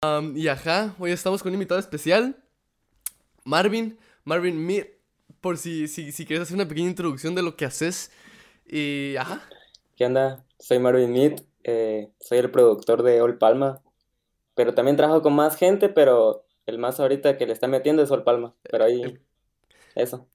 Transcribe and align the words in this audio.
Um, 0.00 0.36
y 0.36 0.46
ajá, 0.46 0.94
hoy 1.00 1.10
estamos 1.10 1.42
con 1.42 1.50
un 1.50 1.54
invitado 1.54 1.80
especial, 1.80 2.36
Marvin, 3.42 3.98
Marvin 4.22 4.64
Mir, 4.64 5.00
por 5.40 5.56
si, 5.56 5.88
si, 5.88 6.12
si 6.12 6.24
quieres 6.24 6.44
hacer 6.44 6.54
una 6.54 6.68
pequeña 6.68 6.88
introducción 6.88 7.34
de 7.34 7.42
lo 7.42 7.56
que 7.56 7.64
haces. 7.64 8.12
Y 8.64 9.16
ajá. 9.16 9.42
¿Qué 9.96 10.06
onda? 10.06 10.44
Soy 10.60 10.78
Marvin 10.78 11.12
Mead, 11.12 11.40
eh, 11.64 12.12
soy 12.20 12.38
el 12.38 12.52
productor 12.52 13.02
de 13.02 13.20
All 13.20 13.38
Palma, 13.38 13.82
pero 14.54 14.72
también 14.72 14.96
trabajo 14.96 15.20
con 15.20 15.32
más 15.32 15.56
gente, 15.56 15.88
pero 15.88 16.46
el 16.66 16.78
más 16.78 17.00
ahorita 17.00 17.36
que 17.36 17.46
le 17.46 17.52
está 17.52 17.66
metiendo 17.66 18.00
es 18.00 18.10
All 18.12 18.22
Palma, 18.22 18.54
pero 18.70 18.84
ahí, 18.84 19.18
eso. 19.96 20.28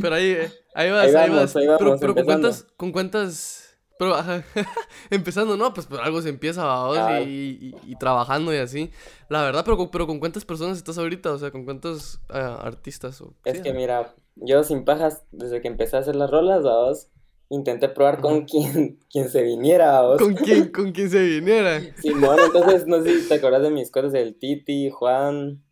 Pero 0.00 0.14
ahí, 0.14 0.30
eh, 0.30 0.52
ahí 0.74 0.90
vas, 0.90 1.08
ahí, 1.08 1.12
vamos, 1.12 1.36
vas. 1.36 1.56
ahí 1.56 1.66
vamos, 1.66 1.80
pero, 1.80 1.98
pero 2.00 2.14
con 2.14 2.24
cuántas, 2.24 2.62
con 2.78 2.92
cuántas, 2.92 3.69
pero 4.00 4.14
ajá, 4.14 4.42
empezando, 5.10 5.58
¿no? 5.58 5.74
Pues 5.74 5.86
por 5.86 6.00
algo 6.00 6.22
se 6.22 6.30
empieza, 6.30 6.62
Ah. 6.64 7.20
y, 7.20 7.74
y, 7.84 7.92
y 7.92 7.96
trabajando 7.96 8.54
y 8.54 8.56
así. 8.56 8.90
La 9.28 9.42
verdad, 9.42 9.62
pero, 9.62 9.76
con- 9.76 9.90
pero 9.90 10.06
con 10.06 10.18
cuántas 10.20 10.46
personas 10.46 10.78
estás 10.78 10.96
ahorita, 10.96 11.30
o 11.32 11.38
sea, 11.38 11.50
con 11.50 11.66
cuántos 11.66 12.18
ah, 12.30 12.58
artistas 12.62 13.20
o... 13.20 13.34
Es 13.44 13.58
sí, 13.58 13.62
que 13.62 13.74
mira, 13.74 14.14
yo 14.36 14.64
sin 14.64 14.86
pajas, 14.86 15.22
desde 15.32 15.60
que 15.60 15.68
empecé 15.68 15.98
a 15.98 16.00
hacer 16.00 16.16
las 16.16 16.30
rolas, 16.30 16.62
vamos, 16.62 17.08
intenté 17.50 17.90
probar 17.90 18.22
con 18.22 18.46
quien, 18.46 18.98
quien 19.12 19.28
se 19.28 19.42
viniera, 19.42 20.00
vamos. 20.00 20.22
¿Con 20.22 20.34
quién, 20.34 20.68
con 20.72 20.92
quién 20.92 21.10
se 21.10 21.22
viniera? 21.22 21.82
Simón, 22.00 22.38
entonces 22.42 22.86
no 22.86 23.02
sé 23.02 23.20
si 23.20 23.28
te 23.28 23.34
acuerdas 23.34 23.60
de 23.60 23.70
mis 23.70 23.90
cosas 23.90 24.12
del 24.12 24.34
Titi, 24.34 24.88
Juan, 24.88 25.62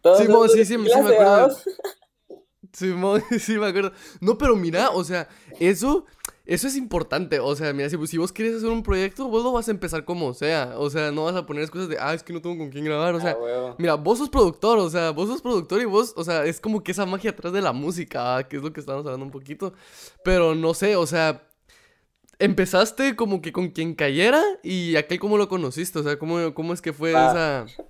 todos 0.00 0.18
Simón, 0.18 0.48
sí, 0.50 0.64
sí, 0.64 0.78
mi 0.78 0.88
sí 0.88 1.00
me 1.02 1.14
acuerdo. 1.14 1.56
Simón, 2.72 3.22
sí 3.40 3.58
me 3.58 3.66
acuerdo. 3.66 3.92
No, 4.20 4.38
pero 4.38 4.54
mira, 4.54 4.90
o 4.90 5.02
sea, 5.02 5.28
eso, 5.58 6.06
eso 6.46 6.66
es 6.68 6.76
importante. 6.76 7.40
O 7.40 7.56
sea, 7.56 7.72
mira, 7.72 7.88
si, 7.88 8.06
si 8.06 8.18
vos 8.18 8.32
quieres 8.32 8.56
hacer 8.56 8.68
un 8.68 8.82
proyecto, 8.82 9.28
vos 9.28 9.42
lo 9.42 9.52
vas 9.52 9.68
a 9.68 9.70
empezar 9.70 10.04
como 10.04 10.34
sea. 10.34 10.74
O 10.76 10.90
sea, 10.90 11.10
no 11.10 11.24
vas 11.24 11.34
a 11.36 11.46
poner 11.46 11.62
excusas 11.62 11.88
de, 11.88 11.96
ah, 11.98 12.12
es 12.14 12.22
que 12.22 12.32
no 12.32 12.42
tengo 12.42 12.58
con 12.58 12.70
quién 12.70 12.84
grabar. 12.84 13.14
O 13.14 13.20
sea, 13.20 13.30
Ah, 13.32 13.36
huevo. 13.40 13.74
mira, 13.78 13.94
vos 13.94 14.18
sos 14.18 14.28
productor, 14.28 14.78
o 14.78 14.90
sea, 14.90 15.10
vos 15.10 15.28
sos 15.28 15.40
productor 15.42 15.80
y 15.80 15.84
vos, 15.86 16.12
o 16.16 16.24
sea, 16.24 16.44
es 16.44 16.60
como 16.60 16.82
que 16.82 16.92
esa 16.92 17.06
magia 17.06 17.30
atrás 17.30 17.52
de 17.52 17.62
la 17.62 17.72
música, 17.72 18.36
ah, 18.36 18.48
que 18.48 18.56
es 18.58 18.62
lo 18.62 18.72
que 18.72 18.80
estamos 18.80 19.04
hablando 19.06 19.24
un 19.24 19.32
poquito. 19.32 19.72
Pero 20.22 20.54
no 20.54 20.74
sé, 20.74 20.96
o 20.96 21.06
sea, 21.06 21.46
empezaste 22.38 23.16
como 23.16 23.40
que 23.40 23.52
con 23.52 23.68
quien 23.70 23.94
cayera 23.94 24.42
y 24.62 24.96
aquel 24.96 25.18
cómo 25.20 25.38
lo 25.38 25.48
conociste, 25.48 25.98
o 25.98 26.02
sea, 26.02 26.18
cómo, 26.18 26.52
cómo 26.54 26.72
es 26.74 26.82
que 26.82 26.92
fue 26.92 27.14
Ah. 27.16 27.64
esa, 27.68 27.84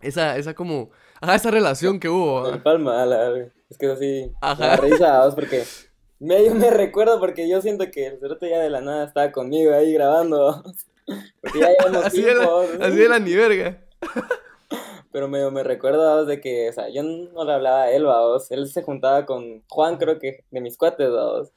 esa, 0.00 0.36
esa 0.36 0.54
como, 0.54 0.90
ajá, 1.20 1.34
esa 1.36 1.50
relación 1.50 1.98
que 2.00 2.08
hubo. 2.08 2.60
Palma, 2.62 3.06
la. 3.06 3.48
Es 3.70 3.78
que 3.78 3.86
así, 3.86 4.30
Ajá. 4.40 4.76
risa, 4.76 5.28
porque 5.34 5.64
medio 6.18 6.54
me 6.54 6.70
recuerdo 6.70 7.18
porque 7.20 7.48
yo 7.48 7.60
siento 7.62 7.90
que 7.90 8.06
el 8.08 8.18
cerote 8.20 8.50
ya 8.50 8.60
de 8.60 8.70
la 8.70 8.80
nada 8.80 9.04
estaba 9.04 9.32
conmigo 9.32 9.72
ahí 9.74 9.92
grabando. 9.92 10.62
Porque 11.40 11.60
ya 11.60 11.68
llevamos 11.70 12.04
Así 12.06 12.20
tiempo, 12.20 12.62
era, 12.62 12.86
así 12.88 13.00
era 13.00 13.18
ni 13.20 13.32
verga. 13.36 13.80
Pero 15.12 15.28
medio 15.28 15.52
me 15.52 15.62
recuerdo, 15.62 16.24
de 16.26 16.40
que, 16.40 16.68
o 16.68 16.72
sea, 16.72 16.88
yo 16.88 17.04
no 17.04 17.44
le 17.44 17.52
hablaba 17.52 17.82
a 17.84 17.92
él, 17.92 18.04
vamos. 18.04 18.50
Él 18.50 18.66
se 18.68 18.82
juntaba 18.82 19.24
con 19.24 19.62
Juan, 19.68 19.98
creo 19.98 20.18
que, 20.18 20.44
de 20.50 20.60
mis 20.60 20.76
cuates, 20.76 21.08
vamos. 21.08 21.52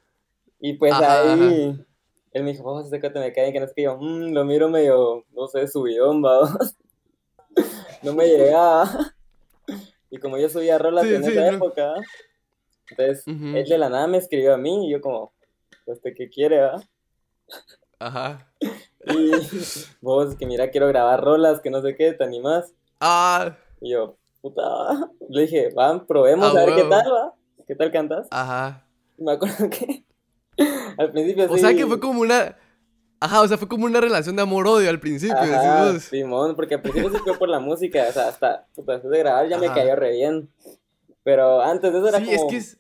Y 0.60 0.74
pues 0.74 0.94
Ajá, 0.94 1.34
ahí, 1.34 1.84
él 2.32 2.44
me 2.44 2.52
dijo, 2.52 2.64
vamos, 2.64 2.86
este 2.86 3.00
cuate 3.00 3.20
me 3.20 3.34
cae, 3.34 3.52
que 3.52 3.60
no 3.60 3.66
es 3.66 3.74
que 3.74 3.82
yo, 3.82 3.98
"Mm, 3.98 4.34
lo 4.34 4.46
miro 4.46 4.70
medio, 4.70 5.26
no 5.34 5.48
sé, 5.48 5.68
subidón, 5.68 6.22
vamos. 6.22 6.76
No 8.04 8.14
me 8.14 8.28
llegaba. 8.28 9.16
Y 10.12 10.20
como 10.20 10.38
yo 10.38 10.48
subía 10.48 10.78
rolas 10.78 11.06
Sí, 11.08 11.16
en 11.16 11.24
sí, 11.24 11.32
esa 11.32 11.42
no. 11.52 11.58
época, 11.58 11.94
entonces 12.92 13.24
Ujú. 13.28 13.56
él 13.58 13.66
de 13.68 13.78
la 13.78 13.90
nada 13.90 14.08
me 14.08 14.18
escribió 14.18 14.54
a 14.54 14.58
mí 14.58 14.88
y 14.88 14.92
yo 14.92 15.02
como, 15.02 15.34
¿este 15.86 16.14
qué 16.14 16.30
quiere, 16.30 16.62
va? 16.62 16.82
Ajá. 18.00 18.48
Y 19.06 19.32
vos, 20.02 20.36
que 20.36 20.46
mira, 20.46 20.70
quiero 20.70 20.88
grabar 20.90 21.24
rolas, 21.24 21.62
que 21.62 21.70
no 21.70 21.82
sé 21.82 21.96
qué, 21.96 22.12
¿te 22.14 22.24
animás? 22.26 22.74
Ah, 23.00 23.56
Y 23.80 23.92
yo, 23.92 24.18
puta, 24.42 24.62
va. 24.62 25.10
Le 25.30 25.44
dije, 25.44 25.70
va, 25.74 26.06
probemos 26.06 26.54
Ah, 26.54 26.62
a 26.62 26.66
ver 26.66 26.76
qué 26.76 26.84
tal, 26.84 27.12
va. 27.12 27.34
¿Qué 27.66 27.76
tal 27.76 27.92
cantas? 27.92 28.28
ajá. 28.30 28.86
Y 29.18 29.24
me 29.24 29.32
acuerdo 29.32 29.70
que 29.70 30.04
al 30.98 31.12
principio 31.12 31.50
O 31.50 31.58
sea 31.58 31.74
que 31.74 31.88
fue 31.88 32.00
como 32.00 32.22
una. 32.22 32.58
Ajá, 33.22 33.42
o 33.42 33.48
sea, 33.48 33.58
fue 33.58 33.70
como 33.70 33.86
una 33.86 34.02
relación 34.02 34.36
de 34.36 34.42
amor-odio 34.42 34.90
al 34.90 35.00
principio, 35.00 35.36
Ajá. 35.38 35.98
Simón, 36.00 36.56
porque 36.58 36.76
al 36.76 36.82
principio 36.82 37.10
sí 37.12 37.18
fue 37.24 37.38
por 37.38 37.48
la 37.50 37.60
música, 37.60 38.06
o 38.10 38.12
sea, 38.12 38.28
hasta 38.28 38.66
puta, 38.76 38.94
después 38.94 39.12
de 39.12 39.20
grabar 39.20 39.48
ya 39.48 39.58
me 39.58 39.68
cayó 39.68 39.96
re 39.96 40.12
bien. 40.12 40.50
Pero 41.30 41.62
antes 41.62 41.92
de 41.94 42.00
eso 42.00 42.08
era 42.08 42.20
Sí, 42.20 42.32
es 42.32 42.38
como 42.38 42.50
que 42.50 42.58
es. 42.58 42.78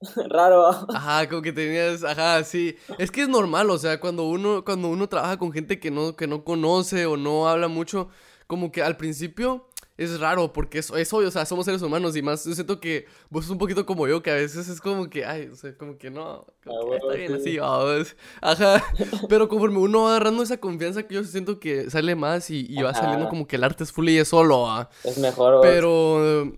raro. 0.28 0.66
Ajá, 0.68 1.28
como 1.28 1.42
que 1.42 1.52
tenías, 1.52 2.02
ajá, 2.04 2.42
sí. 2.44 2.76
Es 2.98 3.10
que 3.10 3.22
es 3.22 3.28
normal, 3.28 3.70
o 3.70 3.78
sea, 3.78 3.98
cuando 4.00 4.24
uno, 4.28 4.64
cuando 4.64 4.88
uno 4.88 5.08
trabaja 5.08 5.38
con 5.38 5.52
gente 5.52 5.78
que 5.80 5.90
no, 5.90 6.16
que 6.16 6.26
no 6.26 6.44
conoce 6.44 7.06
o 7.06 7.16
no 7.16 7.48
habla 7.48 7.68
mucho, 7.68 8.08
como 8.46 8.72
que 8.72 8.82
al 8.82 8.96
principio 8.96 9.68
es 9.96 10.18
raro, 10.18 10.52
porque 10.52 10.78
es, 10.78 10.90
es 10.90 11.12
obvio, 11.12 11.28
o 11.28 11.30
sea, 11.30 11.46
somos 11.46 11.64
seres 11.66 11.82
humanos 11.82 12.16
y 12.16 12.22
más, 12.22 12.44
yo 12.44 12.54
siento 12.54 12.80
que 12.80 13.06
vos 13.30 13.44
sos 13.44 13.52
un 13.52 13.58
poquito 13.58 13.86
como 13.86 14.08
yo, 14.08 14.22
que 14.22 14.30
a 14.32 14.34
veces 14.34 14.68
es 14.68 14.80
como 14.80 15.08
que, 15.08 15.24
ay, 15.24 15.48
o 15.52 15.54
sea, 15.54 15.76
como 15.76 15.96
que 15.96 16.10
no, 16.10 16.46
como 16.64 16.78
Ah, 16.80 16.86
que 16.90 16.96
está 16.96 17.14
bien 17.14 17.28
sí. 17.28 17.34
así, 17.40 17.58
vamos. 17.58 18.16
Ajá, 18.40 18.82
pero 19.28 19.48
conforme 19.48 19.78
uno 19.78 20.02
va 20.04 20.10
agarrando 20.16 20.42
esa 20.42 20.56
confianza 20.58 21.04
que 21.04 21.14
yo 21.14 21.22
siento 21.24 21.60
que 21.60 21.88
sale 21.90 22.16
más 22.16 22.50
y, 22.50 22.66
y 22.68 22.82
va 22.82 22.92
saliendo 22.94 23.28
como 23.28 23.46
que 23.46 23.56
el 23.56 23.64
arte 23.64 23.84
es 23.84 23.92
fluye 23.92 24.24
solo, 24.24 24.68
ah. 24.68 24.90
Es 25.04 25.18
mejor, 25.18 25.58
vos. 25.58 25.60
Pero. 25.62 26.52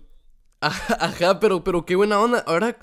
Ajá, 0.99 1.39
pero, 1.39 1.63
pero 1.63 1.85
qué 1.85 1.95
buena 1.95 2.19
onda. 2.19 2.39
Ahora, 2.47 2.77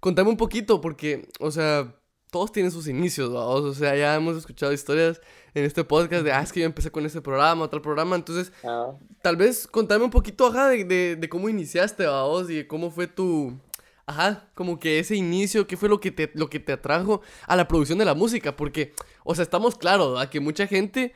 contame 0.00 0.30
un 0.30 0.36
poquito, 0.36 0.80
porque, 0.80 1.28
o 1.40 1.50
sea, 1.50 1.94
todos 2.30 2.52
tienen 2.52 2.72
sus 2.72 2.88
inicios, 2.88 3.32
vamos. 3.32 3.62
O 3.62 3.74
sea, 3.74 3.96
ya 3.96 4.14
hemos 4.14 4.36
escuchado 4.36 4.72
historias 4.72 5.20
en 5.54 5.64
este 5.64 5.84
podcast 5.84 6.24
de, 6.24 6.32
ah, 6.32 6.42
es 6.42 6.52
que 6.52 6.60
yo 6.60 6.66
empecé 6.66 6.90
con 6.90 7.04
este 7.06 7.20
programa, 7.20 7.68
tal 7.68 7.80
programa. 7.80 8.16
Entonces, 8.16 8.52
Ah, 8.64 8.92
tal 9.22 9.36
vez 9.36 9.66
contame 9.66 10.04
un 10.04 10.10
poquito, 10.10 10.46
ajá, 10.46 10.68
de, 10.68 10.84
de, 10.84 11.16
de 11.16 11.28
cómo 11.28 11.48
iniciaste, 11.48 12.06
vamos, 12.06 12.50
y 12.50 12.56
de 12.56 12.66
cómo 12.66 12.90
fue 12.90 13.06
tu. 13.06 13.58
Ajá, 14.06 14.48
como 14.54 14.78
que 14.78 14.98
ese 15.00 15.16
inicio, 15.16 15.66
qué 15.66 15.76
fue 15.76 15.90
lo 15.90 16.00
que 16.00 16.10
te, 16.10 16.30
lo 16.34 16.48
que 16.48 16.60
te 16.60 16.72
atrajo 16.72 17.20
a 17.46 17.56
la 17.56 17.68
producción 17.68 17.98
de 17.98 18.06
la 18.06 18.14
música, 18.14 18.56
porque, 18.56 18.94
o 19.22 19.34
sea, 19.34 19.42
estamos 19.42 19.76
claros, 19.76 20.14
¿verdad? 20.14 20.30
Que 20.30 20.40
mucha 20.40 20.66
gente, 20.66 21.12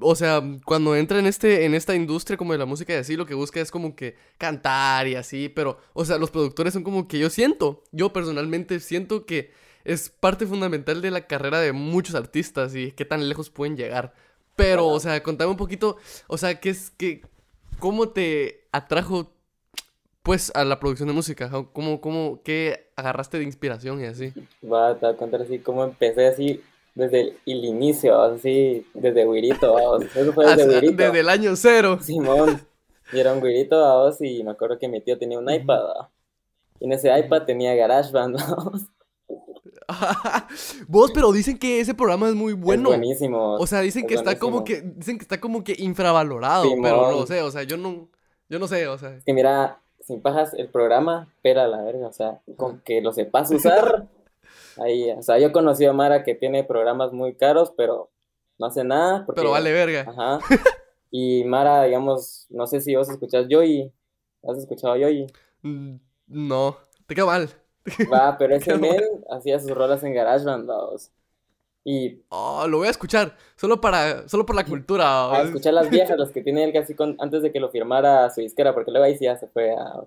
o 0.00 0.14
sea, 0.14 0.42
cuando 0.64 0.96
entra 0.96 1.18
en 1.18 1.26
este, 1.26 1.64
en 1.64 1.74
esta 1.74 1.94
industria 1.94 2.36
como 2.36 2.52
de 2.52 2.58
la 2.58 2.66
música 2.66 2.92
y 2.92 2.96
así, 2.96 3.16
lo 3.16 3.26
que 3.26 3.34
busca 3.34 3.60
es 3.60 3.70
como 3.70 3.94
que 3.94 4.16
cantar 4.38 5.06
y 5.06 5.14
así, 5.14 5.48
pero, 5.48 5.78
o 5.92 6.04
sea, 6.04 6.18
los 6.18 6.30
productores 6.30 6.72
son 6.72 6.82
como 6.82 7.08
que 7.08 7.18
yo 7.18 7.30
siento, 7.30 7.82
yo 7.92 8.12
personalmente 8.12 8.80
siento 8.80 9.26
que 9.26 9.52
es 9.84 10.08
parte 10.08 10.46
fundamental 10.46 11.02
de 11.02 11.10
la 11.10 11.26
carrera 11.26 11.60
de 11.60 11.72
muchos 11.72 12.14
artistas 12.14 12.74
y 12.74 12.92
qué 12.92 13.04
tan 13.04 13.28
lejos 13.28 13.50
pueden 13.50 13.76
llegar. 13.76 14.14
Pero, 14.56 14.86
o 14.86 15.00
sea, 15.00 15.22
contame 15.22 15.50
un 15.50 15.56
poquito, 15.56 15.96
o 16.26 16.38
sea, 16.38 16.60
qué 16.60 16.70
es, 16.70 16.90
que, 16.90 17.22
cómo 17.78 18.08
te 18.08 18.66
atrajo, 18.72 19.32
pues, 20.22 20.52
a 20.54 20.64
la 20.64 20.80
producción 20.80 21.08
de 21.08 21.14
música, 21.14 21.50
cómo, 21.72 22.00
cómo, 22.00 22.40
qué 22.44 22.92
agarraste 22.96 23.38
de 23.38 23.44
inspiración 23.44 24.00
y 24.00 24.04
así. 24.04 24.32
va, 24.64 24.94
te 24.94 25.06
voy 25.06 25.14
a 25.14 25.18
contar 25.18 25.42
así 25.42 25.58
cómo 25.58 25.84
empecé 25.84 26.28
así 26.28 26.62
desde 26.94 27.20
el, 27.20 27.38
el 27.46 27.64
inicio, 27.64 28.20
así 28.20 28.86
desde 28.94 29.24
güirito, 29.24 29.72
vamos. 29.74 30.04
Eso 30.14 30.32
fue 30.32 30.46
desde 30.46 30.62
Hasta- 30.76 30.80
desde 30.92 31.20
el 31.20 31.28
año 31.28 31.56
cero. 31.56 31.98
Simón, 32.00 32.60
yo 33.12 33.18
era 33.20 33.32
un 33.32 33.40
güirito, 33.40 33.80
vamos, 33.80 34.20
y 34.20 34.42
me 34.44 34.52
acuerdo 34.52 34.78
que 34.78 34.88
mi 34.88 35.00
tío 35.00 35.18
tenía 35.18 35.38
un 35.38 35.50
iPad. 35.50 35.80
Y 36.80 36.86
en 36.86 36.92
ese 36.92 37.16
iPad 37.18 37.42
tenía 37.42 37.74
GarageBand, 37.74 38.36
vamos. 38.56 38.82
Vos, 40.88 41.10
pero 41.12 41.32
dicen 41.32 41.58
que 41.58 41.80
ese 41.80 41.94
programa 41.94 42.28
es 42.28 42.34
muy 42.34 42.52
bueno. 42.52 42.90
Es 42.92 42.98
buenísimo. 42.98 43.54
O 43.54 43.66
sea, 43.66 43.80
dicen 43.80 44.02
es 44.04 44.08
que 44.08 44.14
está 44.14 44.38
como 44.38 44.64
que, 44.64 44.80
dicen 44.80 45.18
que 45.18 45.22
está 45.22 45.40
como 45.40 45.62
que 45.62 45.74
infravalorado, 45.78 46.64
Simón. 46.64 46.82
pero 46.82 47.10
no 47.12 47.26
sé, 47.26 47.42
o 47.42 47.50
sea, 47.50 47.64
yo 47.64 47.76
no, 47.76 48.08
yo 48.48 48.58
no 48.58 48.66
sé, 48.66 48.86
o 48.88 48.96
sea. 48.98 49.18
Que 49.24 49.32
mira, 49.34 49.80
sin 50.00 50.20
pajas, 50.22 50.54
el 50.54 50.68
programa, 50.68 51.28
pela 51.42 51.68
la 51.68 51.82
verga, 51.82 52.06
o 52.08 52.12
sea, 52.12 52.40
con 52.56 52.80
que 52.80 53.00
lo 53.02 53.12
sepas 53.12 53.50
usar, 53.50 54.06
ahí, 54.78 55.10
o 55.12 55.22
sea, 55.22 55.38
yo 55.38 55.52
conocí 55.52 55.84
a 55.86 55.92
Mara 55.92 56.24
que 56.24 56.34
tiene 56.34 56.64
programas 56.64 57.12
muy 57.12 57.34
caros, 57.34 57.72
pero 57.76 58.10
no 58.58 58.66
hace 58.66 58.84
nada, 58.84 59.24
porque, 59.26 59.40
Pero 59.40 59.50
vale 59.52 59.72
verga. 59.72 60.02
ajá, 60.10 60.38
y 61.10 61.44
Mara, 61.44 61.84
digamos, 61.84 62.46
no 62.50 62.66
sé 62.66 62.80
si 62.80 62.94
vos 62.96 63.08
escuchás 63.08 63.46
Yoyi, 63.48 63.92
¿has 64.48 64.58
escuchado 64.58 64.96
Yoyi? 64.96 65.26
Mm, 65.62 65.96
No, 66.28 66.76
te 67.06 67.14
queda 67.14 67.26
mal. 67.26 67.48
Va, 68.12 68.36
pero 68.38 68.54
ese 68.56 68.76
men 68.76 69.00
hacía 69.30 69.58
sus 69.60 69.70
rolas 69.70 70.02
en 70.04 70.14
GarageBand, 70.14 70.66
vamos, 70.66 71.10
y 71.84 72.20
Oh, 72.30 72.66
lo 72.66 72.78
voy 72.78 72.88
a 72.88 72.90
escuchar, 72.90 73.36
solo 73.56 73.80
para, 73.80 74.26
solo 74.28 74.44
por 74.44 74.56
la 74.56 74.64
cultura. 74.64 75.32
a 75.38 75.42
escuchar 75.42 75.74
las 75.74 75.90
viejas, 75.90 76.18
las 76.18 76.30
que 76.32 76.42
tiene 76.42 76.64
él 76.64 76.72
casi 76.72 76.94
con, 76.94 77.16
antes 77.20 77.42
de 77.42 77.52
que 77.52 77.60
lo 77.60 77.70
firmara 77.70 78.28
su 78.30 78.40
disquera, 78.40 78.74
porque 78.74 78.90
luego 78.90 79.04
ahí 79.06 79.16
sí 79.16 79.24
ya 79.24 79.36
se 79.36 79.46
fue 79.48 79.70
a 79.72 80.02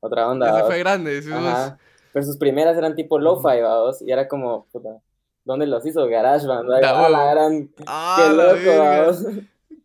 otra 0.00 0.28
onda, 0.28 0.46
Ya 0.46 0.60
se 0.60 0.64
fue 0.64 0.78
grande. 0.78 1.22
Ajá. 1.32 1.78
Pero 2.12 2.24
sus 2.24 2.36
primeras 2.36 2.76
eran 2.76 2.94
tipo 2.94 3.18
lo-fi, 3.18 3.60
vamos, 3.60 4.02
y 4.02 4.10
era 4.10 4.28
como, 4.28 4.66
puta, 4.72 5.00
¿dónde 5.44 5.66
los 5.66 5.84
hizo? 5.86 6.06
GarageBand, 6.06 6.70
Ah, 6.84 7.08
la 7.08 7.34
gran, 7.34 7.70
Ah, 7.86 8.16
qué 8.18 8.36
la 8.36 8.52
loco, 8.52 8.78
vamos. 8.78 9.24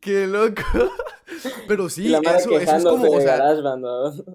Qué 0.01 0.27
loco. 0.27 0.61
Pero 1.67 1.89
sí, 1.89 2.07
la 2.07 2.19
eso, 2.19 2.57
eso 2.59 2.75
es 2.75 2.83
como, 2.83 3.11
o 3.11 3.21
sea, 3.21 3.37
GarageBand, 3.37 3.83
vamos. 3.83 4.23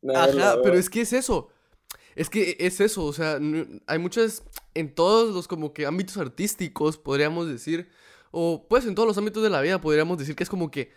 No, 0.00 0.14
Ajá, 0.14 0.32
no, 0.56 0.62
pero 0.62 0.78
es 0.78 0.88
que 0.88 1.02
es 1.02 1.12
eso. 1.12 1.48
Es 2.14 2.30
que 2.30 2.56
es 2.60 2.80
eso, 2.80 3.04
o 3.04 3.12
sea, 3.12 3.38
hay 3.86 3.98
muchas, 3.98 4.42
en 4.72 4.94
todos 4.94 5.34
los 5.34 5.48
como 5.48 5.74
que 5.74 5.84
ámbitos 5.84 6.16
artísticos, 6.16 6.96
podríamos 6.96 7.46
decir, 7.46 7.90
o 8.30 8.64
pues 8.70 8.86
en 8.86 8.94
todos 8.94 9.06
los 9.06 9.18
ámbitos 9.18 9.42
de 9.42 9.50
la 9.50 9.60
vida, 9.60 9.78
podríamos 9.78 10.16
decir 10.16 10.34
que 10.34 10.44
es 10.44 10.48
como 10.48 10.70
que 10.70 10.92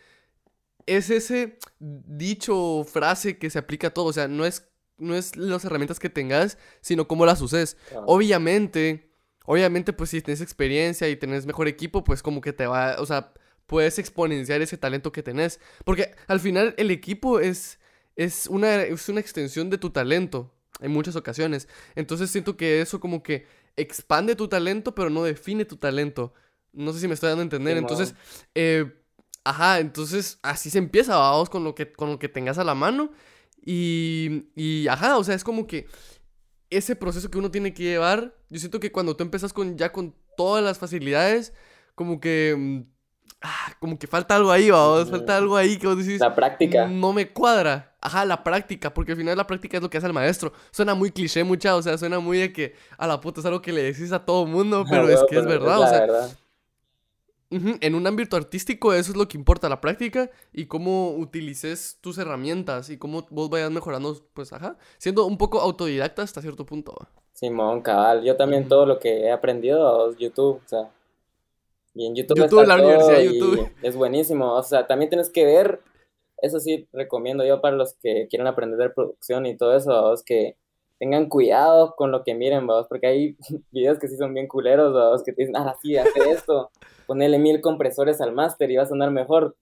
es 0.85 1.09
ese 1.09 1.59
dicho 1.79 2.83
frase 2.83 3.37
que 3.37 3.49
se 3.49 3.59
aplica 3.59 3.87
a 3.87 3.93
todo. 3.93 4.05
O 4.05 4.13
sea, 4.13 4.27
no 4.27 4.45
es, 4.45 4.68
no 4.99 5.15
es 5.15 5.35
las 5.35 5.65
herramientas 5.65 5.99
que 5.99 6.09
tengas, 6.09 6.57
sino 6.81 7.07
cómo 7.07 7.25
las 7.25 7.41
uses. 7.41 7.77
Obviamente, 8.05 9.11
obviamente, 9.45 9.93
pues 9.93 10.11
si 10.11 10.21
tienes 10.21 10.41
experiencia 10.41 11.09
y 11.09 11.15
tenés 11.15 11.45
mejor 11.45 11.67
equipo, 11.67 12.03
pues 12.03 12.21
como 12.21 12.41
que 12.41 12.53
te 12.53 12.67
va, 12.67 12.95
o 12.99 13.05
sea, 13.05 13.33
puedes 13.65 13.99
exponenciar 13.99 14.61
ese 14.61 14.77
talento 14.77 15.11
que 15.11 15.23
tenés. 15.23 15.59
Porque 15.85 16.13
al 16.27 16.39
final 16.39 16.73
el 16.77 16.91
equipo 16.91 17.39
es, 17.39 17.79
es, 18.15 18.47
una, 18.47 18.83
es 18.83 19.07
una 19.09 19.19
extensión 19.19 19.69
de 19.69 19.77
tu 19.77 19.91
talento 19.91 20.53
en 20.81 20.91
muchas 20.91 21.15
ocasiones. 21.15 21.67
Entonces 21.95 22.31
siento 22.31 22.57
que 22.57 22.81
eso 22.81 22.99
como 22.99 23.23
que 23.23 23.45
expande 23.77 24.35
tu 24.35 24.47
talento, 24.47 24.95
pero 24.95 25.09
no 25.09 25.23
define 25.23 25.65
tu 25.65 25.77
talento. 25.77 26.33
No 26.73 26.93
sé 26.93 26.99
si 26.99 27.07
me 27.07 27.13
estoy 27.13 27.29
dando 27.29 27.41
a 27.41 27.43
entender. 27.43 27.77
Entonces, 27.77 28.15
eh, 28.55 28.91
ajá, 29.43 29.79
entonces 29.79 30.39
así 30.41 30.69
se 30.69 30.77
empieza, 30.77 31.15
vamos, 31.15 31.49
con 31.49 31.63
lo 31.63 31.75
que, 31.75 31.91
con 31.91 32.09
lo 32.09 32.19
que 32.19 32.29
tengas 32.29 32.57
a 32.57 32.63
la 32.63 32.75
mano. 32.75 33.11
Y, 33.65 34.47
y, 34.55 34.87
ajá, 34.87 35.17
o 35.17 35.23
sea, 35.23 35.35
es 35.35 35.43
como 35.43 35.67
que 35.67 35.87
ese 36.69 36.95
proceso 36.95 37.29
que 37.29 37.37
uno 37.37 37.51
tiene 37.51 37.73
que 37.73 37.83
llevar, 37.83 38.35
yo 38.49 38.59
siento 38.59 38.79
que 38.79 38.91
cuando 38.91 39.15
tú 39.15 39.23
empiezas 39.23 39.53
con 39.53 39.77
ya 39.77 39.91
con 39.91 40.15
todas 40.37 40.63
las 40.63 40.77
facilidades, 40.77 41.53
como 41.95 42.19
que... 42.19 42.55
Mm, 42.57 42.81
ah, 43.41 43.73
como 43.79 43.97
que 43.97 44.07
falta 44.07 44.35
algo 44.35 44.51
ahí, 44.51 44.69
vamos, 44.69 45.09
falta 45.09 45.37
algo 45.37 45.57
ahí 45.57 45.77
que 45.77 45.87
vos 45.87 45.97
decís... 45.97 46.19
La 46.19 46.35
práctica. 46.35 46.87
No 46.87 47.13
me 47.13 47.29
cuadra. 47.31 47.95
Ajá, 48.01 48.23
la 48.23 48.43
práctica, 48.43 48.93
porque 48.93 49.11
al 49.11 49.17
final 49.17 49.35
la 49.35 49.47
práctica 49.47 49.77
es 49.77 49.83
lo 49.83 49.89
que 49.89 49.97
hace 49.97 50.07
el 50.07 50.13
maestro. 50.13 50.53
Suena 50.71 50.93
muy 50.93 51.11
cliché, 51.11 51.43
mucha, 51.43 51.75
o 51.75 51.81
sea, 51.81 51.97
suena 51.97 52.19
muy 52.19 52.37
de 52.37 52.53
que 52.53 52.75
a 52.97 53.07
la 53.07 53.19
puta 53.19 53.41
es 53.41 53.45
algo 53.45 53.61
que 53.61 53.73
le 53.73 53.83
decís 53.83 54.11
a 54.11 54.23
todo 54.23 54.45
mundo, 54.45 54.85
pero 54.89 55.09
es 55.09 55.19
que 55.29 55.37
es 55.37 55.45
verdad, 55.45 55.79
o 55.79 55.87
sea... 55.87 55.99
Verdad. 56.01 56.37
En 57.51 57.95
un 57.95 58.05
ámbito 58.05 58.37
artístico 58.37 58.93
eso 58.93 59.11
es 59.11 59.17
lo 59.17 59.27
que 59.27 59.37
importa, 59.37 59.69
la 59.69 59.81
práctica 59.81 60.29
y 60.53 60.67
cómo 60.67 61.15
utilices 61.15 61.97
tus 61.99 62.19
herramientas 62.19 62.91
y 62.91 62.97
cómo 62.97 63.25
vos 63.31 63.49
vayas 63.49 63.71
mejorando, 63.71 64.15
pues, 64.33 64.53
ajá, 64.53 64.77
siendo 64.99 65.25
un 65.25 65.37
poco 65.37 65.59
autodidacta 65.59 66.21
hasta 66.21 66.41
cierto 66.41 66.65
punto. 66.65 66.95
Simón, 67.33 67.81
cabal, 67.81 68.23
yo 68.23 68.35
también 68.35 68.67
todo 68.67 68.85
lo 68.85 68.99
que 68.99 69.21
he 69.21 69.31
aprendido, 69.31 70.15
YouTube, 70.17 70.61
o 70.63 70.67
sea, 70.67 70.91
y 71.95 72.05
en 72.05 72.15
YouTube, 72.15 72.37
YouTube 72.37 72.67
la 72.67 72.75
universidad 72.75 73.21
YouTube. 73.21 73.71
es 73.81 73.95
buenísimo, 73.95 74.53
o 74.53 74.61
sea, 74.61 74.85
también 74.85 75.09
tienes 75.09 75.29
que 75.29 75.43
ver, 75.43 75.81
eso 76.43 76.59
sí, 76.59 76.87
recomiendo 76.93 77.43
yo 77.45 77.61
para 77.61 77.75
los 77.75 77.93
que 77.95 78.27
quieren 78.29 78.45
aprender 78.45 78.77
de 78.77 78.89
producción 78.91 79.47
y 79.47 79.57
todo 79.57 79.75
eso, 79.75 80.13
es 80.13 80.21
que 80.21 80.55
tengan 80.99 81.29
cuidado 81.29 81.95
con 81.95 82.11
lo 82.11 82.23
que 82.23 82.35
miren, 82.35 82.67
vamos, 82.67 82.87
porque 82.87 83.07
hay 83.07 83.37
videos 83.71 83.97
que 83.97 84.07
sí 84.07 84.17
son 84.17 84.33
bien 84.33 84.47
culeros, 84.47 84.93
vamos, 84.93 85.23
que 85.23 85.31
te 85.33 85.43
dicen, 85.43 85.55
ah, 85.55 85.75
sí, 85.81 85.97
hace 85.97 86.29
esto, 86.29 86.69
ponele 87.07 87.39
mil 87.39 87.61
compresores 87.61 88.21
al 88.21 88.33
máster 88.33 88.69
y 88.69 88.75
va 88.75 88.83
a 88.83 88.87
sonar 88.87 89.09
mejor. 89.09 89.55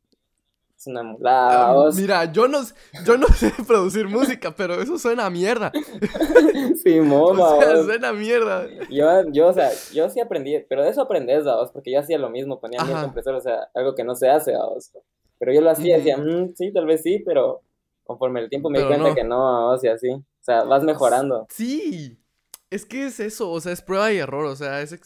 Es 0.75 0.85
una 0.85 1.01
mulada, 1.01 1.71
ah, 1.71 1.89
Mira, 1.95 2.31
yo 2.31 2.47
no, 2.47 2.59
yo 3.03 3.17
no 3.17 3.27
sé 3.33 3.51
producir 3.65 4.07
música, 4.07 4.53
pero 4.55 4.79
eso 4.79 4.99
suena 4.99 5.25
a 5.25 5.29
mierda. 5.31 5.71
sí, 6.83 6.99
moma. 7.01 7.55
O 7.55 7.61
sea, 7.61 7.83
suena 7.83 8.09
a 8.09 8.13
mierda. 8.13 8.67
Yo, 8.87 9.07
yo, 9.31 9.47
o 9.47 9.53
sea, 9.53 9.71
yo 9.91 10.07
sí 10.09 10.19
aprendí, 10.19 10.59
pero 10.69 10.83
de 10.83 10.89
eso 10.89 11.01
aprendes, 11.01 11.45
vamos, 11.45 11.71
porque 11.71 11.91
yo 11.91 11.99
hacía 11.99 12.19
lo 12.19 12.29
mismo, 12.29 12.59
ponía 12.59 12.83
mil 12.83 12.95
compresores, 12.95 13.39
o 13.39 13.43
sea, 13.43 13.69
algo 13.73 13.95
que 13.95 14.03
no 14.03 14.13
se 14.13 14.29
hace, 14.29 14.53
vamos. 14.53 14.91
Pero 15.39 15.51
yo 15.51 15.61
lo 15.61 15.71
hacía, 15.71 15.97
decía, 15.97 16.17
mm, 16.17 16.53
sí, 16.55 16.71
tal 16.71 16.85
vez 16.85 17.01
sí, 17.01 17.23
pero 17.25 17.61
conforme 18.03 18.39
el 18.39 18.49
tiempo 18.49 18.69
me 18.69 18.79
di 18.79 18.85
cuenta 18.85 19.15
que 19.15 19.23
no, 19.23 19.71
o 19.71 19.77
sea, 19.79 19.93
así. 19.93 20.09
O 20.47 20.51
sea, 20.51 20.63
vas 20.63 20.81
mejorando. 20.81 21.45
Sí, 21.49 22.17
es 22.69 22.85
que 22.85 23.07
es 23.07 23.19
eso, 23.19 23.51
o 23.51 23.59
sea, 23.59 23.73
es 23.73 23.81
prueba 23.81 24.13
y 24.13 24.17
error, 24.17 24.45
o 24.45 24.55
sea, 24.55 24.81
es, 24.81 24.97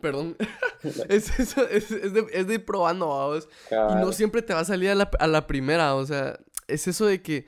Perdón. 0.00 0.36
es, 1.08 1.38
eso, 1.40 1.66
es, 1.66 1.88
de, 1.88 2.26
es, 2.30 2.46
de, 2.46 2.54
ir 2.54 2.64
probando, 2.66 3.08
vamos. 3.08 3.48
Y 3.70 3.94
no 3.94 4.12
siempre 4.12 4.42
te 4.42 4.52
va 4.52 4.60
a 4.60 4.64
salir 4.66 4.90
a 4.90 4.94
la, 4.94 5.10
a 5.18 5.26
la, 5.26 5.46
primera, 5.46 5.94
o 5.94 6.04
sea, 6.04 6.38
es 6.68 6.86
eso 6.86 7.06
de 7.06 7.22
que. 7.22 7.46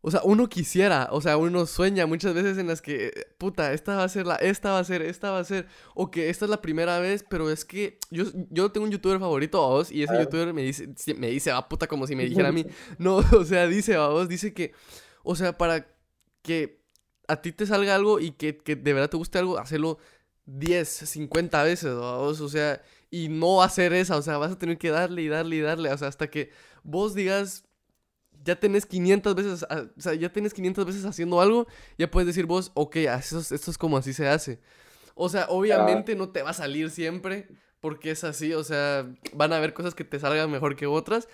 O 0.00 0.10
sea, 0.10 0.20
uno 0.24 0.48
quisiera, 0.48 1.08
o 1.12 1.20
sea, 1.20 1.36
uno 1.36 1.66
sueña 1.66 2.06
muchas 2.06 2.32
veces 2.32 2.56
en 2.56 2.66
las 2.66 2.80
que, 2.80 3.10
puta, 3.36 3.74
esta 3.74 3.96
va 3.96 4.04
a 4.04 4.08
ser 4.08 4.26
la, 4.26 4.36
esta 4.36 4.72
va 4.72 4.78
a 4.78 4.84
ser, 4.84 5.02
esta 5.02 5.30
va 5.30 5.38
a 5.38 5.44
ser, 5.44 5.66
o 5.94 6.10
que 6.10 6.28
esta 6.30 6.44
es 6.44 6.50
la 6.50 6.60
primera 6.60 6.98
vez, 6.98 7.24
pero 7.28 7.50
es 7.50 7.64
que 7.64 7.98
yo, 8.10 8.24
yo 8.50 8.70
tengo 8.70 8.84
un 8.84 8.92
youtuber 8.92 9.18
favorito, 9.18 9.62
a 9.62 9.68
vos, 9.68 9.90
y 9.90 10.02
ese 10.02 10.18
youtuber 10.18 10.52
me 10.54 10.62
dice, 10.62 10.88
me 11.16 11.28
dice, 11.28 11.52
ah, 11.52 11.66
puta, 11.66 11.86
como 11.86 12.06
si 12.06 12.14
me 12.16 12.24
dijera 12.24 12.48
a 12.48 12.52
mí. 12.52 12.66
No, 12.98 13.16
o 13.32 13.44
sea, 13.44 13.66
dice, 13.66 13.96
vos, 13.96 14.28
dice 14.28 14.52
que, 14.52 14.72
o 15.24 15.34
sea, 15.34 15.58
para 15.58 15.88
que 16.42 16.84
a 17.26 17.40
ti 17.42 17.50
te 17.50 17.66
salga 17.66 17.94
algo 17.94 18.20
y 18.20 18.32
que, 18.32 18.58
que 18.58 18.76
de 18.76 18.92
verdad 18.92 19.10
te 19.10 19.16
guste 19.16 19.38
algo, 19.38 19.58
hacerlo 19.58 19.98
10, 20.46 20.88
50 20.88 21.62
veces, 21.64 21.90
o 21.90 22.48
sea, 22.48 22.82
y 23.10 23.28
no 23.28 23.62
hacer 23.62 23.92
esa, 23.92 24.16
o 24.16 24.22
sea, 24.22 24.38
vas 24.38 24.52
a 24.52 24.58
tener 24.58 24.78
que 24.78 24.90
darle 24.90 25.22
y 25.22 25.28
darle 25.28 25.56
y 25.56 25.60
darle, 25.60 25.92
o 25.92 25.98
sea, 25.98 26.08
hasta 26.08 26.28
que 26.28 26.50
vos 26.82 27.14
digas, 27.14 27.64
ya 28.44 28.60
tenés 28.60 28.84
500 28.86 29.34
veces, 29.34 29.62
o 29.62 30.00
sea, 30.00 30.14
ya 30.14 30.30
tenés 30.30 30.52
500 30.52 30.84
veces 30.84 31.04
haciendo 31.06 31.40
algo, 31.40 31.66
ya 31.96 32.10
puedes 32.10 32.26
decir 32.26 32.46
vos, 32.46 32.70
ok, 32.74 32.96
esto, 32.96 33.38
esto 33.38 33.70
es 33.70 33.78
como 33.78 33.96
así 33.96 34.12
se 34.12 34.28
hace. 34.28 34.60
O 35.14 35.28
sea, 35.28 35.46
obviamente 35.48 36.14
no 36.14 36.30
te 36.30 36.42
va 36.42 36.50
a 36.50 36.54
salir 36.54 36.90
siempre, 36.90 37.48
porque 37.80 38.10
es 38.10 38.24
así, 38.24 38.52
o 38.52 38.64
sea, 38.64 39.06
van 39.32 39.52
a 39.52 39.56
haber 39.56 39.72
cosas 39.72 39.94
que 39.94 40.04
te 40.04 40.18
salgan 40.18 40.50
mejor 40.50 40.76
que 40.76 40.86
otras, 40.86 41.28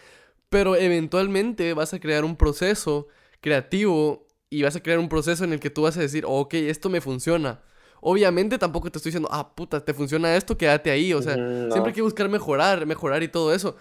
pero 0.48 0.76
eventualmente 0.76 1.74
vas 1.74 1.94
a 1.94 2.00
crear 2.00 2.24
un 2.24 2.36
proceso 2.36 3.08
creativo 3.40 4.26
y 4.48 4.62
vas 4.62 4.76
a 4.76 4.82
crear 4.82 4.98
un 4.98 5.08
proceso 5.08 5.44
en 5.44 5.52
el 5.52 5.60
que 5.60 5.70
tú 5.70 5.82
vas 5.82 5.96
a 5.96 6.00
decir, 6.00 6.24
ok, 6.26 6.54
esto 6.54 6.90
me 6.90 7.00
funciona. 7.00 7.62
Obviamente 8.00 8.58
tampoco 8.58 8.90
te 8.90 8.98
estoy 8.98 9.10
diciendo, 9.10 9.28
ah, 9.30 9.54
puta, 9.54 9.84
te 9.84 9.94
funciona 9.94 10.34
esto, 10.34 10.56
quédate 10.56 10.90
ahí. 10.90 11.12
O 11.12 11.22
sea, 11.22 11.34
siempre 11.34 11.88
hay 11.88 11.92
que 11.92 12.02
buscar 12.02 12.28
mejorar, 12.28 12.86
mejorar 12.86 13.22
y 13.22 13.28
todo 13.28 13.52
eso. 13.54 13.76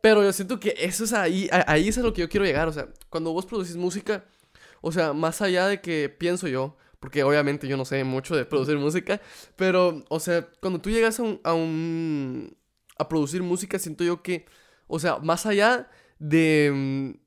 Pero 0.00 0.22
yo 0.22 0.32
siento 0.32 0.60
que 0.60 0.74
eso 0.78 1.04
es 1.04 1.12
ahí, 1.12 1.48
ahí 1.50 1.88
es 1.88 1.98
a 1.98 2.02
lo 2.02 2.12
que 2.12 2.20
yo 2.20 2.28
quiero 2.28 2.46
llegar. 2.46 2.68
O 2.68 2.72
sea, 2.72 2.88
cuando 3.10 3.32
vos 3.32 3.46
producís 3.46 3.76
música, 3.76 4.24
o 4.80 4.92
sea, 4.92 5.12
más 5.12 5.42
allá 5.42 5.66
de 5.66 5.80
que 5.80 6.08
pienso 6.08 6.46
yo, 6.46 6.76
porque 7.00 7.22
obviamente 7.22 7.66
yo 7.68 7.76
no 7.76 7.84
sé 7.84 8.02
mucho 8.04 8.36
de 8.36 8.44
producir 8.44 8.76
música, 8.78 9.20
pero, 9.56 10.04
o 10.08 10.20
sea, 10.20 10.48
cuando 10.60 10.80
tú 10.80 10.90
llegas 10.90 11.18
a 11.18 11.22
un, 11.22 11.40
a, 11.44 11.52
un, 11.52 12.56
a 12.96 13.08
producir 13.08 13.42
música, 13.42 13.78
siento 13.78 14.04
yo 14.04 14.22
que, 14.22 14.46
o 14.86 14.98
sea, 14.98 15.18
más 15.18 15.46
allá 15.46 15.90
de, 16.18 17.18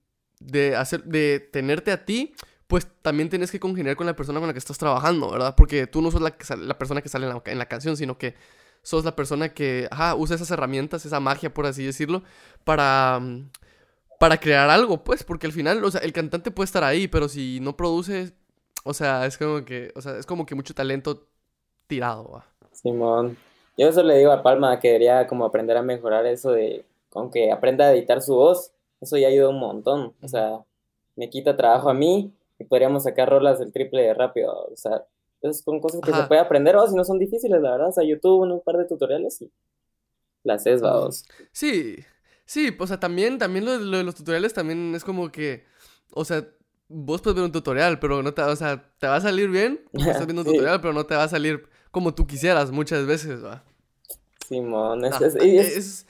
de 0.42 0.76
hacer, 0.76 1.04
de 1.04 1.40
tenerte 1.40 1.92
a 1.92 2.06
ti, 2.06 2.34
pues 2.68 2.88
también 3.02 3.30
tienes 3.30 3.52
que 3.52 3.60
congeniar 3.60 3.96
con 3.96 4.08
la 4.08 4.16
persona 4.16 4.40
con 4.40 4.48
la 4.48 4.54
que 4.54 4.60
estás 4.60 4.78
trabajando, 4.78 5.30
¿verdad? 5.30 5.56
Porque 5.56 5.88
tú 5.88 6.02
no 6.02 6.10
sos 6.10 6.22
la, 6.22 6.34
la 6.58 6.78
persona 6.78 7.02
que 7.02 7.10
sale 7.10 7.28
en 7.46 7.58
la, 7.58 7.66
canción, 7.66 7.98
sino 7.98 8.18
que 8.18 8.36
sos 8.82 9.04
la 9.04 9.16
persona 9.16 9.50
que, 9.54 9.88
ajá, 9.92 10.16
usa 10.16 10.36
esas 10.36 10.52
herramientas, 10.52 11.06
esa 11.06 11.20
magia, 11.20 11.54
por 11.54 11.66
así 11.66 11.86
decirlo, 11.86 12.24
para, 12.64 13.20
para 14.20 14.38
crear 14.38 14.70
algo, 14.70 15.04
pues, 15.04 15.24
porque 15.24 15.48
al 15.48 15.54
final, 15.54 15.84
o 15.84 15.92
sea, 15.92 16.02
el 16.02 16.14
cantante 16.14 16.50
puede 16.50 16.66
estar 16.66 16.84
ahí, 16.84 17.08
pero 17.08 17.28
si 17.28 17.60
no 17.60 17.76
produce, 17.76 18.32
o 18.84 18.94
sea, 18.94 19.26
es 19.26 19.38
como 19.38 19.66
que, 19.66 19.92
o 19.96 20.02
sea, 20.02 20.18
es 20.18 20.26
como 20.26 20.46
que 20.46 20.56
mucho 20.56 20.74
talento 20.74 21.28
tirado. 21.88 22.42
Simón, 22.72 23.36
yo 23.78 23.90
eso 23.90 24.02
le 24.02 24.18
digo 24.18 24.32
a 24.32 24.44
Palma 24.44 24.80
que 24.80 24.88
debería 24.88 25.28
como 25.28 25.44
aprender 25.44 25.76
a 25.76 25.82
mejorar 25.82 26.26
eso 26.26 26.52
de, 26.52 26.86
que 27.34 27.52
aprenda 27.52 27.88
a 27.88 27.94
editar 27.94 28.22
su 28.22 28.36
voz, 28.36 28.72
eso 29.02 29.18
ya 29.18 29.28
ayuda 29.28 29.50
un 29.50 29.60
montón, 29.60 30.14
o 30.22 30.28
sea, 30.28 30.64
me 31.16 31.30
quita 31.30 31.58
trabajo 31.58 31.90
a 31.90 31.94
mí 31.94 32.34
y 32.60 32.64
podríamos 32.64 33.04
sacar 33.04 33.30
rolas 33.30 33.60
el 33.60 33.74
triple 33.74 34.04
de 34.04 34.14
rápido. 34.14 34.68
O 34.72 34.78
sea, 34.78 35.04
esas 35.42 35.62
son 35.62 35.80
cosas 35.80 36.02
que 36.02 36.14
se 36.14 36.24
puede 36.24 36.40
aprender, 36.40 36.76
o 36.76 36.88
si 36.88 36.96
no 36.96 37.04
son 37.04 37.20
difíciles, 37.20 37.62
la 37.62 37.72
verdad. 37.72 37.90
O 37.90 37.92
sea, 37.92 38.04
YouTube, 38.04 38.42
un 38.42 38.62
par 38.62 38.78
de 38.78 38.86
tutoriales 38.86 39.42
y 39.42 39.52
las 40.44 40.62
haces, 40.62 40.82
vamos. 40.82 41.26
Sí, 41.52 41.98
sí, 42.46 42.76
o 42.80 42.88
sea, 42.88 43.00
también, 43.00 43.38
también 43.38 43.66
lo, 43.66 43.78
de 43.78 44.04
los 44.04 44.16
tutoriales 44.16 44.54
también 44.54 44.94
es 44.96 45.04
como 45.04 45.32
que, 45.32 45.66
o 46.14 46.24
sea, 46.24 46.48
vos 46.88 47.22
puedes 47.22 47.36
ver 47.36 47.46
un 47.46 47.52
tutorial, 47.52 48.00
pero 48.00 48.22
no 48.22 48.34
te, 48.34 48.42
o 48.42 48.56
sea, 48.56 48.92
te 49.00 49.08
va 49.08 49.16
a 49.16 49.22
salir 49.22 49.50
bien, 49.50 49.82
estás 49.94 50.26
viendo 50.26 50.44
un 50.44 50.48
tutorial, 50.48 50.82
pero 50.82 50.94
no 50.94 51.06
te 51.06 51.16
va 51.16 51.24
a 51.24 51.30
salir 51.30 51.68
como 51.90 52.14
tú 52.14 52.28
quisieras 52.28 52.72
muchas 52.72 53.06
veces, 53.06 53.44
va. 53.44 53.64
Simón, 54.48 55.06
es, 55.06 55.22
es, 55.22 55.36
es, 55.36 56.08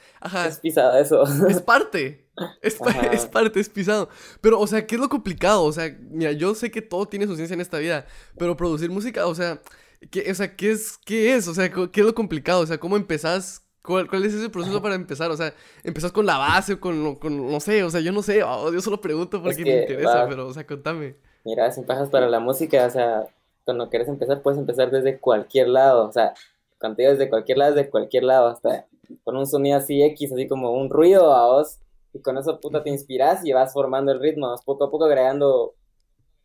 es 0.47 0.59
pisado 0.59 0.97
eso. 0.97 1.23
Es 1.47 1.61
parte. 1.61 2.27
Es, 2.61 2.77
es, 3.11 3.25
parte, 3.25 3.59
es 3.59 3.69
pisado. 3.69 4.09
Pero, 4.41 4.59
o 4.59 4.67
sea, 4.67 4.85
¿qué 4.85 4.95
es 4.95 5.01
lo 5.01 5.09
complicado? 5.09 5.63
O 5.63 5.71
sea, 5.71 5.95
mira, 6.09 6.31
yo 6.31 6.53
sé 6.55 6.71
que 6.71 6.81
todo 6.81 7.07
tiene 7.07 7.27
su 7.27 7.35
ciencia 7.35 7.53
en 7.53 7.61
esta 7.61 7.77
vida, 7.79 8.05
pero 8.37 8.55
producir 8.55 8.89
música, 8.89 9.27
o 9.27 9.35
sea, 9.35 9.61
¿qué, 10.09 10.29
o 10.31 10.35
sea, 10.35 10.55
¿qué 10.55 10.71
es, 10.71 10.97
qué 11.05 11.35
es? 11.35 11.47
O 11.47 11.53
sea, 11.53 11.69
¿qué 11.71 11.99
es 11.99 12.05
lo 12.05 12.15
complicado? 12.15 12.61
O 12.61 12.65
sea, 12.65 12.77
¿cómo 12.77 12.97
empezás? 12.97 13.65
¿Cuál, 13.81 14.07
cuál 14.07 14.25
es 14.25 14.33
ese 14.33 14.49
proceso 14.49 14.81
para 14.81 14.95
empezar? 14.95 15.31
O 15.31 15.37
sea, 15.37 15.53
¿empezás 15.83 16.11
con 16.11 16.25
la 16.25 16.37
base 16.37 16.73
o 16.73 16.79
con, 16.79 17.15
con 17.15 17.51
no 17.51 17.59
sé? 17.59 17.83
O 17.83 17.89
sea, 17.89 17.99
yo 18.01 18.11
no 18.11 18.21
sé, 18.21 18.43
oh, 18.43 18.71
yo 18.71 18.81
solo 18.81 19.01
pregunto 19.01 19.41
porque 19.41 19.63
me 19.63 19.81
interesa, 19.81 20.27
pero, 20.29 20.47
o 20.47 20.53
sea, 20.53 20.65
contame. 20.65 21.15
Mira, 21.43 21.71
sin 21.71 21.85
pajas 21.85 22.09
para 22.09 22.29
la 22.29 22.39
música, 22.39 22.85
o 22.85 22.89
sea, 22.89 23.25
cuando 23.65 23.89
quieres 23.89 24.07
empezar, 24.07 24.41
puedes 24.41 24.59
empezar 24.59 24.91
desde 24.91 25.19
cualquier 25.19 25.69
lado, 25.69 26.07
o 26.07 26.11
sea, 26.11 26.33
cuando 26.79 26.97
desde 26.97 27.29
cualquier 27.29 27.59
lado, 27.59 27.75
desde 27.75 27.89
cualquier 27.89 28.23
lado, 28.23 28.47
hasta 28.47 28.87
con 29.23 29.37
un 29.37 29.45
sonido 29.45 29.77
así 29.77 30.01
X, 30.03 30.31
así 30.31 30.47
como 30.47 30.71
un 30.71 30.89
ruido 30.89 31.33
a 31.33 31.47
vos, 31.47 31.79
y 32.13 32.21
con 32.21 32.37
eso 32.37 32.59
puta 32.59 32.83
te 32.83 32.89
inspiras 32.89 33.45
y 33.45 33.53
vas 33.53 33.73
formando 33.73 34.11
el 34.11 34.19
ritmo, 34.19 34.53
poco 34.65 34.85
a 34.85 34.91
poco 34.91 35.05
agregando 35.05 35.75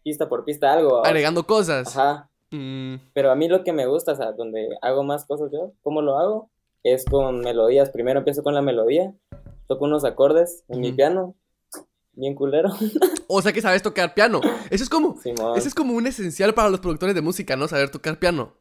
pista 0.03 0.29
por 0.29 0.45
pista 0.45 0.73
algo. 0.73 1.05
Agregando 1.05 1.47
cosas. 1.47 1.97
Ajá. 1.97 2.31
Mm. 2.51 2.97
Pero 3.13 3.31
a 3.31 3.35
mí 3.35 3.49
lo 3.49 3.65
que 3.65 3.73
me 3.73 3.87
gusta, 3.87 4.13
o 4.13 4.17
sea, 4.17 4.33
donde 4.33 4.69
hago 4.83 5.03
más 5.03 5.25
cosas 5.25 5.51
yo, 5.53 5.73
¿cómo 5.83 6.03
lo 6.03 6.19
hago? 6.19 6.51
Es 6.83 7.05
con 7.05 7.41
melodías. 7.41 7.91
Primero 7.91 8.21
empiezo 8.21 8.43
con 8.43 8.55
la 8.55 8.63
melodía 8.63 9.13
toco 9.67 9.85
unos 9.85 10.05
acordes 10.05 10.65
en 10.69 10.81
mi 10.81 10.93
piano, 10.93 11.35
bien 12.13 12.35
culero. 12.35 12.71
O 13.29 13.43
sea 13.43 13.53
que 13.53 13.61
sabes 13.61 13.83
tocar 13.83 14.15
piano. 14.15 14.41
Eso 14.71 14.85
es 14.85 14.89
como, 14.89 15.17
Simón, 15.21 15.59
eso 15.59 15.67
es 15.67 15.75
como 15.75 15.95
un 15.95 16.07
esencial 16.07 16.55
para 16.55 16.71
los 16.71 16.79
productores 16.79 17.13
de 17.13 17.23
música, 17.23 17.57
¿no? 17.57 17.67
Saber 17.67 17.91
tocar 17.91 18.21
piano. 18.21 18.53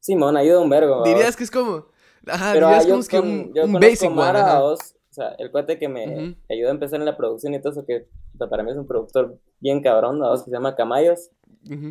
Simón, 0.00 0.36
ayuda 0.36 0.58
un 0.58 0.68
vergo. 0.68 1.04
Dirías 1.04 1.36
que 1.36 1.44
es 1.44 1.50
como, 1.52 1.86
ajá, 2.26 2.50
Pero 2.52 2.66
ah, 2.66 2.70
dirías 2.70 2.86
yo, 2.86 2.94
como 2.96 3.06
que 3.06 3.20
un, 3.20 3.52
un 3.56 3.72
basic 3.74 4.08
one, 4.08 4.16
Mara, 4.16 4.40
ajá. 4.40 4.60
vos, 4.62 4.96
o 5.10 5.14
sea, 5.14 5.30
el 5.38 5.50
cuate 5.50 5.78
que 5.78 5.88
me 5.88 6.06
Ujú. 6.06 6.36
ayudó 6.48 6.68
a 6.68 6.72
empezar 6.72 7.00
en 7.00 7.06
la 7.06 7.16
producción 7.16 7.52
y 7.54 7.60
todo 7.60 7.72
eso, 7.72 7.84
que 7.84 8.06
puta, 8.32 8.48
para 8.48 8.62
mí 8.62 8.70
es 8.70 8.76
un 8.76 8.86
productor 8.86 9.38
bien 9.58 9.82
cabrón, 9.82 10.20
vos, 10.20 10.44
que 10.44 10.50
se 10.50 10.56
llama 10.56 10.76
Camayos. 10.76 11.30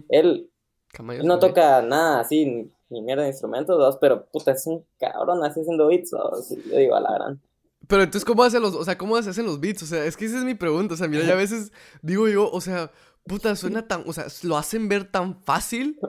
Él 0.10 0.50
Camayos, 0.92 1.26
no 1.26 1.38
toca 1.38 1.82
nada 1.82 2.22
así, 2.22 2.72
ni, 2.90 3.02
mierda 3.02 3.24
de 3.24 3.30
instrumentos, 3.30 3.78
dos, 3.78 3.98
pero 4.00 4.26
puta, 4.28 4.52
es 4.52 4.66
un 4.68 4.86
cabrón 4.98 5.44
así 5.44 5.60
haciendo 5.60 5.88
beats, 5.88 6.12
dos. 6.12 6.50
Yo 6.50 6.78
digo, 6.78 6.96
a 6.96 7.02
la 7.02 7.14
gran. 7.14 7.42
Pero 7.88 8.04
entonces, 8.04 8.24
¿cómo 8.24 8.44
hacen 8.44 8.62
los, 8.62 8.74
o 8.76 8.84
sea, 8.86 8.98
cómo 8.98 9.22
se 9.22 9.30
hacen 9.30 9.46
los 9.46 9.60
beats? 9.60 9.84
O 9.84 9.86
sea, 9.86 10.06
es 10.06 10.16
que 10.16 10.26
esa 10.26 10.38
es 10.38 10.46
mi 10.46 10.56
pregunta. 10.56 10.94
O 10.94 10.98
sea, 10.98 11.08
mira, 11.08 11.24
ya 11.26 11.34
a 11.34 11.38
veces 11.38 11.72
digo 12.02 12.28
yo, 12.28 12.50
o 12.50 12.62
sea, 12.62 12.92
puta, 13.26 13.56
suena 13.56 13.88
tan, 13.88 14.04
o 14.08 14.14
sea, 14.14 14.28
lo 14.44 14.58
hacen 14.58 14.88
ver 14.88 15.12
tan 15.12 15.42
fácil, 15.44 16.00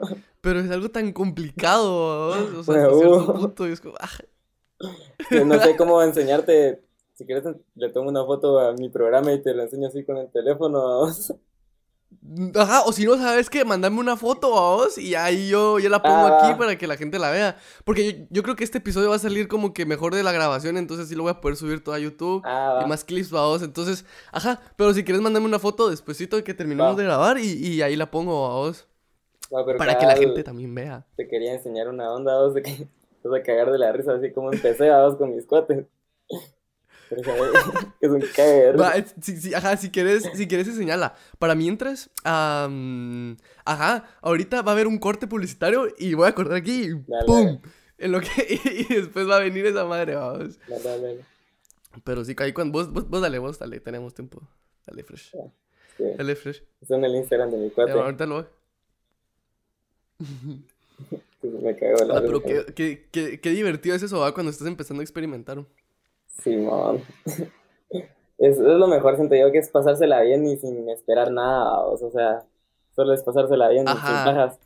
pero 0.41 0.59
es 0.59 0.71
algo 0.71 0.89
tan 0.89 1.11
complicado, 1.11 2.35
¿no? 2.35 2.59
O 2.59 2.63
sea, 2.63 2.75
hasta 2.75 2.95
cierto 2.97 3.17
Huevo. 3.17 3.33
punto, 3.33 3.67
y 3.67 3.71
es 3.71 3.81
como, 3.81 3.95
ah, 3.99 4.09
No 5.45 5.59
sé 5.59 5.75
cómo 5.75 6.01
enseñarte. 6.01 6.83
Si 7.21 7.25
quieres, 7.27 7.43
le 7.75 7.89
tomo 7.89 8.09
una 8.09 8.25
foto 8.25 8.59
a 8.59 8.73
mi 8.73 8.89
programa 8.89 9.31
y 9.31 9.41
te 9.43 9.53
la 9.53 9.63
enseño 9.63 9.87
así 9.89 10.03
con 10.03 10.17
el 10.17 10.31
teléfono. 10.31 10.79
dos. 10.79 11.33
Ajá, 12.55 12.81
o 12.85 12.91
si 12.91 13.05
no 13.05 13.15
sabes 13.15 13.49
que 13.49 13.63
mandame 13.63 13.99
una 13.99 14.17
foto 14.17 14.57
a 14.57 14.75
vos 14.75 14.97
y 14.97 15.15
ahí 15.15 15.47
yo, 15.49 15.79
yo 15.79 15.89
la 15.89 16.01
pongo 16.01 16.27
Ah, 16.27 16.37
aquí 16.39 16.53
va. 16.53 16.57
para 16.57 16.77
que 16.77 16.87
la 16.87 16.97
gente 16.97 17.19
la 17.19 17.31
vea. 17.31 17.57
Porque 17.85 18.13
yo, 18.13 18.25
yo 18.29 18.43
creo 18.43 18.55
que 18.55 18.63
este 18.63 18.79
episodio 18.79 19.09
va 19.09 19.15
a 19.15 19.19
salir 19.19 19.47
como 19.47 19.73
que 19.73 19.85
mejor 19.85 20.13
de 20.15 20.23
la 20.23 20.31
grabación, 20.31 20.77
entonces 20.77 21.07
sí 21.09 21.15
lo 21.15 21.23
voy 21.23 21.31
a 21.31 21.41
poder 21.41 21.55
subir 21.57 21.83
todo 21.83 21.95
a 21.95 21.99
YouTube. 21.99 22.41
Ah, 22.45 22.81
Y 22.85 22.89
más 22.89 23.03
clips 23.05 23.31
a 23.33 23.41
vos, 23.45 23.61
entonces, 23.63 24.05
ajá, 24.31 24.61
pero 24.77 24.93
si 24.93 25.03
quieres 25.03 25.21
mandame 25.21 25.45
una 25.45 25.59
foto 25.59 25.89
despuesito 25.89 26.35
de 26.37 26.43
que 26.43 26.53
terminemos 26.53 26.93
Va. 26.93 26.97
de 26.97 27.03
grabar 27.05 27.37
y, 27.37 27.53
y 27.53 27.81
ahí 27.81 27.95
la 27.95 28.09
pongo 28.11 28.45
a 28.47 28.55
vos. 28.55 28.87
Para 29.77 29.97
que 29.97 30.05
la 30.05 30.15
gente 30.15 30.43
también 30.43 30.73
vea. 30.75 31.05
Te 31.15 31.27
quería 31.27 31.53
enseñar 31.53 31.87
una 31.89 32.11
onda, 32.13 32.33
dos, 32.33 32.53
de 32.55 32.61
que 32.61 32.87
vas 33.23 33.39
a 33.39 33.43
cagar 33.43 33.71
de 33.71 33.77
la 33.77 33.91
risa, 33.91 34.13
así 34.13 34.31
como 34.31 34.51
empecé, 34.51 34.87
dos, 34.87 35.15
con 35.15 35.35
mis 35.35 35.45
cuates. 35.45 35.85
Pero, 37.11 37.23
¿sabes? 37.25 37.51
Es 37.99 38.09
un 38.09 38.23
es- 38.95 39.13
sí, 39.21 39.35
sí, 39.35 39.53
ajá, 39.53 39.75
si 39.75 39.89
quieres, 39.91 40.23
si 40.33 40.47
quieres 40.47 40.65
enseñarla. 40.69 41.13
Para 41.39 41.55
mientras, 41.55 42.09
am, 42.23 43.35
ajá, 43.65 44.05
ahorita 44.21 44.61
va 44.61 44.71
a 44.71 44.75
haber 44.75 44.87
un 44.87 44.97
corte 44.97 45.27
publicitario 45.27 45.87
y 45.97 46.13
voy 46.13 46.29
a 46.29 46.33
cortar 46.33 46.55
aquí 46.55 46.83
y 46.83 46.89
Dale, 46.93 47.25
¡pum! 47.25 47.45
dale. 47.45 47.61
En 47.97 48.11
lo 48.13 48.21
que, 48.21 48.27
y 48.89 48.93
después 48.93 49.27
va 49.29 49.35
a 49.35 49.39
venir 49.39 49.65
esa 49.65 49.83
madre, 49.83 50.15
vamos. 50.15 50.57
Dale, 50.69 50.83
dale, 50.83 51.25
Pero 52.05 52.23
sí, 52.23 52.33
ahí 52.37 52.53
cuando, 52.53 52.71
vos, 52.79 52.93
vos, 52.93 53.09
vos 53.09 53.21
dale, 53.21 53.39
vos 53.39 53.59
dale, 53.59 53.81
tenemos 53.81 54.13
tiempo. 54.13 54.41
Dale, 54.87 55.03
fresh. 55.03 55.31
Sí, 55.97 56.03
Dale, 56.17 56.35
fresh. 56.37 56.63
Está 56.81 56.95
en 56.95 57.03
el 57.03 57.15
Instagram 57.15 57.51
de 57.51 57.57
mi 57.57 57.69
cuate. 57.71 57.91
ahorita 57.91 58.25
lo 58.25 58.45
que 58.45 58.49
Me 61.43 61.75
cago 61.75 61.97
de 61.99 62.05
la 62.05 62.17
Ah, 62.17 62.21
pero 62.21 62.41
qué, 62.41 62.65
qué, 62.73 63.07
qué, 63.11 63.39
qué 63.41 63.49
divertido 63.49 63.95
es 63.95 64.03
eso, 64.03 64.19
va, 64.19 64.33
cuando 64.33 64.51
estás 64.51 64.67
empezando 64.67 65.01
a 65.01 65.03
experimentar. 65.03 65.65
Simón. 66.39 67.03
Es, 68.37 68.57
es 68.57 68.59
lo 68.59 68.87
mejor, 68.87 69.15
siento 69.15 69.35
yo, 69.35 69.51
que 69.51 69.59
es 69.59 69.69
pasársela 69.69 70.21
bien 70.21 70.45
y 70.47 70.57
sin 70.57 70.89
esperar 70.89 71.31
nada, 71.31 71.79
o 71.81 71.97
sea, 72.11 72.43
solo 72.95 73.13
es 73.13 73.21
pasársela 73.21 73.69
bien 73.69 73.85
y 73.85 73.89
sin 73.89 73.97
Ajá. 73.97 74.25
pajas. 74.25 74.59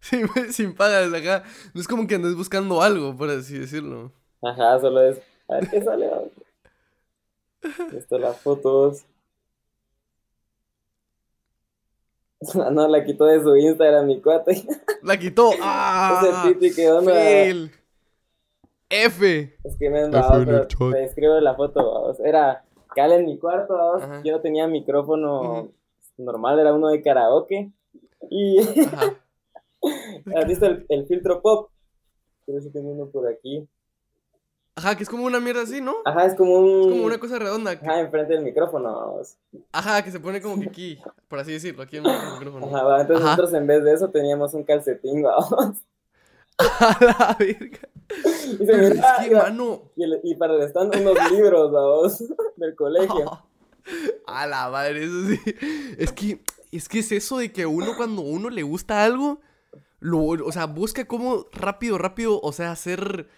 Sin, 0.00 0.28
sin 0.52 0.74
pagas, 0.74 1.12
acá. 1.14 1.44
No 1.72 1.80
es 1.80 1.88
como 1.88 2.06
que 2.06 2.16
andes 2.16 2.34
buscando 2.34 2.82
algo, 2.82 3.16
por 3.16 3.30
así 3.30 3.58
decirlo. 3.58 4.12
Ajá, 4.42 4.80
solo 4.80 5.00
es, 5.00 5.22
a 5.48 5.54
ver 5.54 5.70
qué 5.70 5.82
sale. 5.82 6.10
Esto 7.96 8.18
las 8.18 8.36
fotos. 8.38 9.04
No, 12.72 12.88
la 12.88 13.04
quitó 13.04 13.26
de 13.26 13.40
su 13.40 13.56
Instagram, 13.56 14.06
mi 14.06 14.20
cuate. 14.20 14.66
La 15.02 15.16
quitó. 15.16 15.52
¡Ah! 15.62 16.50
Ese. 16.52 17.70
F. 18.92 19.56
Es 19.64 19.76
que 19.78 19.90
me 19.90 20.00
han 20.00 20.08
F 20.10 20.18
dado, 20.18 20.34
en 20.34 20.40
el 20.40 20.46
pero 20.46 20.64
chat. 20.66 20.92
te 20.92 21.04
escribo 21.04 21.34
la 21.40 21.54
foto, 21.54 21.92
vamos. 21.92 22.20
Era 22.20 22.64
cal 22.94 23.12
en 23.12 23.24
mi 23.26 23.38
cuarto, 23.38 23.74
vamos. 23.74 24.02
Ajá. 24.02 24.20
Yo 24.24 24.32
no 24.32 24.40
tenía 24.40 24.66
micrófono 24.66 25.70
normal, 26.18 26.58
era 26.60 26.72
uno 26.74 26.88
de 26.88 27.02
karaoke. 27.02 27.70
Y. 28.30 28.58
¿has 30.36 30.46
visto 30.46 30.66
el, 30.66 30.86
el 30.88 31.06
filtro 31.06 31.40
pop? 31.42 31.70
Creo 32.46 32.60
que 32.62 32.70
tengo 32.70 32.90
uno 32.90 33.06
por 33.06 33.26
aquí. 33.28 33.66
Ajá, 34.74 34.96
que 34.96 35.02
es 35.02 35.08
como 35.08 35.24
una 35.26 35.38
mierda 35.38 35.62
así, 35.62 35.80
¿no? 35.82 35.96
Ajá, 36.04 36.24
es 36.24 36.34
como 36.34 36.58
un... 36.58 36.80
Es 36.80 36.86
como 36.88 37.04
una 37.04 37.18
cosa 37.18 37.38
redonda. 37.38 37.78
que- 37.78 37.84
Ajá, 37.86 38.00
enfrente 38.00 38.32
del 38.32 38.42
micrófono, 38.42 38.90
vamos. 38.94 39.36
Ajá, 39.70 40.02
que 40.02 40.10
se 40.10 40.18
pone 40.18 40.40
como 40.40 40.60
que 40.62 40.68
aquí, 40.68 40.98
por 41.28 41.38
así 41.40 41.52
decirlo, 41.52 41.82
aquí 41.82 41.98
en 41.98 42.06
el 42.06 42.12
micrófono. 42.38 42.66
Ajá, 42.66 42.82
va, 42.84 43.00
entonces 43.02 43.22
Ajá. 43.24 43.36
nosotros 43.36 43.54
en 43.54 43.66
vez 43.66 43.84
de 43.84 43.92
eso 43.92 44.08
teníamos 44.10 44.54
un 44.54 44.64
calcetín, 44.64 45.22
vamos. 45.24 45.76
A 46.80 46.96
la 47.00 47.36
verga. 47.38 47.88
Y, 48.08 48.56
se 48.56 48.64
Pero 48.66 48.78
es 48.88 48.94
miraba, 48.94 49.18
que, 49.20 49.26
iba- 49.28 49.42
mano. 49.44 49.82
y, 49.96 50.02
el- 50.04 50.20
y 50.22 50.34
para 50.34 50.54
el 50.54 50.62
stand 50.62 50.94
unos 50.96 51.30
libros, 51.32 51.72
vamos, 51.72 52.24
del 52.56 52.74
colegio. 52.74 53.42
A 54.26 54.46
la 54.46 54.68
madre, 54.70 55.04
eso 55.04 55.26
sí. 55.28 55.40
Es 55.98 56.12
que, 56.12 56.40
es 56.70 56.88
que 56.88 57.00
es 57.00 57.10
eso 57.12 57.38
de 57.38 57.52
que 57.52 57.66
uno 57.66 57.96
cuando 57.96 58.22
uno 58.22 58.48
le 58.50 58.62
gusta 58.62 59.02
algo, 59.04 59.40
lo, 59.98 60.20
o 60.20 60.52
sea, 60.52 60.66
busca 60.66 61.04
cómo 61.06 61.46
rápido, 61.52 61.98
rápido, 61.98 62.40
o 62.40 62.52
sea, 62.52 62.70
hacer, 62.70 63.28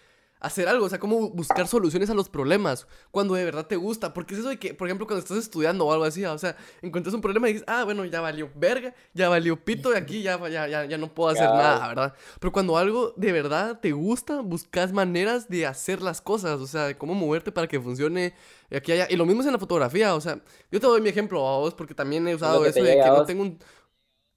hacer 0.44 0.68
algo, 0.68 0.84
o 0.84 0.88
sea, 0.90 0.98
cómo 0.98 1.30
buscar 1.30 1.66
soluciones 1.66 2.10
a 2.10 2.14
los 2.14 2.28
problemas 2.28 2.86
cuando 3.10 3.34
de 3.34 3.46
verdad 3.46 3.66
te 3.66 3.76
gusta. 3.76 4.12
Porque 4.12 4.34
es 4.34 4.40
eso 4.40 4.50
de 4.50 4.58
que, 4.58 4.74
por 4.74 4.86
ejemplo, 4.86 5.06
cuando 5.06 5.20
estás 5.20 5.38
estudiando 5.38 5.86
o 5.86 5.92
algo 5.92 6.04
así, 6.04 6.22
o 6.24 6.38
sea, 6.38 6.54
encuentras 6.82 7.14
un 7.14 7.22
problema 7.22 7.48
y 7.48 7.54
dices, 7.54 7.66
ah, 7.66 7.84
bueno, 7.84 8.04
ya 8.04 8.20
valió 8.20 8.50
verga, 8.54 8.94
ya 9.14 9.30
valió 9.30 9.56
pito 9.64 9.92
y 9.94 9.96
aquí 9.96 10.22
ya, 10.22 10.38
ya, 10.48 10.68
ya, 10.68 10.84
ya 10.84 10.98
no 10.98 11.12
puedo 11.14 11.30
hacer 11.30 11.48
nada, 11.48 11.88
¿verdad? 11.88 12.14
Pero 12.40 12.52
cuando 12.52 12.76
algo 12.76 13.14
de 13.16 13.32
verdad 13.32 13.80
te 13.80 13.92
gusta, 13.92 14.40
buscas 14.40 14.92
maneras 14.92 15.48
de 15.48 15.66
hacer 15.66 16.02
las 16.02 16.20
cosas, 16.20 16.60
o 16.60 16.66
sea, 16.66 16.88
de 16.88 16.98
cómo 16.98 17.14
moverte 17.14 17.50
para 17.50 17.66
que 17.66 17.80
funcione 17.80 18.34
aquí 18.70 18.92
allá. 18.92 19.06
Y 19.08 19.16
lo 19.16 19.24
mismo 19.24 19.40
es 19.40 19.46
en 19.46 19.54
la 19.54 19.58
fotografía, 19.58 20.14
o 20.14 20.20
sea, 20.20 20.38
yo 20.70 20.78
te 20.78 20.86
doy 20.86 21.00
mi 21.00 21.08
ejemplo 21.08 21.38
a 21.48 21.58
vos 21.58 21.72
porque 21.74 21.94
también 21.94 22.28
he 22.28 22.34
usado 22.34 22.66
eso 22.66 22.82
de 22.82 22.96
que 22.96 23.06
no 23.06 23.24
tengo 23.24 23.42
un... 23.42 23.58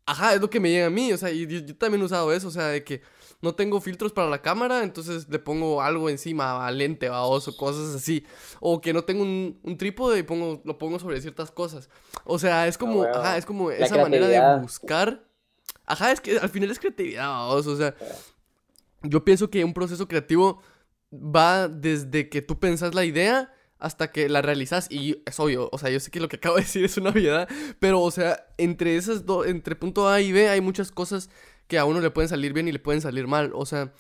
Ajá, 0.06 0.36
es 0.36 0.40
lo 0.40 0.50
que 0.50 0.62
me 0.62 0.70
llega 0.70 0.86
a 0.86 0.90
mí, 0.90 1.12
o 1.12 1.18
sea, 1.18 1.30
y 1.32 1.46
yo, 1.46 1.60
yo 1.60 1.76
también 1.76 2.02
he 2.02 2.06
usado 2.06 2.32
eso, 2.32 2.48
o 2.48 2.52
sea, 2.52 2.68
de 2.68 2.82
que 2.82 3.02
no 3.42 3.54
tengo 3.54 3.80
filtros 3.82 4.14
para 4.14 4.30
la 4.30 4.42
cámara, 4.42 4.84
entonces 4.84 5.28
le 5.30 5.40
pongo 5.40 5.82
algo 5.82 6.10
encima, 6.10 6.66
a 6.66 6.72
lente, 6.72 7.08
a 7.08 7.24
o 7.24 7.40
cosas 7.56 7.96
así. 7.96 8.26
O 8.60 8.82
que 8.82 8.94
no 8.94 9.04
tengo 9.04 9.22
un, 9.22 9.60
un 9.64 9.78
trípode 9.78 10.20
y 10.20 10.24
pongo, 10.24 10.62
lo 10.66 10.78
pongo 10.78 10.98
sobre 10.98 11.22
ciertas 11.22 11.52
cosas. 11.52 11.90
O 12.24 12.40
sea, 12.40 12.68
es 12.68 12.78
como, 12.78 13.04
ajá, 13.04 13.38
es 13.38 13.46
como 13.46 13.70
esa 13.70 13.98
manera 13.98 14.28
de 14.28 14.62
buscar. 14.62 15.24
Ajá, 15.86 16.12
es 16.12 16.20
que 16.20 16.38
al 16.38 16.50
final 16.50 16.72
es 16.72 16.80
creatividad, 16.80 17.50
o 17.50 17.76
sea, 17.76 17.96
yo 19.04 19.24
pienso 19.24 19.50
que 19.50 19.64
un 19.64 19.74
proceso 19.74 20.08
creativo 20.08 20.62
va 21.14 21.70
desde 21.70 22.30
que 22.30 22.42
tú 22.42 22.60
pensas 22.60 22.94
la 22.94 23.06
idea 23.06 23.54
hasta 23.80 24.12
que 24.12 24.28
la 24.28 24.42
realizas 24.42 24.88
y 24.92 25.22
es 25.26 25.40
obvio, 25.40 25.70
o 25.72 25.78
sea, 25.78 25.90
yo 25.90 26.00
sé 26.00 26.12
que 26.12 26.20
lo 26.20 26.28
que 26.28 26.38
acabo 26.38 26.56
de 26.56 26.64
decir 26.64 26.84
es 26.84 26.98
una 26.98 27.12
obviedad, 27.12 27.48
pero 27.80 28.02
o 28.02 28.12
sea, 28.12 28.48
entre 28.58 28.98
esas 28.98 29.26
dos, 29.26 29.48
entre 29.48 29.76
punto 29.76 30.10
A 30.10 30.20
y 30.20 30.32
B 30.32 30.50
hay 30.50 30.62
muchas 30.62 30.92
cosas 30.92 31.30
que 31.68 31.78
a 31.78 31.86
uno 31.86 32.00
le 32.00 32.12
pueden 32.12 32.30
salir 32.30 32.54
bien 32.54 32.68
y 32.68 32.72
le 32.72 32.80
pueden 32.80 33.02
salir 33.02 33.28
mal, 33.28 33.52
o 33.54 33.66
sea, 33.66 33.94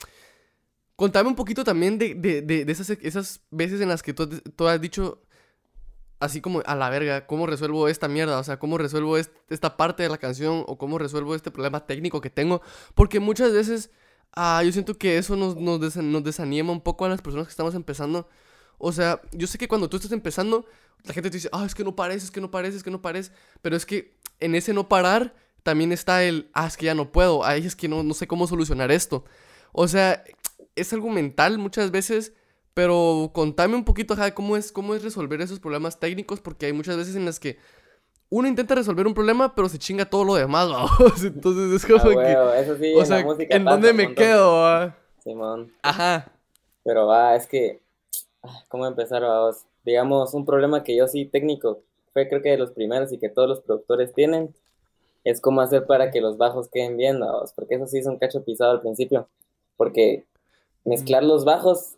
contame 0.95 1.29
un 1.29 1.35
poquito 1.35 1.63
también 1.63 1.97
de, 1.97 2.15
de, 2.15 2.41
de, 2.41 2.71
esas, 2.71 3.41
veces 3.51 3.81
en 3.81 3.89
las 3.89 4.01
que 4.03 4.13
tú, 4.13 4.27
tú 4.27 4.67
has 4.67 4.81
dicho 4.81 5.21
así 6.19 6.41
como 6.41 6.63
a 6.65 6.75
la 6.75 6.89
verga, 6.89 7.27
¿cómo 7.27 7.45
resuelvo 7.45 7.87
esta 7.87 8.07
mierda? 8.07 8.39
O 8.39 8.43
sea, 8.43 8.57
¿cómo 8.57 8.77
resuelvo 8.77 9.17
est- 9.17 9.31
esta 9.49 9.77
parte 9.77 10.01
de 10.03 10.09
la 10.09 10.17
canción 10.17 10.63
o 10.67 10.77
cómo 10.77 10.97
resuelvo 10.97 11.35
este 11.35 11.51
problema 11.51 11.85
técnico 11.85 12.21
que 12.21 12.31
tengo? 12.31 12.61
Porque 12.95 13.19
muchas 13.19 13.53
veces 13.53 13.91
ah, 14.33 14.63
yo 14.63 14.71
siento 14.71 14.97
que 14.97 15.17
eso 15.17 15.35
nos, 15.35 15.55
nos, 15.57 15.79
desa- 15.79 16.01
nos 16.01 16.23
desanima 16.23 16.71
un 16.71 16.81
poco 16.81 17.05
a 17.05 17.09
las 17.09 17.21
personas 17.21 17.47
que 17.47 17.51
estamos 17.51 17.75
empezando. 17.75 18.27
O 18.79 18.91
sea, 18.91 19.21
yo 19.31 19.45
sé 19.47 19.57
que 19.57 19.67
cuando 19.67 19.89
tú 19.89 19.97
estás 19.97 20.11
empezando, 20.11 20.65
la 21.03 21.13
gente 21.13 21.29
te 21.29 21.37
dice, 21.37 21.49
ah, 21.51 21.65
es 21.65 21.75
que 21.75 21.83
no 21.83 21.95
pares, 21.95 22.23
es 22.23 22.31
que 22.31 22.41
no 22.41 22.49
pares, 22.51 22.73
es 22.75 22.83
que 22.83 22.91
no 22.91 23.01
pares. 23.01 23.31
Pero 23.61 23.75
es 23.75 23.85
que 23.85 24.17
en 24.39 24.55
ese 24.55 24.73
no 24.73 24.89
parar 24.89 25.35
también 25.67 25.91
está 25.91 26.23
el, 26.23 26.49
ah, 26.53 26.65
es 26.67 26.77
que 26.77 26.85
ya 26.85 26.95
no 26.95 27.11
puedo, 27.11 27.43
ay, 27.43 27.65
es 27.67 27.75
que 27.75 27.89
no, 27.89 28.01
no 28.03 28.13
sé 28.13 28.25
cómo 28.25 28.47
solucionar 28.47 28.89
esto. 28.89 29.25
O 29.73 29.89
sea, 29.89 30.23
es 30.77 30.93
algo 30.93 31.09
mental 31.09 31.57
muchas 31.57 31.91
veces, 31.91 32.31
pero 32.73 33.31
contame 33.33 33.75
un 33.75 33.83
poquito, 33.83 34.13
ajá, 34.13 34.33
cómo 34.33 34.55
es, 34.55 34.71
cómo 34.71 34.95
es 34.95 35.03
resolver 35.03 35.41
esos 35.41 35.59
problemas 35.59 35.99
técnicos, 35.99 36.39
porque 36.39 36.67
hay 36.67 36.73
muchas 36.73 36.95
veces 36.95 37.17
en 37.17 37.25
las 37.25 37.37
que 37.41 37.59
uno 38.29 38.47
intenta 38.47 38.75
resolver 38.75 39.07
un 39.07 39.13
problema, 39.13 39.55
pero 39.55 39.67
se 39.67 39.77
chinga 39.77 40.09
todo 40.09 40.23
lo 40.23 40.35
demás, 40.35 40.69
vamos. 40.71 41.23
Entonces 41.25 41.83
es 41.83 41.91
Ah, 41.91 42.05
como 42.05 42.15
que, 42.15 42.15
huevo, 42.15 42.53
eso 42.53 42.77
sí, 42.77 42.93
o 42.95 43.03
en 43.03 43.05
sea, 43.05 43.17
la 43.17 43.25
¿en 43.49 43.65
dónde 43.65 43.93
me 43.93 44.05
montón. 44.05 44.15
quedo? 44.15 44.53
va? 44.61 44.97
Simón. 45.19 45.73
Ajá. 45.81 46.31
Pero 46.83 47.07
va, 47.07 47.35
es 47.35 47.47
que, 47.47 47.81
ah, 48.43 48.63
¿cómo 48.69 48.85
empezar, 48.87 49.21
vamos? 49.23 49.65
Digamos, 49.83 50.33
un 50.33 50.45
problema 50.45 50.83
que 50.83 50.95
yo 50.95 51.07
sí 51.07 51.25
técnico, 51.25 51.83
fue 52.13 52.27
creo 52.29 52.41
que 52.41 52.49
de 52.51 52.57
los 52.57 52.71
primeros 52.71 53.11
y 53.13 53.19
que 53.19 53.29
todos 53.29 53.49
los 53.49 53.61
productores 53.61 54.13
tienen, 54.13 54.55
es 55.29 55.41
cómo 55.41 55.59
hacer 55.59 55.85
para 55.85 56.09
que 56.09 56.21
los 56.21 56.37
bajos 56.37 56.69
queden 56.69 56.95
bien, 56.95 57.19
vamos, 57.19 57.51
porque 57.53 57.75
eso 57.75 57.85
sí 57.85 57.97
es 57.97 58.07
un 58.07 58.17
cacho 58.17 58.43
pisado 58.45 58.71
al 58.71 58.81
principio, 58.81 59.27
porque 59.75 60.25
mezclar 60.85 61.23
los 61.23 61.43
bajos 61.43 61.97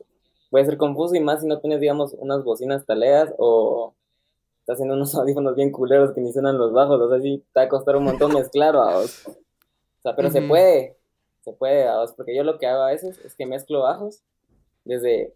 puede 0.50 0.66
ser 0.66 0.78
confuso 0.78 1.14
y 1.14 1.20
más 1.20 1.42
si 1.42 1.48
no 1.48 1.60
tienes, 1.60 1.80
digamos, 1.80 2.16
unas 2.18 2.44
bocinas 2.44 2.88
taleas 2.88 3.32
o 3.38 3.94
estás 4.62 4.76
haciendo 4.76 4.96
unos 4.96 5.14
audífonos 5.16 5.56
bien 5.56 5.72
culeros 5.72 6.12
que 6.14 6.22
ni 6.22 6.34
suenan 6.34 6.58
los 6.58 6.74
bajos, 6.74 7.00
o 7.00 7.10
sea, 7.10 7.22
sí 7.22 7.44
te 7.54 7.60
va 7.60 7.66
a 7.68 7.70
costar 7.70 7.98
un 7.98 8.06
montón 8.06 8.34
mezclar. 8.34 8.76
O 8.76 9.06
sea, 9.06 10.16
pero 10.16 10.32
se 10.32 10.42
puede, 10.42 10.98
se 11.42 11.54
puede, 11.54 11.86
porque 12.18 12.36
yo 12.36 12.44
lo 12.44 12.58
que 12.58 12.66
hago 12.66 12.82
a 12.82 12.92
veces 12.92 13.20
es 13.24 13.36
que 13.36 13.46
mezclo 13.46 13.82
bajos 13.82 14.24
desde, 14.86 15.36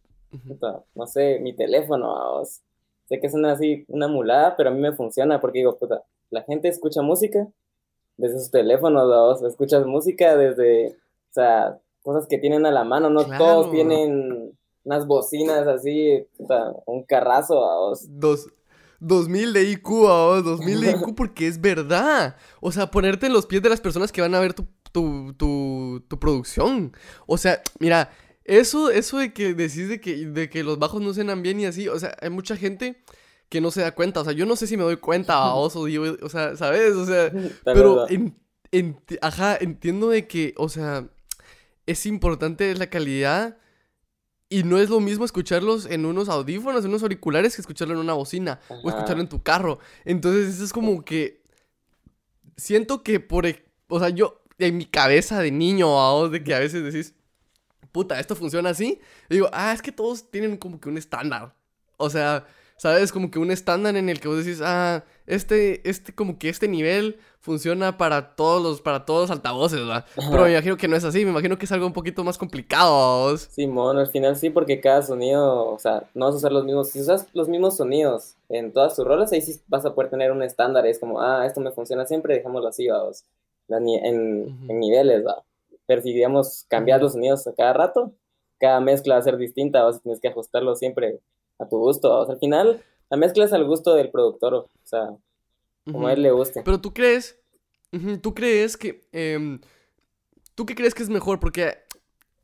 no 0.95 1.05
sé, 1.05 1.39
mi 1.39 1.53
teléfono, 1.53 2.07
vos. 2.37 2.61
Sé 3.07 3.19
que 3.19 3.29
suena 3.29 3.51
así 3.51 3.85
una 3.89 4.07
mulada, 4.07 4.55
pero 4.55 4.69
a 4.69 4.71
mí 4.73 4.79
me 4.79 4.93
funciona 4.93 5.39
porque 5.41 5.59
digo, 5.59 5.77
puta, 5.77 6.03
la 6.31 6.41
gente 6.41 6.69
escucha 6.69 7.01
música 7.01 7.47
desde 8.17 8.39
sus 8.39 8.51
teléfonos, 8.51 9.07
vos, 9.07 9.43
escuchas 9.43 9.85
música 9.85 10.35
desde, 10.37 10.89
o 10.89 11.33
sea, 11.33 11.79
cosas 12.01 12.27
que 12.27 12.37
tienen 12.37 12.65
a 12.65 12.71
la 12.71 12.83
mano, 12.83 13.09
no 13.09 13.25
todos 13.37 13.71
tienen 13.71 14.57
unas 14.83 15.07
bocinas 15.07 15.67
así, 15.67 16.27
un 16.85 17.03
carrazo, 17.03 17.55
vos. 17.55 18.05
Dos. 18.09 18.47
2000 18.99 19.51
de 19.51 19.63
IQ, 19.63 19.89
vos, 19.89 20.43
2000 20.45 20.81
de 20.81 20.91
IQ 20.91 21.15
porque 21.15 21.47
es 21.47 21.59
verdad. 21.59 22.37
O 22.61 22.71
sea, 22.71 22.89
ponerte 22.89 23.25
en 23.25 23.33
los 23.33 23.45
pies 23.45 23.61
de 23.61 23.69
las 23.69 23.81
personas 23.81 24.11
que 24.11 24.21
van 24.21 24.33
a 24.33 24.39
ver 24.39 24.53
tu, 24.53 24.65
tu, 24.93 25.33
tu, 25.33 26.05
tu 26.07 26.19
producción. 26.19 26.93
O 27.27 27.37
sea, 27.37 27.61
mira, 27.79 28.11
eso, 28.45 28.89
eso 28.91 29.17
de 29.17 29.33
que 29.33 29.53
decís 29.53 29.89
de 29.89 29.99
que, 29.99 30.15
de 30.27 30.49
que 30.49 30.63
los 30.63 30.79
bajos 30.79 31.01
no 31.01 31.13
suenan 31.13 31.41
bien 31.41 31.59
y 31.59 31.65
así, 31.65 31.87
o 31.87 31.99
sea, 31.99 32.15
hay 32.21 32.29
mucha 32.29 32.55
gente 32.55 33.03
que 33.53 33.61
no 33.61 33.69
se 33.69 33.81
da 33.81 33.93
cuenta. 33.93 34.21
O 34.21 34.23
sea, 34.23 34.33
yo 34.33 34.47
no 34.47 34.55
sé 34.55 34.65
si 34.65 34.77
me 34.77 34.83
doy 34.83 34.97
cuenta, 34.97 35.53
vos, 35.53 35.75
o, 35.75 35.85
digo, 35.85 36.05
o 36.23 36.29
sea, 36.29 36.57
¿sabes? 36.57 36.93
O 36.95 37.05
sea, 37.05 37.31
pero, 37.63 38.07
en, 38.09 38.35
ajá, 39.21 39.55
entiendo 39.61 40.09
de 40.09 40.27
que, 40.27 40.55
o 40.57 40.69
sea, 40.69 41.07
es 41.85 42.07
importante 42.07 42.73
la 42.73 42.87
calidad 42.87 43.59
y 44.49 44.63
no 44.63 44.79
es 44.79 44.89
lo 44.89 44.99
mismo 44.99 45.23
escucharlos 45.23 45.85
en 45.85 46.07
unos 46.07 46.29
audífonos, 46.29 46.83
en 46.83 46.89
unos 46.89 47.03
auriculares, 47.03 47.55
que 47.55 47.61
escucharlo 47.61 47.93
en 47.93 47.99
una 47.99 48.13
bocina 48.13 48.59
o 48.69 48.89
escucharlo 48.89 49.21
en 49.21 49.29
tu 49.29 49.43
carro. 49.43 49.77
Entonces, 50.03 50.55
eso 50.55 50.63
es 50.63 50.73
como 50.73 51.05
que. 51.05 51.43
Siento 52.57 53.03
que 53.03 53.19
por. 53.19 53.45
O 53.87 53.99
sea, 53.99 54.09
yo, 54.09 54.41
en 54.57 54.77
mi 54.77 54.85
cabeza 54.87 55.43
de 55.43 55.51
niño, 55.51 55.89
vos, 55.89 56.31
de 56.31 56.43
que 56.43 56.55
a 56.55 56.59
veces 56.59 56.83
decís, 56.83 57.13
puta, 57.91 58.19
esto 58.19 58.35
funciona 58.35 58.71
así. 58.71 58.99
digo, 59.29 59.47
ah, 59.53 59.73
es 59.73 59.83
que 59.83 59.91
todos 59.91 60.31
tienen 60.31 60.57
como 60.57 60.79
que 60.79 60.89
un 60.89 60.97
estándar. 60.97 61.53
O 61.97 62.09
sea, 62.09 62.47
¿sabes? 62.83 63.13
Como 63.13 63.31
que 63.31 63.39
un 63.39 63.49
estándar 63.49 63.95
en 63.95 64.09
el 64.09 64.19
que 64.19 64.27
vos 64.27 64.43
decís, 64.43 64.61
ah, 64.61 65.05
este, 65.25 65.89
este, 65.89 66.13
como 66.13 66.37
que 66.37 66.49
este 66.49 66.67
nivel 66.67 67.17
funciona 67.39 67.97
para 67.97 68.35
todos 68.35 68.61
los, 68.61 68.81
para 68.81 69.05
todos 69.05 69.21
los 69.21 69.31
altavoces, 69.31 69.79
¿verdad? 69.79 70.05
Pero 70.17 70.43
me 70.43 70.51
imagino 70.51 70.75
que 70.75 70.89
no 70.89 70.97
es 70.97 71.05
así, 71.05 71.23
me 71.23 71.31
imagino 71.31 71.57
que 71.57 71.63
es 71.63 71.71
algo 71.71 71.87
un 71.87 71.93
poquito 71.93 72.25
más 72.25 72.37
complicado. 72.37 73.37
Simón, 73.37 73.99
al 73.99 74.07
final 74.07 74.35
sí, 74.35 74.49
porque 74.49 74.81
cada 74.81 75.01
sonido, 75.01 75.69
o 75.69 75.79
sea, 75.79 76.03
no 76.13 76.25
vas 76.25 76.33
a 76.35 76.37
usar 76.39 76.51
los 76.51 76.65
mismos, 76.65 76.89
si 76.89 76.99
usas 76.99 77.25
los 77.31 77.47
mismos 77.47 77.77
sonidos 77.77 78.35
en 78.49 78.73
todas 78.73 78.97
tus 78.97 79.05
rolas, 79.05 79.31
ahí 79.31 79.41
sí 79.41 79.61
vas 79.67 79.85
a 79.85 79.95
poder 79.95 80.11
tener 80.11 80.33
un 80.33 80.43
estándar, 80.43 80.85
es 80.85 80.99
como, 80.99 81.21
ah, 81.21 81.45
esto 81.45 81.61
me 81.61 81.71
funciona 81.71 82.05
siempre, 82.05 82.35
dejémoslo 82.35 82.67
así, 82.67 82.89
vamos, 82.89 83.23
en, 83.69 84.57
en 84.67 84.79
niveles, 84.81 85.25
¿va? 85.25 85.41
Pero 85.85 86.01
si, 86.01 86.11
digamos, 86.11 86.65
cambias 86.67 87.01
los 87.01 87.13
sonidos 87.13 87.47
a 87.47 87.55
cada 87.55 87.71
rato, 87.71 88.11
cada 88.59 88.81
mezcla 88.81 89.15
va 89.15 89.21
a 89.21 89.23
ser 89.23 89.37
distinta, 89.37 89.85
vas 89.85 89.95
a 89.95 89.99
tener 89.99 90.19
que 90.19 90.27
ajustarlo 90.27 90.75
siempre 90.75 91.21
a 91.59 91.67
tu 91.67 91.77
gusto. 91.77 92.19
O 92.19 92.25
sea, 92.25 92.33
al 92.33 92.39
final, 92.39 92.83
la 93.09 93.17
mezcla 93.17 93.45
es 93.45 93.53
al 93.53 93.65
gusto 93.65 93.93
del 93.95 94.11
productor, 94.11 94.53
o 94.53 94.69
sea, 94.83 95.15
como 95.91 96.07
a 96.07 96.13
él 96.13 96.23
le 96.23 96.31
guste. 96.31 96.61
Pero 96.63 96.79
tú 96.79 96.93
crees, 96.93 97.39
tú 98.21 98.33
crees 98.33 98.77
que, 98.77 99.07
em, 99.11 99.59
¿tú 100.55 100.65
qué 100.65 100.75
crees 100.75 100.93
que 100.93 101.03
es 101.03 101.09
mejor? 101.09 101.39
Porque, 101.39 101.77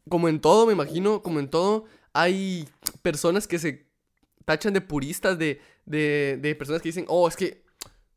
como 0.09 0.27
en 0.27 0.41
todo, 0.41 0.65
me 0.65 0.73
imagino, 0.73 1.21
como 1.21 1.39
en 1.39 1.49
todo, 1.49 1.85
hay 2.13 2.67
personas 3.01 3.47
que 3.47 3.59
se 3.59 3.87
tachan 4.45 4.73
de 4.73 4.81
puristas, 4.81 5.37
de, 5.37 5.61
de, 5.85 6.37
de 6.41 6.55
personas 6.55 6.81
que 6.81 6.89
dicen, 6.89 7.05
oh, 7.07 7.27
es 7.27 7.35
que 7.35 7.63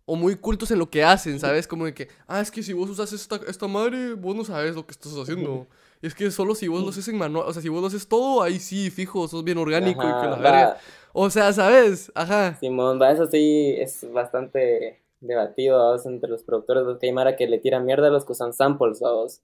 o 0.05 0.17
muy 0.17 0.37
cultos 0.37 0.71
en 0.71 0.79
lo 0.79 0.91
que 0.91 1.05
hacen, 1.05 1.39
¿sabes? 1.39 1.67
Como 1.67 1.85
de 1.85 1.95
que, 1.95 2.09
ah, 2.27 2.41
es 2.41 2.51
que 2.51 2.63
si 2.63 2.73
vos 2.73 2.91
usas 2.91 3.13
esta, 3.13 3.41
esta 3.47 3.69
madre, 3.69 4.15
vos 4.15 4.35
no 4.35 4.45
sabes 4.45 4.75
lo 4.75 4.87
que 4.87 4.93
estás 4.93 5.13
haciendo. 5.13 5.67
Es 6.03 6.15
que 6.15 6.31
solo 6.31 6.55
si 6.55 6.69
vos 6.69 6.83
lo 6.83 6.89
haces 6.89 7.07
en 7.09 7.17
manual, 7.17 7.47
o 7.49 7.53
sea, 7.53 7.63
si 7.63 7.69
vos 7.69 7.81
lo 7.81 7.87
haces 7.87 8.09
todo, 8.09 8.43
ahí 8.43 8.59
sí, 8.59 8.91
fijo, 8.91 9.27
sos 9.29 9.45
bien 9.45 9.59
orgánico 9.59 10.03
y 10.03 10.21
que 10.21 10.29
la 10.29 10.37
verga. 10.37 10.77
O 11.13 11.31
sea, 11.31 11.53
¿sabes? 11.53 12.11
Ajá. 12.15 12.57
Simón, 12.59 13.01
va, 13.01 13.13
eso 13.13 13.27
sí 13.27 13.75
es 13.79 14.11
bastante 14.13 15.01
debatido 15.21 15.97
entre 16.05 16.29
los 16.29 16.43
productores 16.43 16.87
de 16.87 16.99
Caimara 16.99 17.37
que 17.37 17.47
le 17.47 17.59
tiran 17.59 17.85
mierda 17.85 18.09
a 18.09 18.11
los 18.11 18.25
que 18.25 18.33
usan 18.33 18.53
samples, 18.53 19.01
vos. 19.01 19.41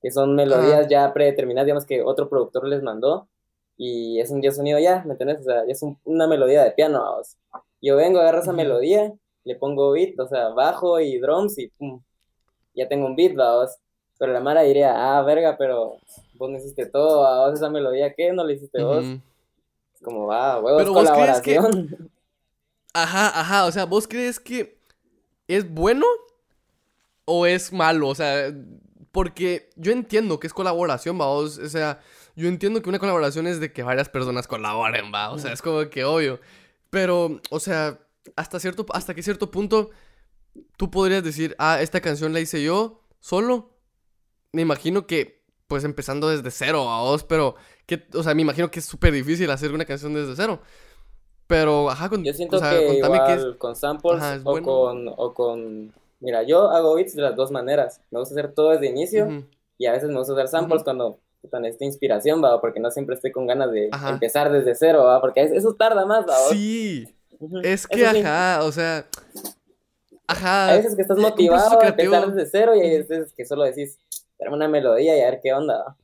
Que 0.00 0.10
son 0.10 0.34
melodías 0.34 0.88
ya 0.88 1.12
predeterminadas, 1.12 1.66
digamos 1.66 1.86
que 1.86 2.02
otro 2.02 2.28
productor 2.28 2.66
les 2.66 2.82
mandó. 2.82 3.28
Y 3.76 4.20
es 4.20 4.30
un 4.30 4.40
día 4.40 4.52
sonido 4.52 4.78
ya, 4.78 5.04
¿me 5.04 5.12
entiendes? 5.12 5.40
O 5.40 5.44
sea, 5.44 5.62
es 5.68 5.84
una 6.04 6.26
melodía 6.26 6.64
de 6.64 6.70
piano, 6.72 7.16
vos. 7.16 7.36
Yo 7.80 7.96
vengo, 7.96 8.20
agarro 8.20 8.40
esa 8.40 8.52
melodía 8.52 9.12
le 9.44 9.56
pongo 9.56 9.92
beat, 9.92 10.18
o 10.18 10.26
sea, 10.28 10.48
bajo 10.50 11.00
y 11.00 11.18
drums 11.18 11.58
y 11.58 11.68
pum, 11.68 12.00
ya 12.74 12.88
tengo 12.88 13.06
un 13.06 13.16
beat, 13.16 13.34
vamos. 13.34 13.76
Pero 14.22 14.34
la 14.34 14.40
Mara 14.40 14.62
diría, 14.62 14.94
ah, 14.94 15.20
verga, 15.22 15.56
pero 15.58 15.96
vos 16.34 16.48
no 16.48 16.56
hiciste 16.56 16.86
todo, 16.86 17.44
vos 17.44 17.58
esa 17.58 17.68
melodía, 17.68 18.14
¿qué? 18.14 18.32
¿No 18.32 18.44
le 18.44 18.54
hiciste 18.54 18.80
vos? 18.80 19.04
Como, 20.00 20.28
va, 20.28 20.52
ah, 20.52 20.60
huevos, 20.60 20.80
pero 20.80 20.92
vos 20.92 21.10
colaboración. 21.10 21.88
que... 21.88 21.96
Ajá, 22.94 23.40
ajá, 23.40 23.64
o 23.64 23.72
sea, 23.72 23.84
¿vos 23.84 24.06
crees 24.06 24.38
que 24.38 24.78
es 25.48 25.68
bueno 25.68 26.06
o 27.24 27.46
es 27.46 27.72
malo? 27.72 28.10
O 28.10 28.14
sea, 28.14 28.54
porque 29.10 29.70
yo 29.74 29.90
entiendo 29.90 30.38
que 30.38 30.46
es 30.46 30.54
colaboración, 30.54 31.18
vamos, 31.18 31.58
o 31.58 31.68
sea, 31.68 31.98
yo 32.36 32.46
entiendo 32.46 32.80
que 32.80 32.90
una 32.90 33.00
colaboración 33.00 33.48
es 33.48 33.58
de 33.58 33.72
que 33.72 33.82
varias 33.82 34.08
personas 34.08 34.46
colaboren, 34.46 35.12
va, 35.12 35.32
o 35.32 35.38
sea, 35.40 35.52
es 35.52 35.60
como 35.62 35.90
que 35.90 36.04
obvio. 36.04 36.38
Pero, 36.90 37.40
o 37.50 37.58
sea, 37.58 37.98
hasta 38.36 38.60
cierto, 38.60 38.86
hasta 38.92 39.14
que 39.14 39.22
cierto 39.24 39.50
punto 39.50 39.90
tú 40.76 40.92
podrías 40.92 41.24
decir, 41.24 41.56
ah, 41.58 41.82
esta 41.82 42.00
canción 42.00 42.32
la 42.32 42.38
hice 42.38 42.62
yo 42.62 43.02
solo. 43.18 43.71
Me 44.52 44.62
imagino 44.62 45.06
que, 45.06 45.42
pues 45.66 45.84
empezando 45.84 46.28
desde 46.28 46.50
cero 46.50 46.88
a 46.90 47.02
vos, 47.02 47.24
pero, 47.24 47.56
que, 47.86 48.06
o 48.14 48.22
sea, 48.22 48.34
me 48.34 48.42
imagino 48.42 48.70
que 48.70 48.80
es 48.80 48.84
súper 48.84 49.12
difícil 49.12 49.50
hacer 49.50 49.72
una 49.72 49.84
canción 49.84 50.14
desde 50.14 50.36
cero. 50.36 50.60
Pero, 51.46 51.90
ajá, 51.90 52.08
con, 52.08 52.24
Yo 52.24 52.32
siento 52.32 52.60
que, 52.60 52.98
igual, 52.98 53.58
con 53.58 53.76
samples 53.76 54.22
o, 54.44 54.62
con, 54.62 55.08
o 55.08 55.34
con... 55.34 55.92
Mira, 56.20 56.44
yo 56.44 56.70
hago 56.70 56.94
beats 56.94 57.14
de 57.14 57.22
las 57.22 57.34
dos 57.34 57.50
maneras. 57.50 58.00
Me 58.10 58.20
gusta 58.20 58.34
hacer 58.34 58.52
todo 58.54 58.70
desde 58.70 58.86
inicio 58.86 59.44
y 59.76 59.86
a 59.86 59.92
veces 59.92 60.08
me 60.08 60.18
gusta 60.18 60.34
hacer 60.34 60.48
samples 60.48 60.84
cuando 60.84 61.18
cuando 61.50 61.68
esta 61.68 61.84
inspiración, 61.84 62.42
va, 62.42 62.60
porque 62.60 62.80
no 62.80 62.90
siempre 62.90 63.14
estoy 63.14 63.32
con 63.32 63.46
ganas 63.46 63.70
de 63.72 63.90
empezar 64.08 64.52
desde 64.52 64.74
cero, 64.74 65.04
va, 65.04 65.20
porque 65.20 65.42
eso 65.42 65.74
tarda 65.74 66.06
más, 66.06 66.24
va. 66.26 66.36
Sí. 66.50 67.08
Es 67.62 67.86
que, 67.86 68.06
ajá, 68.06 68.64
o 68.64 68.72
sea. 68.72 69.06
Ajá. 70.28 70.68
Hay 70.68 70.78
veces 70.78 70.94
que 70.94 71.02
estás 71.02 71.18
motivado 71.18 71.80
a 71.80 71.86
empezar 71.88 72.32
desde 72.32 72.50
cero 72.50 72.76
y 72.76 72.80
hay 72.80 72.98
veces 72.98 73.32
que 73.36 73.44
solo 73.44 73.64
decís, 73.64 73.98
una 74.50 74.68
melodía 74.68 75.16
y 75.16 75.20
a 75.20 75.30
ver 75.30 75.40
qué 75.42 75.52
onda. 75.52 75.96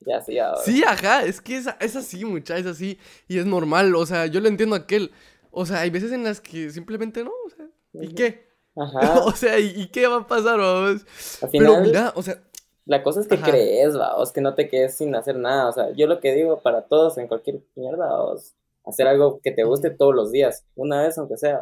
Ya, 0.00 0.20
sí, 0.22 0.38
ahora. 0.38 0.62
Sí, 0.62 0.82
ajá, 0.82 1.24
es 1.24 1.40
que 1.40 1.56
es, 1.56 1.66
es 1.78 1.96
así, 1.96 2.24
mucha, 2.24 2.56
es 2.56 2.66
así. 2.66 2.98
Y 3.28 3.38
es 3.38 3.46
normal, 3.46 3.94
o 3.94 4.06
sea, 4.06 4.26
yo 4.26 4.40
lo 4.40 4.48
entiendo 4.48 4.76
aquel. 4.76 5.10
O 5.50 5.66
sea, 5.66 5.80
hay 5.80 5.90
veces 5.90 6.12
en 6.12 6.24
las 6.24 6.40
que 6.40 6.70
simplemente 6.70 7.22
no, 7.24 7.32
o 7.46 7.50
sea, 7.50 7.66
¿y 7.92 8.14
qué? 8.14 8.46
Ajá. 8.76 9.20
o 9.24 9.32
sea, 9.32 9.58
¿y, 9.58 9.88
qué 9.88 10.06
va 10.06 10.18
a 10.18 10.26
pasar, 10.26 10.58
vamos? 10.58 11.04
Pero 11.52 11.80
mira, 11.80 12.12
o 12.14 12.22
sea. 12.22 12.40
La 12.86 13.02
cosa 13.02 13.20
es 13.20 13.28
que 13.28 13.38
crees, 13.38 13.96
vamos, 13.96 14.32
que 14.32 14.40
no 14.40 14.54
te 14.54 14.68
quedes 14.68 14.96
sin 14.96 15.14
hacer 15.14 15.36
nada. 15.36 15.68
O 15.68 15.72
sea, 15.72 15.90
yo 15.92 16.06
lo 16.06 16.18
que 16.18 16.34
digo 16.34 16.60
para 16.60 16.82
todos 16.82 17.18
en 17.18 17.28
cualquier 17.28 17.60
mierda, 17.76 18.08
vamos, 18.08 18.54
hacer 18.84 19.06
algo 19.06 19.40
que 19.42 19.52
te 19.52 19.64
guste 19.64 19.90
todos 19.90 20.14
los 20.14 20.32
días, 20.32 20.64
una 20.74 21.02
vez 21.02 21.16
aunque 21.18 21.36
sea. 21.36 21.60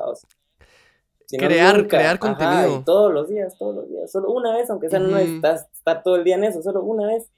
crear, 1.31 1.87
crear 1.87 2.19
contenido. 2.19 2.83
todos 2.85 3.13
los 3.13 3.29
días, 3.29 3.59
todos 3.59 3.75
los 3.75 3.89
días, 3.91 4.11
solo 4.11 4.31
una 4.31 4.57
vez, 4.57 4.71
aunque 4.71 4.89
sea, 4.89 5.01
no 5.01 5.09
necesitas 5.09 5.69
estar 5.89 6.03
todo 6.03 6.17
el 6.17 6.25
día 6.25 6.37
en 6.37 6.45
eso, 6.45 6.63
solo 6.63 6.83
una 6.83 7.07
vez. 7.07 7.29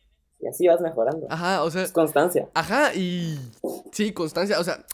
Y 0.40 0.46
así 0.46 0.66
vas 0.66 0.80
mejorando. 0.80 1.26
Ajá, 1.28 1.62
o 1.62 1.70
sea. 1.70 1.82
Es 1.82 1.92
constancia. 1.92 2.48
Ajá, 2.54 2.94
y. 2.94 3.38
Sí, 3.92 4.12
constancia. 4.12 4.58
O 4.58 4.64
sea, 4.64 4.84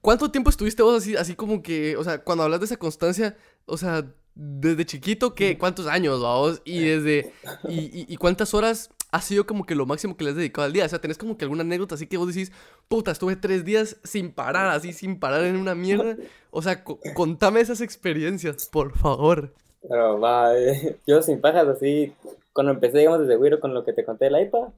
¿cuánto 0.00 0.30
tiempo 0.30 0.50
estuviste 0.50 0.82
vos 0.82 1.02
así, 1.02 1.16
así 1.16 1.34
como 1.34 1.62
que. 1.62 1.96
O 1.96 2.04
sea, 2.04 2.22
cuando 2.22 2.44
hablas 2.44 2.60
de 2.60 2.66
esa 2.66 2.76
constancia, 2.76 3.36
o 3.66 3.76
sea, 3.76 4.04
desde 4.34 4.86
chiquito, 4.86 5.34
¿qué? 5.34 5.58
¿Cuántos 5.58 5.86
años, 5.86 6.20
vos? 6.20 6.62
Y 6.64 6.80
desde. 6.84 7.32
Y, 7.68 8.12
y, 8.12 8.16
cuántas 8.16 8.52
horas 8.52 8.90
ha 9.10 9.20
sido 9.20 9.46
como 9.46 9.64
que 9.64 9.74
lo 9.74 9.86
máximo 9.86 10.16
que 10.16 10.24
le 10.24 10.30
has 10.30 10.36
dedicado 10.36 10.66
al 10.66 10.72
día. 10.72 10.84
O 10.84 10.88
sea, 10.88 11.00
tenés 11.00 11.18
como 11.18 11.38
que 11.38 11.44
alguna 11.44 11.62
anécdota 11.62 11.94
así 11.94 12.06
que 12.06 12.16
vos 12.16 12.28
decís, 12.28 12.52
puta, 12.88 13.12
estuve 13.12 13.36
tres 13.36 13.64
días 13.64 13.96
sin 14.02 14.32
parar, 14.32 14.68
así 14.68 14.92
sin 14.92 15.18
parar 15.18 15.44
en 15.44 15.56
una 15.56 15.74
mierda. 15.74 16.16
O 16.50 16.62
sea, 16.62 16.84
contame 17.14 17.60
esas 17.60 17.80
experiencias, 17.80 18.66
por 18.66 18.96
favor. 18.98 19.54
Pero 19.88 20.18
va, 20.18 20.58
eh, 20.58 20.98
yo 21.06 21.22
sin 21.22 21.40
pajas 21.40 21.68
así, 21.68 22.12
cuando 22.54 22.72
empecé, 22.72 22.98
digamos, 22.98 23.20
desde 23.20 23.36
Wiro 23.36 23.60
con 23.60 23.74
lo 23.74 23.84
que 23.84 23.92
te 23.92 24.04
conté 24.04 24.26
del 24.30 24.40
iPad, 24.40 24.68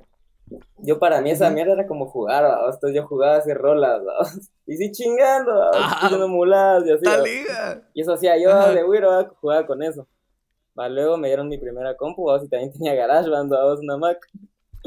yo 0.78 0.98
para 0.98 1.20
mí 1.20 1.30
esa 1.30 1.50
mierda 1.50 1.72
era 1.74 1.86
como 1.86 2.06
jugar, 2.06 2.44
¿va? 2.44 2.64
Entonces 2.72 2.94
yo 2.94 3.06
jugaba 3.06 3.34
a 3.34 3.38
hacer 3.38 3.58
rolas, 3.58 4.00
Y 4.66 4.76
sí 4.76 4.90
chingando, 4.90 5.70
haciendo 5.72 6.26
muladas 6.28 6.84
y 6.86 6.92
así. 6.92 7.44
Y 7.94 8.00
eso 8.00 8.14
hacía 8.14 8.36
yo 8.36 8.72
de 8.72 8.82
Wiro, 8.84 9.36
jugaba 9.40 9.66
con 9.66 9.82
eso. 9.82 10.08
Va, 10.78 10.88
luego 10.88 11.16
me 11.16 11.28
dieron 11.28 11.48
mi 11.48 11.58
primera 11.58 11.96
compu, 11.96 12.28
y 12.36 12.48
también 12.48 12.72
tenía 12.72 12.94
GarageBand, 12.94 13.50
vos 13.50 13.80
una 13.80 13.96
Mac. 13.96 14.18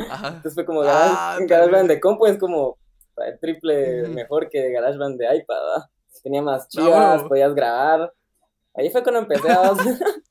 Ajá. 0.09 0.27
Entonces 0.27 0.53
fue 0.53 0.65
como 0.65 0.81
ah, 0.83 1.37
GarageBand 1.47 1.89
de 1.89 1.99
compu 1.99 2.25
es 2.25 2.37
como 2.37 2.77
el 3.17 3.39
triple 3.39 4.07
mejor 4.09 4.49
que 4.49 4.71
GarageBand 4.71 5.17
de 5.19 5.35
iPad, 5.37 5.55
¿va? 5.55 5.89
Tenía 6.23 6.41
más 6.41 6.63
Ah, 6.63 6.67
chivas, 6.69 7.15
huevo. 7.17 7.29
podías 7.29 7.53
grabar. 7.53 8.13
Ahí 8.75 8.89
fue 8.89 9.03
cuando 9.03 9.19
empecé 9.21 9.49
a 9.51 9.61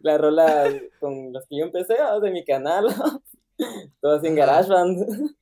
la 0.00 0.18
rola 0.18 0.72
con 1.00 1.32
las 1.32 1.46
que 1.46 1.58
yo 1.58 1.64
empecé 1.64 1.94
de 2.22 2.30
mi 2.30 2.44
canal, 2.44 2.86
todo 4.00 4.16
así 4.16 4.26
en. 4.28 4.34
GarageBand. 4.36 5.34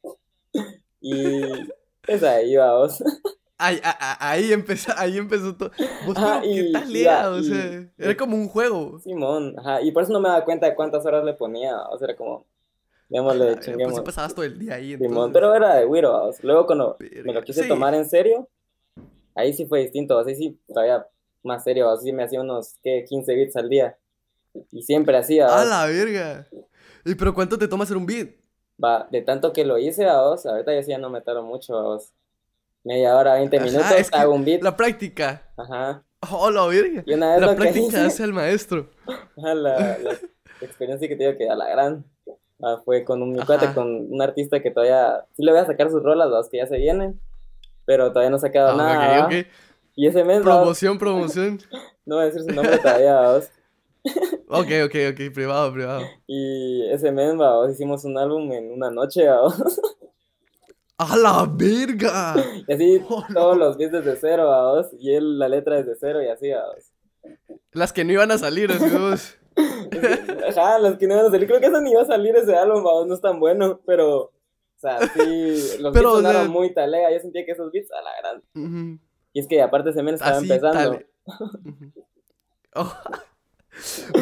y 1.00 1.42
pues 2.04 2.22
ahí 2.22 2.56
vamos. 2.56 3.02
Ahí, 3.58 3.80
ahí 4.20 4.52
empezó, 4.52 4.92
ahí 4.96 5.16
empezó 5.16 5.56
todo. 5.56 5.70
Vos, 6.06 6.16
Ajá, 6.18 6.40
pero, 6.42 6.52
¿qué 6.54 6.60
y- 6.60 6.72
tal 6.72 6.96
y 6.96 7.00
era? 7.02 7.22
ya, 7.22 7.30
O 7.30 7.38
y- 7.38 7.44
sea, 7.44 7.90
era 7.96 8.16
como 8.16 8.36
un 8.36 8.48
juego. 8.48 8.98
Simón, 9.00 9.54
ajá, 9.58 9.80
y 9.80 9.92
por 9.92 10.02
eso 10.02 10.12
no 10.12 10.20
me 10.20 10.28
daba 10.28 10.44
cuenta 10.44 10.66
de 10.66 10.74
cuántas 10.74 11.06
horas 11.06 11.24
le 11.24 11.32
ponía, 11.34 11.74
o 11.88 11.96
sea, 11.98 12.06
era 12.08 12.16
como, 12.16 12.44
Ah, 12.44 13.02
démosle, 13.08 13.52
pues 13.54 13.64
chinguemos. 13.64 13.94
sí 13.96 14.00
pasabas 14.02 14.34
todo 14.34 14.44
el 14.44 14.58
día 14.58 14.74
ahí, 14.74 14.92
Simón, 14.96 15.08
entonces. 15.08 15.32
pero 15.32 15.54
era 15.54 15.74
de 15.76 15.86
Wiro, 15.86 16.12
vamos. 16.12 16.42
Luego 16.44 16.66
cuando 16.66 16.96
me 17.24 17.32
lo 17.32 17.42
quise 17.42 17.62
Sí. 17.62 17.68
tomar 17.68 17.94
en 17.94 18.04
serio, 18.08 18.48
ahí 19.34 19.52
sí 19.54 19.64
fue 19.64 19.80
distinto, 19.80 20.18
así 20.18 20.34
sí, 20.34 20.58
todavía 20.68 21.06
más 21.42 21.62
serio, 21.64 21.88
así 21.88 22.12
me 22.12 22.24
hacía 22.24 22.40
unos, 22.42 22.74
¿qué? 22.82 23.04
15 23.08 23.34
bits 23.34 23.56
al 23.56 23.68
día. 23.70 23.96
Y 24.70 24.82
siempre 24.82 25.16
hacía, 25.16 25.46
¡A 25.48 25.64
la 25.64 25.86
verga! 25.86 26.46
¿Y 27.04 27.14
pero 27.14 27.34
cuánto 27.34 27.58
te 27.58 27.68
toma 27.68 27.84
hacer 27.84 27.96
un 27.96 28.06
beat? 28.06 28.28
Va, 28.82 29.06
de 29.10 29.22
tanto 29.22 29.52
que 29.52 29.64
lo 29.64 29.78
hice, 29.78 30.04
vamos, 30.04 30.44
ahorita 30.44 30.74
ya 30.74 30.82
sí 30.82 30.90
ya 30.90 30.98
no 30.98 31.08
me 31.10 31.20
tardo 31.20 31.42
mucho, 31.42 31.74
vamos. 31.74 32.12
Media 32.84 33.16
hora, 33.16 33.34
20 33.34 33.56
Ajá, 33.56 33.64
minutos, 33.66 33.90
es 33.92 34.10
que 34.10 34.18
hago 34.18 34.34
un 34.34 34.44
beat, 34.44 34.62
La 34.62 34.76
práctica. 34.76 35.42
ajá. 35.56 36.02
¡Oh, 36.30 36.50
la 36.50 36.66
verga! 36.66 37.02
Y 37.06 37.12
una 37.14 37.32
vez 37.32 37.40
La 37.40 37.46
lo 37.48 37.52
que 37.52 37.60
práctica 37.62 37.86
hice, 37.86 38.00
hace 38.00 38.22
al 38.24 38.32
maestro. 38.32 38.90
ajá, 39.06 39.54
la, 39.54 39.98
la 39.98 40.18
experiencia 40.60 41.08
que 41.08 41.16
te 41.16 41.24
digo 41.26 41.38
que 41.38 41.48
a 41.48 41.54
la 41.54 41.68
gran, 41.68 42.04
ah, 42.62 42.80
fue 42.84 43.04
con 43.04 43.22
un 43.22 43.36
cuate, 43.36 43.72
con 43.74 43.88
un 44.12 44.22
artista 44.22 44.60
que 44.60 44.70
todavía, 44.70 45.24
sí 45.36 45.42
le 45.44 45.52
voy 45.52 45.60
a 45.60 45.66
sacar 45.66 45.90
sus 45.90 46.02
rolas, 46.02 46.28
los 46.28 46.48
que 46.48 46.58
ya 46.58 46.66
se 46.66 46.76
vienen, 46.78 47.20
pero 47.84 48.08
todavía 48.10 48.30
no 48.30 48.36
ha 48.36 48.40
sacado 48.40 48.70
Ah, 48.72 48.76
nada. 48.76 49.28
Y 49.94 50.06
ese 50.06 50.24
mes, 50.24 50.42
Promoción, 50.42 50.98
promoción. 50.98 51.58
no 52.04 52.16
voy 52.16 52.24
a 52.24 52.26
decir 52.26 52.42
su 52.42 52.52
nombre 52.52 52.78
todavía, 52.78 53.14
vamos. 53.14 53.48
Ok, 54.48 54.68
ok, 54.86 54.94
ok, 55.12 55.32
privado, 55.34 55.72
privado. 55.72 56.02
Y 56.26 56.88
ese 56.90 57.10
mes, 57.12 57.36
vamos, 57.36 57.70
hicimos 57.72 58.04
un 58.04 58.16
álbum 58.18 58.52
en 58.52 58.70
una 58.72 58.90
noche, 58.90 59.26
vamos. 59.28 59.80
¡A 60.98 61.16
la 61.16 61.46
verga! 61.52 62.34
Y 62.66 62.72
así 62.72 63.02
Oh, 63.08 63.22
no. 63.28 63.34
todos 63.34 63.56
los 63.58 63.76
beats 63.76 63.92
desde 63.92 64.16
cero, 64.16 64.48
vamos. 64.48 64.86
Y 64.98 65.14
él 65.14 65.38
la 65.38 65.48
letra 65.48 65.76
desde 65.76 65.94
cero 66.00 66.22
y 66.22 66.28
así, 66.28 66.50
vamos. 66.50 66.92
Las 67.72 67.92
que 67.92 68.04
no 68.04 68.12
iban 68.12 68.30
a 68.30 68.38
salir, 68.38 68.70
así 68.70 68.88
vos. 68.96 69.36
Ajá, 70.56 70.78
los 70.78 70.96
que 70.96 71.06
no 71.06 71.14
iban 71.14 71.26
a 71.26 71.30
salir. 71.30 71.46
Creo 71.48 71.60
que 71.60 71.66
eso 71.66 71.80
ni 71.80 71.90
iba 71.90 72.02
a 72.02 72.06
salir 72.06 72.34
ese 72.36 72.54
álbum, 72.56 72.82
vamos, 72.84 73.06
no 73.08 73.14
es 73.14 73.20
tan 73.20 73.38
bueno, 73.40 73.80
pero. 73.86 74.20
O 74.22 74.78
sea, 74.78 74.98
sí, 75.00 75.08
Pero, 75.14 75.82
los 75.82 75.92
beats 75.94 76.06
o 76.06 76.20
sea- 76.20 76.30
sonaron 76.30 76.50
muy 76.50 76.72
talega. 76.74 77.10
Yo 77.10 77.18
sentía 77.20 77.44
que 77.44 77.52
esos 77.52 77.70
beats 77.72 77.90
a 77.92 78.02
la 78.02 78.10
gran. 78.20 79.00
Y 79.32 79.40
es 79.40 79.46
que 79.48 79.60
aparte 79.60 79.90
ese 79.90 80.02
mes 80.02 80.14
estaba 80.14 80.36
Así, 80.38 80.50
empezando. 80.50 81.00
Oh. 82.74 82.92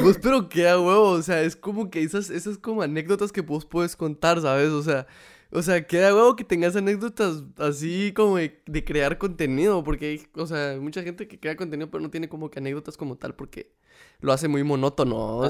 Vos, 0.03 0.19
pero 0.21 0.49
qué 0.49 0.69
a 0.69 0.79
huevo, 0.79 1.11
o 1.11 1.23
sea, 1.23 1.43
es 1.43 1.57
como 1.57 1.91
que 1.91 2.03
esas, 2.03 2.31
esas 2.31 2.59
como 2.59 2.83
anécdotas 2.83 3.33
que 3.33 3.41
vos 3.41 3.65
puedes 3.65 3.97
contar, 3.97 4.41
¿sabes? 4.41 4.71
O 4.71 4.83
sea, 4.83 5.07
o 5.51 5.63
sea, 5.63 5.87
queda 5.87 6.15
huevo 6.15 6.35
que 6.35 6.45
tengas 6.45 6.75
anécdotas 6.75 7.45
así 7.59 8.13
como 8.13 8.39
de, 8.39 8.61
de 8.67 8.85
crear 8.85 9.19
contenido, 9.19 9.85
porque 9.85 10.07
hay, 10.07 10.27
o 10.35 10.47
sea, 10.47 10.71
hay 10.71 10.81
mucha 10.81 11.03
gente 11.03 11.29
que 11.29 11.39
crea 11.39 11.57
contenido 11.57 11.91
pero 11.91 12.03
no 12.03 12.11
tiene 12.11 12.29
como 12.29 12.51
que 12.51 12.59
anécdotas 12.59 12.97
como 12.97 13.17
tal 13.17 13.35
porque 13.35 13.71
lo 14.21 14.33
hace 14.33 14.49
muy 14.49 14.65
monótono. 14.65 15.43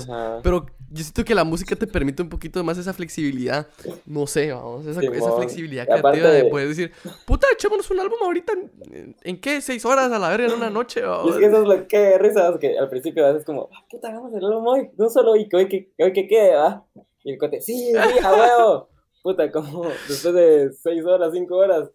Pero 0.43 0.67
yo 0.95 1.03
siento 1.03 1.25
que 1.25 1.35
la 1.35 1.45
música 1.45 1.75
te 1.77 1.87
permite 1.87 2.23
un 2.23 2.29
poquito 2.29 2.63
más 2.63 2.79
esa 2.79 2.93
flexibilidad, 2.95 3.67
no 4.07 4.27
sé, 4.27 4.53
vamos, 4.53 4.87
esa, 4.87 5.01
flexibilidad 5.37 5.83
Y 5.83 5.87
creativa 5.87 6.11
aparte- 6.11 6.31
de 6.31 6.45
poder 6.47 6.69
decir, 6.69 6.93
puta, 7.27 7.47
echémonos 7.53 7.91
un 7.91 8.01
álbum 8.01 8.19
ahorita, 8.23 8.53
¿en, 8.93 9.17
en 9.23 9.41
qué? 9.41 9.61
¿Seis 9.61 9.85
horas 9.85 10.11
a 10.13 10.19
la 10.19 10.29
verga 10.29 10.47
en 10.47 10.53
una 10.55 10.71
noche? 10.71 11.01
Y 11.01 11.03
vamos? 11.03 11.33
es 11.33 11.39
que 11.39 11.47
eso 11.47 11.63
es 11.63 11.69
lo 11.69 11.89
que 11.89 12.19
risas, 12.19 12.59
que 12.59 12.79
al 12.79 12.89
principio 12.89 13.27
a 13.27 13.33
veces 13.33 13.45
como, 13.45 13.69
"Ah, 13.75 13.85
puta, 13.91 14.09
hagamos 14.09 14.33
el 14.35 14.45
álbum 14.45 14.67
hoy, 14.67 14.91
no 14.97 15.11
solo 15.11 15.33
hoy, 15.33 15.49
que 15.49 15.57
hoy 15.57 15.69
que, 15.69 15.93
hoy 15.99 16.13
que 16.13 16.27
quede, 16.29 16.55
¿va? 16.55 16.85
Y 17.25 17.33
el 17.33 17.39
cote, 17.39 17.61
sí, 17.61 17.91
sí, 17.93 17.97
a 17.97 18.33
huevo. 18.33 18.89
Puta, 19.25 19.51
como 19.51 19.85
después 20.07 20.35
de 20.35 20.71
seis 20.83 21.03
horas, 21.07 21.31
cinco 21.33 21.57
horas, 21.57 21.89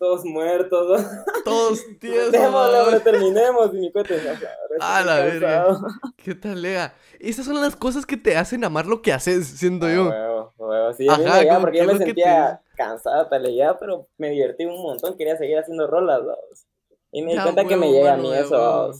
todos 0.00 0.24
muertos. 0.24 1.00
Todos 1.44 1.84
tiesos. 2.00 2.34
Hombre, 2.34 3.00
terminemos. 3.00 3.72
Y 3.74 3.76
mi 3.78 3.92
cote, 3.92 4.20
"No, 4.22 4.30
ahora 4.30 4.40
A 4.80 5.00
estoy 5.00 5.06
la 5.06 5.20
verga. 5.20 5.64
cansado". 5.64 5.88
¿Qué 6.16 6.34
tal, 6.34 6.62
Lea? 6.62 6.94
Esas 7.20 7.44
son 7.46 7.60
las 7.60 7.76
cosas 7.76 8.04
que 8.06 8.16
te 8.16 8.36
hacen 8.36 8.64
amar 8.64 8.86
lo 8.86 9.02
que 9.02 9.12
haces, 9.12 9.46
siento 9.46 9.86
A 9.86 9.94
yo. 9.94 10.08
huevo. 10.08 10.92
Sí, 10.94 11.06
a 11.08 11.16
mí 11.16 11.22
Ajá, 11.24 11.32
me 11.34 11.38
llegaba 11.40 11.58
como 11.58 11.60
porque 11.66 11.78
que 11.78 11.84
yo 11.84 11.92
me 11.92 11.98
sentía 11.98 12.62
cansada, 12.74 13.28
peleada, 13.28 13.78
pero 13.78 14.08
me 14.18 14.30
divertí 14.30 14.64
un 14.64 14.82
montón, 14.82 15.16
quería 15.16 15.36
seguir 15.36 15.58
haciendo 15.58 15.86
rolas. 15.86 16.20
Y 17.12 17.22
me 17.22 17.32
di 17.32 17.36
Ya, 17.36 17.42
cuenta 17.44 17.64
que 17.66 17.76
me 17.76 17.92
llega 17.92 18.14
a 18.14 18.16
mí 18.16 18.30
ya, 18.30 18.40
eso. 18.40 18.92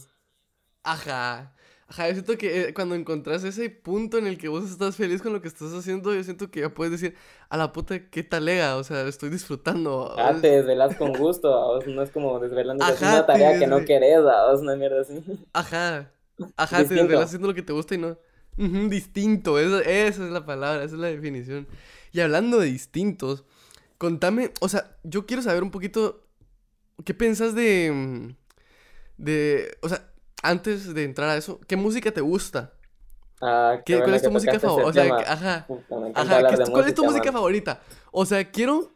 Ajá. 0.83 1.53
Ajá, 1.91 2.07
yo 2.07 2.13
siento 2.13 2.37
que 2.37 2.69
eh, 2.69 2.73
cuando 2.73 2.95
encontrás 2.95 3.43
ese 3.43 3.69
punto 3.69 4.17
en 4.17 4.25
el 4.25 4.37
que 4.37 4.47
vos 4.47 4.63
estás 4.71 4.95
feliz 4.95 5.21
con 5.21 5.33
lo 5.33 5.41
que 5.41 5.49
estás 5.49 5.73
haciendo, 5.73 6.13
yo 6.13 6.23
siento 6.23 6.49
que 6.49 6.61
ya 6.61 6.73
puedes 6.73 6.93
decir, 6.93 7.17
a 7.49 7.57
la 7.57 7.73
puta, 7.73 8.09
qué 8.09 8.23
talega, 8.23 8.77
o 8.77 8.83
sea, 8.85 9.05
estoy 9.09 9.29
disfrutando. 9.29 10.15
Ah, 10.17 10.33
te 10.41 10.47
desvelas 10.51 10.95
con 10.95 11.11
gusto, 11.11 11.51
vamos. 11.51 11.85
No 11.87 12.01
es 12.01 12.09
como 12.09 12.39
desvelando 12.39 12.85
una 12.85 13.25
tarea 13.25 13.51
te 13.53 13.59
que 13.59 13.67
no 13.67 13.83
querés, 13.83 14.23
vamos, 14.23 14.61
una 14.61 14.77
mierda 14.77 15.01
así. 15.01 15.21
Ajá. 15.51 16.09
Ajá, 16.55 16.77
te 16.77 16.83
Distinto. 16.83 17.03
desvelas 17.03 17.25
haciendo 17.25 17.49
lo 17.49 17.53
que 17.53 17.61
te 17.61 17.73
gusta 17.73 17.95
y 17.95 17.97
no. 17.97 18.17
Distinto, 18.55 19.59
esa, 19.59 19.81
esa 19.81 20.25
es 20.25 20.31
la 20.31 20.45
palabra, 20.45 20.85
esa 20.85 20.95
es 20.95 21.01
la 21.01 21.07
definición. 21.07 21.67
Y 22.13 22.21
hablando 22.21 22.57
de 22.59 22.67
distintos, 22.67 23.43
contame, 23.97 24.51
o 24.61 24.69
sea, 24.69 24.97
yo 25.03 25.25
quiero 25.25 25.41
saber 25.41 25.61
un 25.61 25.71
poquito, 25.71 26.23
¿qué 27.03 27.13
piensas 27.13 27.53
de. 27.53 27.91
mm, 27.93 28.35
de. 29.17 29.77
O 29.81 29.89
sea, 29.89 30.10
antes 30.41 30.93
de 30.93 31.03
entrar 31.03 31.29
a 31.29 31.37
eso, 31.37 31.59
¿qué 31.67 31.75
música 31.75 32.11
te 32.11 32.21
gusta? 32.21 32.73
Ah, 33.41 33.77
qué 33.85 33.95
¿Qué, 33.97 34.01
¿Cuál 34.03 34.15
es 34.15 34.21
tu 34.21 34.31
música 34.31 34.59
favorita? 34.59 34.87
O 34.89 34.93
sea, 34.93 35.03
tema. 35.03 35.17
que- 35.17 35.25
ajá. 35.29 35.65
Puta, 35.67 35.95
me 35.95 36.09
encanta 36.09 36.21
Ajá, 36.21 36.35
hablar 36.37 36.51
¿qué 36.51 36.57
de 36.57 36.63
es- 36.63 36.69
¿cuál 36.69 36.87
es 36.87 36.93
tu 36.95 37.03
música 37.05 37.25
man. 37.25 37.33
favorita? 37.33 37.81
O 38.11 38.25
sea, 38.25 38.51
quiero, 38.51 38.91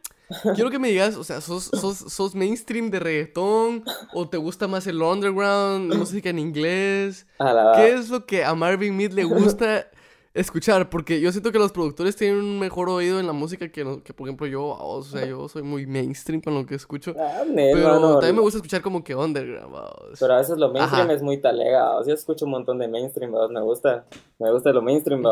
quiero 0.54 0.70
que 0.70 0.78
me 0.78 0.88
digas, 0.88 1.16
o 1.16 1.24
sea, 1.24 1.40
¿sos, 1.40 1.64
sos, 1.64 1.98
sos 1.98 2.34
mainstream 2.36 2.90
de 2.90 3.00
reggaetón? 3.00 3.84
¿O 4.14 4.28
te 4.28 4.36
gusta 4.36 4.68
más 4.68 4.86
el 4.86 5.02
underground, 5.02 5.92
música 5.96 6.30
en 6.30 6.38
inglés? 6.38 7.26
¿Qué 7.74 7.94
es 7.94 8.08
lo 8.08 8.24
que 8.26 8.44
a 8.44 8.54
Marvin 8.54 8.96
Mead 8.96 9.12
le 9.12 9.24
gusta 9.24 9.88
escuchar? 10.40 10.88
Porque 10.90 11.20
yo 11.20 11.32
siento 11.32 11.50
que 11.52 11.58
los 11.58 11.72
productores 11.72 12.14
tienen 12.16 12.38
un 12.40 12.58
mejor 12.58 12.88
oído 12.88 13.18
en 13.18 13.26
la 13.26 13.32
música 13.32 13.68
que, 13.70 13.84
no- 13.84 14.02
que 14.02 14.12
por 14.14 14.28
ejemplo, 14.28 14.46
yo, 14.46 14.64
o 14.64 15.02
sea, 15.02 15.26
yo 15.26 15.48
soy 15.48 15.62
muy 15.62 15.86
mainstream 15.86 16.40
con 16.40 16.54
lo 16.54 16.64
que 16.66 16.74
escucho. 16.76 17.14
Ah, 17.18 17.42
Pero 17.54 17.88
mano, 17.88 18.12
también 18.14 18.36
me 18.36 18.42
gusta 18.42 18.58
escuchar 18.58 18.82
como 18.82 19.02
que 19.02 19.14
underground. 19.14 19.74
Pero 20.18 20.32
a 20.34 20.38
veces 20.38 20.56
lo 20.58 20.70
mainstream 20.72 21.06
Ajá. 21.06 21.12
es 21.14 21.22
muy 21.22 21.38
talega, 21.40 21.82
vamos. 21.84 22.06
Yo 22.06 22.14
escucho 22.14 22.44
un 22.44 22.52
montón 22.52 22.78
de 22.78 22.88
mainstream. 22.88 23.32
Me 23.50 23.60
gusta. 23.62 24.04
Me 24.38 24.52
gusta 24.52 24.70
lo 24.72 24.82
mainstream. 24.82 25.22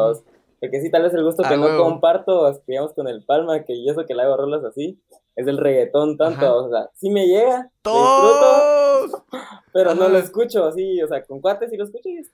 Porque 0.61 0.81
sí, 0.81 0.91
tal 0.91 1.03
vez 1.03 1.13
el 1.13 1.23
gusto 1.25 1.43
que 1.43 1.55
Ah, 1.55 1.57
no 1.59 1.67
huevo. 1.67 1.85
comparto, 1.85 2.61
digamos, 2.67 2.95
con 2.95 3.07
el 3.07 3.23
Palma, 3.25 3.65
que 3.65 3.85
yo 3.85 3.93
eso 3.93 4.07
que 4.07 4.15
le 4.15 4.23
hago 4.23 4.37
rolas 4.39 4.65
así, 4.65 4.99
es 5.37 5.47
el 5.47 5.59
reggaetón 5.59 6.17
tanto, 6.17 6.47
Ajá. 6.47 6.55
o 6.55 6.71
sea, 6.71 6.91
sí 6.95 7.11
me 7.11 7.27
llega, 7.27 7.71
lo 7.85 7.93
disfruto, 7.93 8.41
¡Todos! 8.41 9.23
pero 9.75 9.95
no 9.95 10.05
Ajá. 10.05 10.13
lo 10.13 10.19
escucho 10.19 10.65
así, 10.65 11.03
o 11.03 11.09
sea, 11.09 11.23
con 11.25 11.41
cuates 11.43 11.69
sí 11.71 11.77
lo 11.77 11.85
escucho 11.85 12.09
y 12.09 12.17
es 12.19 12.33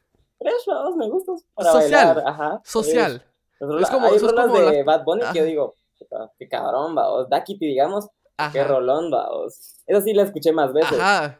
vamos, 0.66 0.96
me 0.96 1.08
gusta 1.08 1.32
para 1.54 1.72
Social. 1.72 1.90
bailar, 2.14 2.22
ajá. 2.28 2.60
Social. 2.64 3.24
Rolas- 3.60 3.82
Es 3.82 3.90
como- 3.90 4.06
hay 4.06 4.14
es 4.16 4.22
rolas 4.22 4.46
como 4.46 4.58
de 4.58 4.76
las- 4.76 4.84
Bad 4.86 5.04
Bunny 5.04 5.22
que 5.32 5.38
yo 5.38 5.44
digo, 5.44 5.74
qué 6.38 6.48
cabrón, 6.48 6.94
vamos, 6.94 7.28
Dakity, 7.28 7.66
digamos, 7.66 8.06
qué 8.52 8.60
Ajá. 8.60 8.64
rolón, 8.64 9.10
vamos. 9.10 9.76
Eso 9.86 10.00
sí 10.00 10.14
la 10.14 10.22
escuché 10.22 10.52
más 10.52 10.72
veces, 10.72 10.98
Ajá. 10.98 11.38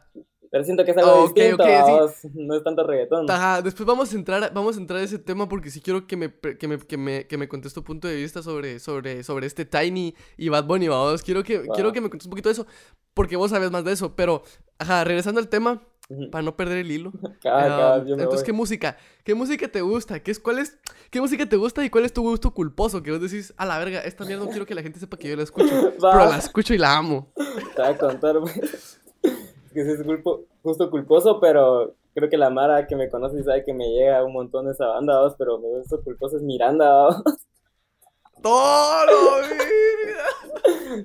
pero 0.50 0.64
siento 0.64 0.84
que 0.84 0.90
es 0.90 0.98
algo 0.98 1.10
Ah, 1.10 1.24
ok, 1.24 1.32
distinto, 1.34 1.62
ok, 1.64 2.10
sí. 2.14 2.28
no 2.34 2.54
es 2.56 2.62
tanto 2.62 2.86
reggaetón. 2.86 3.30
Ajá, 3.30 3.62
después 3.62 3.86
vamos 3.86 4.12
a 4.12 4.16
entrar, 4.16 4.52
vamos 4.52 4.76
a 4.76 4.80
entrar 4.80 5.00
a 5.00 5.02
ese 5.02 5.18
tema 5.18 5.48
porque 5.48 5.70
sí 5.70 5.80
quiero 5.80 6.06
que 6.06 6.16
me, 6.18 6.30
que 6.58 6.68
me, 6.68 6.78
que 6.78 6.96
me, 6.98 7.26
que 7.26 7.38
me 7.38 7.48
contes 7.48 7.72
tu 7.72 7.82
punto 7.82 8.06
de 8.06 8.16
vista 8.16 8.42
sobre, 8.42 8.78
sobre, 8.80 9.22
sobre 9.22 9.46
este 9.46 9.64
Tiny 9.64 10.14
y 10.36 10.48
Bad 10.50 10.64
Bunny, 10.64 10.88
vamos. 10.88 11.22
Quiero 11.22 11.42
que, 11.42 11.60
Va. 11.60 11.74
quiero 11.74 11.90
que 11.92 12.02
me 12.02 12.10
contes 12.10 12.26
un 12.26 12.30
poquito 12.30 12.50
de 12.50 12.52
eso, 12.52 12.66
porque 13.14 13.36
vos 13.36 13.50
sabes 13.50 13.70
más 13.70 13.82
de 13.84 13.92
eso, 13.92 14.14
pero, 14.14 14.42
ajá, 14.78 15.04
regresando 15.04 15.40
al 15.40 15.48
tema, 15.48 15.80
Para 16.30 16.42
no 16.42 16.56
perder 16.56 16.78
el 16.78 16.90
hilo. 16.90 17.12
Entonces. 17.44 18.42
¿qué 18.42 18.52
música? 18.52 18.96
¿Qué 19.22 19.34
música 19.34 19.68
te 19.68 19.80
gusta? 19.80 20.20
¿Qué, 20.20 20.32
es, 20.32 20.40
cuál 20.40 20.58
es, 20.58 20.76
¿Qué 21.10 21.20
música 21.20 21.48
te 21.48 21.56
gusta 21.56 21.84
y 21.84 21.90
cuál 21.90 22.04
es 22.04 22.12
tu 22.12 22.22
gusto 22.22 22.52
culposo? 22.52 23.02
Que 23.02 23.12
vos 23.12 23.20
decís, 23.20 23.54
a 23.56 23.64
la 23.64 23.78
verga, 23.78 24.00
esta 24.00 24.24
mierda 24.24 24.44
no 24.44 24.50
quiero 24.50 24.66
que 24.66 24.74
la 24.74 24.82
gente 24.82 24.98
sepa 24.98 25.16
que 25.16 25.28
yo 25.28 25.36
la 25.36 25.44
escucho, 25.44 25.72
Va. 26.04 26.12
pero 26.12 26.30
la 26.30 26.38
escucho 26.38 26.74
y 26.74 26.78
la 26.78 26.96
amo. 26.96 27.32
Te 27.76 27.82
voy 27.82 27.90
a 27.90 27.98
contar, 27.98 28.36
que 29.72 29.84
sí 29.84 29.90
es 29.90 30.02
culpo, 30.02 30.44
justo 30.64 30.90
culposo, 30.90 31.38
pero 31.38 31.94
creo 32.14 32.28
que 32.28 32.36
la 32.36 32.50
Mara 32.50 32.88
que 32.88 32.96
me 32.96 33.08
conoce 33.08 33.38
y 33.38 33.44
sabe 33.44 33.64
que 33.64 33.72
me 33.72 33.88
llega 33.88 34.24
un 34.24 34.32
montón 34.32 34.68
esa 34.68 34.86
banda, 34.86 35.16
vamos, 35.16 35.36
pero 35.38 35.58
mi 35.58 35.68
gusto 35.68 36.02
culposo 36.02 36.38
es 36.38 36.42
Miranda, 36.42 36.90
vamos. 36.90 37.22
¡Todo, 38.42 39.42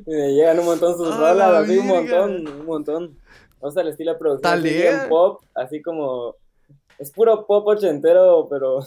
me 0.06 0.34
llegan 0.34 0.60
un 0.60 0.66
montón 0.66 0.98
sus 0.98 1.12
¡A 1.14 1.34
la 1.34 1.50
rolas, 1.50 1.70
un 1.70 1.88
montón, 1.88 2.48
un 2.48 2.66
montón. 2.66 3.18
O 3.60 3.72
sea, 3.72 3.82
el 3.84 3.90
estilo 3.90 4.14
de 4.14 4.20
producción 4.20 4.54
así 4.54 4.70
bien 4.70 5.10
pop, 5.10 5.42
así 5.56 5.82
como... 5.82 6.36
Es 6.98 7.12
puro 7.12 7.46
pop 7.46 7.68
ochentero, 7.68 8.48
pero... 8.50 8.80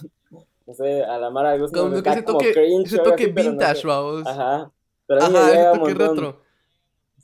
No 0.67 0.75
sé, 0.75 1.03
a 1.03 1.17
la 1.19 1.31
Mara 1.31 1.55
le 1.55 1.63
gusta 1.63 1.79
Como 1.79 2.03
que 2.03 2.11
ese 2.11 2.23
toque, 2.23 2.53
cringe 2.53 2.87
ese 2.89 2.99
toque 2.99 3.25
así, 3.25 3.33
no 3.33 3.41
vintage, 3.43 3.81
sé. 3.81 3.87
vamos. 3.87 4.27
Ajá. 4.27 4.71
Pero 5.07 5.23
Ajá, 5.23 5.51
ese 5.53 5.79
toque 5.79 5.95
retro. 5.95 6.43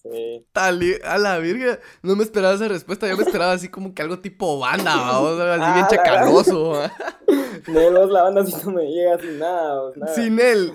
Sí. 0.02 0.46
Tali- 0.52 0.98
a 1.04 1.18
la 1.18 1.38
virga. 1.38 1.78
No 2.02 2.16
me 2.16 2.24
esperaba 2.24 2.54
esa 2.54 2.68
respuesta. 2.68 3.06
Yo 3.08 3.16
me 3.16 3.22
esperaba 3.22 3.52
así 3.52 3.68
como 3.68 3.94
que 3.94 4.00
algo 4.02 4.18
tipo 4.18 4.58
banda, 4.58 4.96
vamos, 4.96 5.38
así 5.40 5.60
Ah, 5.62 5.72
bien 5.74 5.82
la 5.84 5.88
chacaloso. 5.88 6.72
Nel, 7.68 7.94
vos 7.94 8.10
la 8.10 8.22
banda 8.22 8.44
sí 8.44 8.54
no 8.64 8.72
me 8.72 8.84
llega 8.86 9.18
sin 9.18 9.38
nada, 9.38 9.80
vos, 9.80 9.96
nada. 9.96 10.14
Sin 10.14 10.40
él. 10.40 10.74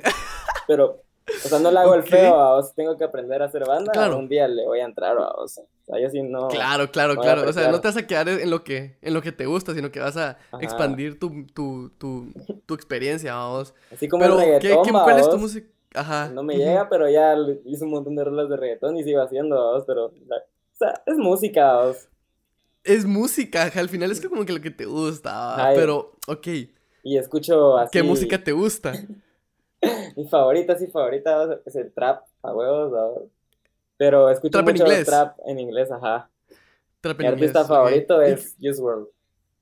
Pero, 0.67 1.01
o 1.45 1.47
sea, 1.47 1.59
no 1.59 1.71
le 1.71 1.79
hago 1.79 1.91
Ok. 1.91 1.97
el 1.97 2.03
feo, 2.03 2.33
vos 2.35 2.73
tengo 2.75 2.97
que 2.97 3.03
aprender 3.03 3.41
a 3.41 3.45
hacer 3.45 3.65
banda. 3.65 3.91
Claro. 3.91 4.17
Un 4.17 4.27
día 4.29 4.47
le 4.47 4.65
voy 4.65 4.79
a 4.79 4.85
entrar, 4.85 5.15
vos. 5.17 5.57
O 5.59 5.65
sea, 5.85 5.99
yo 6.01 6.09
sí 6.09 6.21
no. 6.21 6.47
Claro, 6.47 6.91
claro, 6.91 7.13
a 7.13 7.17
claro. 7.21 7.49
O 7.49 7.53
sea, 7.53 7.69
no 7.71 7.81
te 7.81 7.87
vas 7.87 7.97
a 7.97 8.05
quedar 8.07 8.27
en 8.29 8.49
lo 8.49 8.63
que, 8.63 8.97
en 9.01 9.13
lo 9.13 9.21
que 9.21 9.31
te 9.31 9.45
gusta, 9.45 9.73
sino 9.73 9.91
que 9.91 9.99
vas 9.99 10.17
a 10.17 10.37
Ajá. 10.51 10.61
expandir 10.63 11.19
tu, 11.19 11.45
tu, 11.53 11.89
tu, 11.97 12.31
tu 12.65 12.73
experiencia, 12.73 13.33
vamos. 13.35 13.73
Así 13.91 14.07
como 14.07 14.21
Pero, 14.23 14.39
el 14.39 14.45
¿qué, 14.59 14.67
reggaetón, 14.69 14.85
qué- 14.85 14.91
¿cuál 14.91 15.19
es 15.19 15.29
tu 15.29 15.37
música? 15.37 15.67
Ajá. 15.95 16.29
No 16.29 16.43
me 16.43 16.55
llega, 16.55 16.87
pero 16.87 17.09
ya 17.09 17.35
hice 17.65 17.83
un 17.83 17.89
montón 17.91 18.15
de 18.15 18.23
rolas 18.23 18.47
de 18.49 18.57
reggaetón 18.57 18.95
y 18.97 19.03
sigo 19.03 19.21
haciendo, 19.21 19.55
vos. 19.55 19.83
Pero, 19.87 20.05
o 20.05 20.13
sea, 20.77 21.01
es 21.05 21.17
música, 21.17 21.77
vos. 21.83 22.07
Es 22.83 23.05
música, 23.05 23.71
al 23.75 23.89
final 23.89 24.11
es 24.11 24.21
que 24.21 24.29
como 24.29 24.45
que 24.45 24.53
lo 24.53 24.61
que 24.61 24.71
te 24.71 24.85
gusta. 24.85 25.67
Ay. 25.69 25.75
pero, 25.75 26.13
ok, 26.27 26.47
Y 27.03 27.17
escucho 27.17 27.77
así. 27.77 27.89
¿qué 27.91 28.03
música 28.03 28.41
te 28.43 28.51
gusta? 28.51 28.93
Mi 30.15 30.27
favorita, 30.27 30.77
sí, 30.77 30.87
favorita 30.87 31.45
vos, 31.45 31.57
es 31.65 31.75
el 31.75 31.91
trap, 31.93 32.23
a 32.43 32.53
huevos, 32.53 32.91
vos. 32.91 33.23
Pero 33.97 34.29
escucho 34.29 34.51
¿Trap 34.51 34.69
en 34.69 34.73
mucho 34.73 34.83
inglés? 34.85 35.05
trap 35.05 35.37
en 35.45 35.59
inglés, 35.59 35.91
ajá. 35.91 36.29
Trap 37.01 37.19
Mi 37.19 37.25
en 37.25 37.33
artista 37.33 37.59
inglés, 37.61 37.63
ok. 37.65 37.67
favorito 37.75 38.21
Y- 38.23 38.31
es 38.31 38.55
WRLD. 38.59 39.07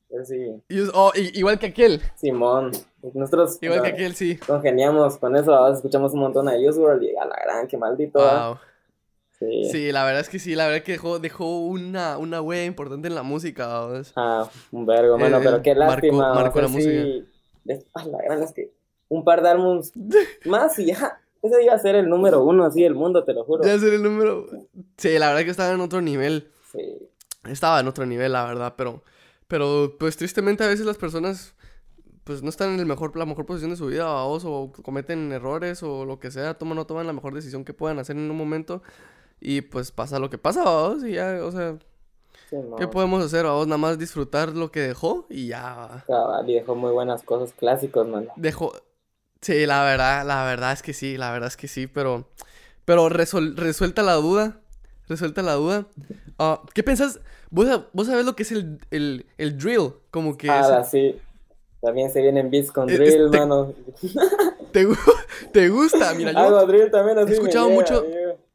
Es 0.10 0.28
sí, 0.30 0.36
y- 0.70 0.80
oh, 0.94 1.12
igual 1.34 1.60
que 1.60 1.66
aquel, 1.68 2.02
Simón. 2.16 2.72
Nosotros 3.14 3.58
igual 3.62 3.82
que 3.82 3.90
aquel, 3.90 4.16
sí. 4.16 4.38
congeniamos 4.38 5.18
con 5.18 5.36
eso, 5.36 5.68
escuchamos 5.74 6.14
un 6.14 6.22
montón 6.22 6.46
de 6.46 6.54
Juice 6.54 6.80
WRLD 6.80 7.12
y 7.12 7.16
a 7.18 7.26
la 7.26 7.36
gran, 7.44 7.68
qué 7.68 7.78
maldito. 7.78 8.20
Wow. 8.20 8.58
Sí. 9.38 9.66
Sí, 9.70 9.92
la 9.92 10.04
verdad 10.06 10.22
es 10.22 10.30
que 10.30 10.40
sí, 10.40 10.56
la 10.56 10.66
verdad 10.68 10.82
que 10.84 10.94
dejó, 10.94 11.20
dejó 11.20 11.60
una, 11.60 12.18
una 12.18 12.42
huella 12.42 12.64
importante 12.64 13.08
en 13.10 13.16
la 13.16 13.22
música. 13.24 13.68
Ah, 14.16 14.50
un 14.72 14.86
vergo, 14.86 15.18
mano, 15.18 15.38
Él 15.38 15.44
pero 15.44 15.62
qué 15.62 15.76
lástima. 15.76 16.34
marcó 16.34 16.60
o 16.60 16.62
la 16.62 16.68
música. 16.70 17.04
sí, 17.04 17.26
es- 17.66 17.86
ah, 17.94 18.06
la 18.06 18.18
gran 18.24 18.42
es 18.44 18.54
que 18.54 18.72
un 19.10 19.24
par 19.24 19.42
de 19.42 19.50
álbums 19.50 19.94
más 20.46 20.78
y 20.80 20.88
ya. 20.88 21.22
Ese 21.42 21.64
iba 21.64 21.74
a 21.74 21.80
ser 21.80 21.96
el 21.96 22.10
número 22.10 22.44
uno 22.44 22.66
así 22.66 22.84
del 22.84 22.96
mundo, 22.96 23.24
te 23.24 23.34
lo 23.34 23.44
juro. 23.44 23.64
Ya 23.64 23.78
ser 23.78 23.94
el 23.94 24.04
número. 24.04 24.48
Sí, 24.98 25.18
la 25.20 25.30
verdad 25.30 25.44
que 25.44 25.52
estaba 25.52 25.72
en 25.72 25.82
otro 25.82 26.02
nivel. 26.02 26.52
Sí. 26.72 26.98
Estaba 27.46 27.80
en 27.80 27.88
otro 27.88 28.06
nivel, 28.06 28.34
la 28.34 28.46
verdad, 28.46 28.74
pero. 28.78 29.04
Pero, 29.48 29.96
pues 29.98 30.18
tristemente 30.18 30.64
a 30.64 30.68
veces 30.68 30.86
las 30.86 30.98
personas. 30.98 31.56
Pues 32.24 32.44
no 32.44 32.50
están 32.50 32.74
en 32.74 32.80
el 32.82 32.86
mejor, 32.86 33.16
la 33.16 33.26
mejor 33.26 33.46
posición 33.46 33.72
de 33.72 33.78
su 33.78 33.86
vida, 33.86 34.06
o 34.10 34.72
cometen 34.84 35.32
errores, 35.32 35.82
o 35.82 36.04
lo 36.04 36.20
que 36.20 36.30
sea, 36.30 36.56
toman, 36.56 36.76
no 36.76 36.86
toman 36.86 37.08
la 37.08 37.14
mejor 37.14 37.34
decisión 37.34 37.64
que 37.64 37.74
puedan 37.74 38.00
hacer 38.00 38.18
en 38.18 38.30
un 38.30 38.36
momento. 38.36 38.82
Y 39.40 39.62
pues 39.62 39.92
pasa 39.92 40.20
lo 40.20 40.30
que 40.30 40.38
pasa. 40.38 40.96
Y 41.06 41.14
ya, 41.14 41.40
o 41.46 41.52
sea, 41.52 41.78
sí, 42.50 42.58
no. 42.58 42.76
¿qué 42.76 42.88
podemos 42.88 43.24
hacer, 43.24 43.46
¿vaos? 43.46 43.68
Nada 43.68 43.78
más 43.78 43.98
disfrutar 43.98 44.50
lo 44.50 44.72
que 44.72 44.82
dejó 44.82 45.26
y 45.30 45.48
ya. 45.48 46.04
Cabal, 46.06 46.50
y 46.50 46.56
dejó 46.56 46.76
muy 46.76 46.92
buenas 46.92 47.24
cosas 47.24 47.54
clásicos, 47.54 48.06
man. 48.06 48.28
Dejó. 48.36 48.74
Sí, 49.42 49.66
la 49.66 49.84
verdad, 49.84 50.26
la 50.26 50.44
verdad 50.46 50.72
es 50.74 50.82
que 50.82 50.94
sí, 50.94 51.18
la 51.18 51.32
verdad 51.32 51.48
es 51.48 51.58
que 51.58 51.68
sí, 51.68 51.88
pero. 51.88 52.28
Pero 52.86 53.10
resol- 53.10 53.56
resuelta 53.56 54.02
la 54.02 54.14
duda. 54.14 54.60
Resuelta 55.08 55.42
la 55.42 55.54
duda. 55.54 55.88
ah, 56.40 56.62
¿Qué 56.74 56.84
piensas? 56.84 57.20
¿Vos, 57.50 57.68
vos 57.94 58.08
sabés 58.08 58.26
lo 58.26 58.36
que 58.36 58.44
es 58.44 58.52
el, 58.52 58.80
el, 58.92 59.26
el 59.38 59.58
drill? 59.58 59.94
Como 60.12 60.38
que 60.38 60.50
Ah, 60.50 60.82
es- 60.82 60.90
sí. 60.90 61.16
También 61.82 62.12
se 62.12 62.22
vienen 62.22 62.50
beats 62.50 62.72
con 62.72 62.90
Es- 62.90 62.98
drill, 62.98 63.26
este- 63.26 63.38
mano. 63.40 63.74
¿te, 64.72 64.88
te 65.54 65.70
gusta? 65.70 66.14
Mira, 66.14 66.32
yo 66.32 66.40
Hago 66.40 66.66
drill 66.66 66.90
también 66.92 67.18
así. 67.20 67.32
he 67.32 67.34
escuchado 67.36 67.68
llega, 67.68 67.80
mucho- 67.80 68.06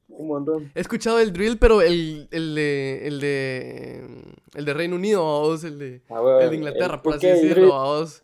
Un 0.08 0.26
montón. 0.28 0.72
he 0.74 0.80
escuchado 0.80 1.18
el 1.20 1.32
drill, 1.32 1.58
pero 1.58 1.80
el, 1.82 2.28
el 2.30 2.54
de. 2.54 3.06
El 3.06 3.20
de. 3.20 4.24
El 4.54 4.64
de 4.66 4.74
Reino 4.74 4.96
Unido, 4.96 5.22
vos, 5.22 5.64
el 5.64 5.78
de. 5.78 6.02
Ah, 6.10 6.20
huevo, 6.20 6.40
El 6.40 6.50
de 6.50 6.56
Inglaterra, 6.56 7.00
por 7.02 7.14
así 7.14 7.26
decirlo, 7.28 7.68
vos. 7.68 8.22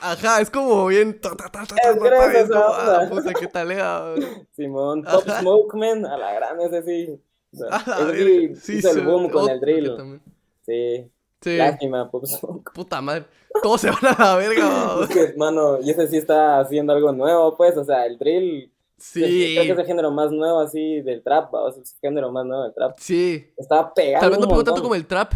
Ajá, 0.00 0.40
es 0.40 0.50
como 0.50 0.86
bien. 0.86 1.20
ta, 1.20 1.36
ta, 1.36 1.50
ta, 1.50 1.62
Es 1.62 2.48
como, 2.48 2.60
ah, 2.64 3.06
puta, 3.10 3.32
qué. 3.34 3.48
Simón, 4.56 5.02
Pop 5.02 5.22
Ajá. 5.26 5.40
Smoke, 5.40 5.74
man. 5.74 6.06
A 6.06 6.16
la 6.16 6.32
gran, 6.32 6.60
ese 6.60 6.82
sí. 6.82 7.20
O 7.52 7.56
sea, 7.56 7.76
ese 7.76 8.24
verga. 8.24 8.60
sí 8.60 8.78
hizo 8.78 8.90
el 8.92 9.04
boom 9.04 9.28
con 9.28 9.50
el 9.50 9.60
drill. 9.60 10.20
Sí. 10.64 11.10
Sí. 11.42 11.56
Lástima, 11.56 12.10
Pop 12.10 12.24
Smoke. 12.24 12.72
Puta 12.72 13.02
madre. 13.02 13.26
Todos 13.62 13.82
se 13.82 13.90
van 13.90 14.06
a 14.06 14.16
la 14.18 14.36
verga. 14.36 14.96
Es 15.02 15.08
que, 15.08 15.34
mano, 15.36 15.78
y 15.82 15.90
ese 15.90 16.08
sí 16.08 16.16
está 16.16 16.60
haciendo 16.60 16.94
algo 16.94 17.12
nuevo, 17.12 17.56
pues. 17.56 17.76
O 17.76 17.84
sea, 17.84 18.06
el 18.06 18.16
drill. 18.18 18.72
Sí. 18.96 19.54
Creo 19.54 19.64
que 19.64 19.72
es 19.72 19.78
el 19.78 19.86
género 19.86 20.10
más 20.10 20.30
nuevo 20.30 20.60
así 20.60 21.00
del 21.02 21.22
trap, 21.22 21.52
o 21.54 21.72
sea, 21.72 21.82
es 21.82 21.94
el 21.94 22.00
género 22.00 22.30
más 22.30 22.46
nuevo 22.46 22.64
del 22.64 22.74
trap. 22.74 22.96
Sí. 22.98 23.50
Estaba 23.56 23.92
pegando 23.92 24.20
Tal 24.20 24.30
vez 24.30 24.38
no 24.38 24.48
pegó 24.48 24.64
tanto 24.64 24.82
como 24.82 24.94
el 24.94 25.06
trap. 25.06 25.32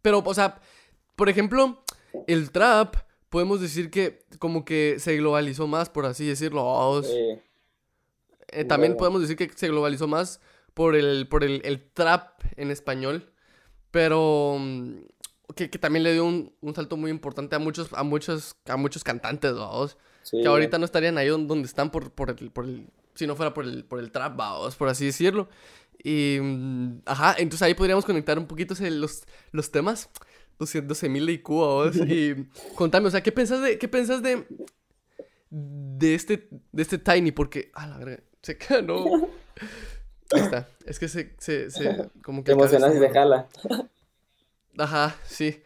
Pero, 0.00 0.22
o 0.24 0.34
sea, 0.34 0.60
por 1.16 1.28
ejemplo, 1.28 1.82
el 2.26 2.50
trap, 2.50 2.96
podemos 3.32 3.60
decir 3.60 3.90
que 3.90 4.24
como 4.38 4.64
que 4.64 4.96
se 5.00 5.16
globalizó 5.16 5.66
más, 5.66 5.88
por 5.90 6.06
así 6.06 6.24
decirlo. 6.26 7.02
Sí. 7.02 7.40
Eh, 8.48 8.64
también 8.64 8.92
bueno. 8.92 8.98
podemos 8.98 9.22
decir 9.22 9.36
que 9.36 9.50
se 9.56 9.66
globalizó 9.68 10.06
más 10.06 10.40
por 10.74 10.94
el, 10.94 11.26
por 11.26 11.42
el, 11.42 11.62
el 11.64 11.82
trap 11.92 12.40
en 12.56 12.70
español. 12.70 13.32
Pero 13.90 14.56
mm, 14.60 14.92
que, 15.56 15.70
que 15.70 15.78
también 15.78 16.02
le 16.02 16.12
dio 16.12 16.24
un, 16.24 16.54
un 16.60 16.74
salto 16.74 16.96
muy 16.96 17.10
importante 17.10 17.56
a 17.56 17.58
muchos, 17.58 17.88
a 17.94 18.02
muchos, 18.02 18.54
a 18.66 18.76
muchos 18.76 19.02
cantantes, 19.02 19.54
vamos. 19.54 19.96
Sí. 20.22 20.40
Que 20.40 20.48
ahorita 20.48 20.78
no 20.78 20.84
estarían 20.84 21.18
ahí 21.18 21.28
don- 21.28 21.48
donde 21.48 21.66
están 21.66 21.90
por, 21.90 22.10
por, 22.12 22.30
el, 22.30 22.50
por 22.50 22.64
el. 22.66 22.86
Si 23.14 23.26
no 23.26 23.34
fuera 23.36 23.52
por 23.52 23.64
el, 23.64 23.84
por 23.84 23.98
el 23.98 24.10
trap, 24.12 24.36
vamos, 24.36 24.76
por 24.76 24.88
así 24.88 25.06
decirlo. 25.06 25.48
Y. 26.04 26.38
mm, 26.40 27.00
Ajá, 27.06 27.34
entonces 27.38 27.62
ahí 27.62 27.74
podríamos 27.74 28.04
conectar 28.04 28.38
un 28.38 28.46
poquito 28.46 28.74
los, 28.78 29.24
los 29.52 29.70
temas. 29.70 30.10
12 30.58 31.08
mil 31.08 31.26
de 31.26 31.32
IQ, 31.32 31.48
vamos. 31.48 31.96
Y 31.96 32.48
contame, 32.74 33.08
o 33.08 33.10
sea, 33.10 33.22
¿qué 33.22 33.32
pensás 33.32 33.62
de. 33.62 33.78
¿Qué 33.78 33.88
pensás 33.88 34.22
de. 34.22 34.46
De 35.50 36.14
este. 36.14 36.48
De 36.72 36.82
este 36.82 36.98
Tiny? 36.98 37.32
Porque. 37.32 37.70
A 37.74 37.86
la 37.86 37.98
verga. 37.98 38.22
Se 38.42 38.58
no. 38.82 39.04
Ahí 40.32 40.40
está. 40.40 40.68
Es 40.86 40.98
que 40.98 41.08
se. 41.08 41.34
se, 41.38 41.70
se 41.70 42.10
como 42.22 42.42
que 42.42 42.46
Te 42.46 42.52
emocionas 42.52 42.94
y 42.94 42.98
se 42.98 43.10
jala. 43.10 43.48
Ajá, 44.78 45.16
sí. 45.24 45.62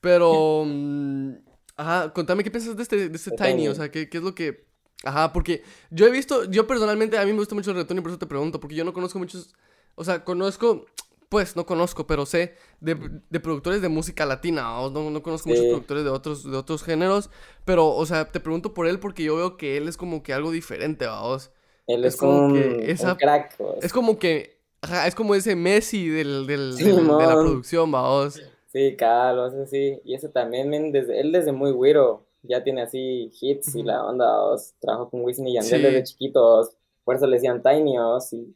Pero. 0.00 0.64
mm, 0.66 1.32
ajá, 1.76 2.12
contame 2.12 2.44
qué 2.44 2.50
piensas 2.50 2.76
de 2.76 2.82
este, 2.82 3.08
de 3.08 3.16
este. 3.16 3.32
Tiny. 3.32 3.68
O 3.68 3.74
sea, 3.74 3.90
¿qué, 3.90 4.08
qué 4.08 4.18
es 4.18 4.24
lo 4.24 4.34
que. 4.34 4.66
Ajá, 5.04 5.32
porque 5.32 5.62
yo 5.90 6.06
he 6.06 6.10
visto. 6.10 6.44
Yo 6.44 6.66
personalmente, 6.66 7.18
a 7.18 7.24
mí 7.24 7.32
me 7.32 7.38
gusta 7.38 7.54
mucho 7.54 7.70
el 7.70 7.76
reggaetón 7.76 7.98
y 7.98 8.00
por 8.00 8.10
eso 8.10 8.18
te 8.18 8.26
pregunto. 8.26 8.60
Porque 8.60 8.74
yo 8.76 8.84
no 8.84 8.92
conozco 8.92 9.18
muchos. 9.18 9.54
O 9.94 10.04
sea, 10.04 10.24
conozco. 10.24 10.86
Pues 11.28 11.56
no 11.56 11.66
conozco, 11.66 12.06
pero 12.06 12.24
sé 12.24 12.54
de, 12.80 12.96
de 13.30 13.40
productores 13.40 13.82
de 13.82 13.88
música 13.88 14.24
latina. 14.26 14.80
o 14.80 14.90
No, 14.90 15.10
no 15.10 15.22
conozco 15.22 15.48
muchos 15.48 15.64
productores 15.64 16.04
de 16.04 16.10
otros, 16.10 16.48
de 16.48 16.56
otros 16.56 16.82
géneros. 16.84 17.30
Pero, 17.64 17.88
o 17.88 18.06
sea, 18.06 18.30
te 18.30 18.38
pregunto 18.40 18.74
por 18.74 18.86
él 18.86 19.00
porque 19.00 19.24
yo 19.24 19.36
veo 19.36 19.56
que 19.56 19.76
él 19.76 19.88
es 19.88 19.96
como 19.96 20.22
que 20.22 20.32
algo 20.32 20.50
diferente, 20.52 21.06
vamos. 21.06 21.50
Él 21.88 22.04
Es 22.04 22.14
es, 22.14 22.20
como 22.20 22.46
un, 22.46 22.54
que 22.54 22.90
esa- 22.90 23.12
un 23.12 23.18
crack. 23.18 23.56
pues. 23.56 23.84
Es 23.84 23.92
como 23.92 24.18
que. 24.18 24.56
Ajá, 24.82 25.06
es 25.08 25.14
como 25.14 25.34
ese 25.34 25.56
Messi 25.56 26.08
del, 26.08 26.46
del, 26.46 26.74
Sí, 26.76 26.84
del- 26.84 26.96
de 27.06 27.26
la 27.26 27.32
producción, 27.34 27.90
vamos. 27.90 28.40
Sí, 28.72 28.94
Carlos, 28.96 29.52
ese 29.54 29.66
sí. 29.66 30.00
Y 30.04 30.14
ese 30.14 30.28
también, 30.28 30.68
men, 30.68 30.92
desde, 30.92 31.18
él 31.20 31.32
desde 31.32 31.50
muy 31.52 31.72
güiro 31.72 32.24
ya 32.42 32.62
tiene 32.62 32.82
así 32.82 33.32
hits 33.40 33.74
y 33.74 33.82
la 33.82 34.04
onda, 34.04 34.40
os, 34.42 34.74
trabajó 34.80 35.10
con 35.10 35.22
Wisin 35.22 35.48
y 35.48 35.54
Yandel 35.54 35.80
Sí. 35.80 35.82
desde 35.86 36.04
chiquitos. 36.04 36.70
Por 37.04 37.16
eso 37.16 37.26
le 37.26 37.36
decían 37.36 37.62
Tiny, 37.62 37.98
os, 37.98 38.32
y 38.32 38.54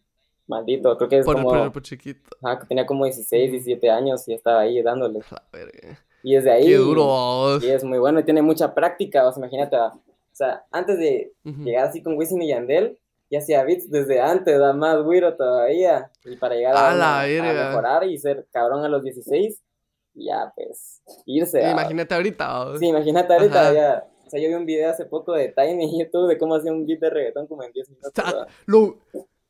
maldito, 0.50 0.96
creo 0.98 1.08
que 1.08 1.18
es 1.20 1.24
Por, 1.24 1.36
como, 1.36 1.48
por, 1.48 1.72
por 1.72 1.82
chiquito. 1.82 2.36
ajá, 2.42 2.58
que 2.60 2.66
tenía 2.66 2.84
como 2.84 3.04
16, 3.06 3.50
17 3.52 3.88
años 3.90 4.28
y 4.28 4.34
estaba 4.34 4.60
ahí 4.60 4.82
dándole. 4.82 5.20
La 5.30 5.42
verga. 5.52 5.98
Y 6.22 6.34
desde 6.34 6.50
ahí, 6.50 6.66
Qué 6.66 6.76
duro, 6.76 7.04
vos. 7.06 7.64
y 7.64 7.70
es 7.70 7.82
muy 7.82 7.98
bueno 7.98 8.20
y 8.20 8.24
tiene 8.24 8.42
mucha 8.42 8.74
práctica, 8.74 9.26
os, 9.26 9.38
imagínate, 9.38 9.76
o 9.76 9.92
sea, 10.32 10.64
antes 10.70 10.98
de 10.98 11.32
Ujú. 11.46 11.62
llegar 11.64 11.88
así 11.88 12.02
con 12.02 12.16
Wisin 12.18 12.42
y 12.42 12.48
Yandel, 12.48 12.98
ya 13.30 13.38
hacía 13.38 13.62
beats 13.64 13.88
desde 13.90 14.20
antes, 14.20 14.58
da 14.58 14.72
más 14.72 15.02
güiro 15.02 15.36
todavía. 15.36 16.10
Y 16.24 16.36
para 16.36 16.56
llegar 16.56 16.74
A 16.76 16.90
a, 16.90 16.94
la 16.94 17.24
una- 17.40 17.50
a 17.62 17.68
mejorar 17.68 18.04
y 18.04 18.18
ser 18.18 18.46
cabrón 18.50 18.84
a 18.84 18.88
los 18.88 19.02
16, 19.04 19.62
ya 20.14 20.52
pues, 20.56 21.00
irse. 21.26 21.64
a- 21.64 21.70
Imagínate 21.70 22.14
ahorita, 22.14 22.64
vos. 22.64 22.78
Sí, 22.80 22.86
imagínate 22.88 23.32
ahorita 23.32 23.60
Ajá. 23.62 23.72
ya. 23.72 24.04
O 24.26 24.30
sea, 24.30 24.40
yo 24.40 24.48
vi 24.48 24.54
un 24.54 24.66
video 24.66 24.90
hace 24.90 25.06
poco 25.06 25.32
de 25.32 25.48
Tiny 25.48 25.84
en 25.84 25.98
YouTube 26.00 26.28
de 26.28 26.38
cómo 26.38 26.54
hacía 26.56 26.72
un 26.72 26.86
beat 26.86 27.00
de 27.00 27.10
reggaetón 27.10 27.46
como 27.46 27.62
en 27.62 27.72
10 27.72 27.88
minutos. 27.88 28.08
Está- 28.08 28.24
¿verdad? 28.32 28.48
Lo, 28.66 28.96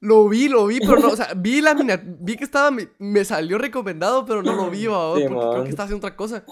lo 0.01 0.29
vi, 0.29 0.49
lo 0.49 0.67
vi, 0.67 0.81
pero 0.81 0.97
no, 0.99 1.09
o 1.09 1.17
sea, 1.17 1.29
vi 1.37 1.61
la 1.61 1.75
mina- 1.75 2.01
vi 2.03 2.37
que 2.37 2.45
estaba, 2.45 2.71
me, 2.71 2.89
me 2.99 3.25
salió 3.25 3.59
recomendado, 3.59 4.25
pero 4.25 4.43
no 4.43 4.55
lo 4.55 4.71
vi, 4.71 4.81
Sí, 4.81 4.87
porque 4.87 5.25
creo 5.27 5.65
que 5.65 5.71
estaba 5.71 5.85
haciendo 5.85 6.07
otra 6.07 6.17
cosa. 6.17 6.45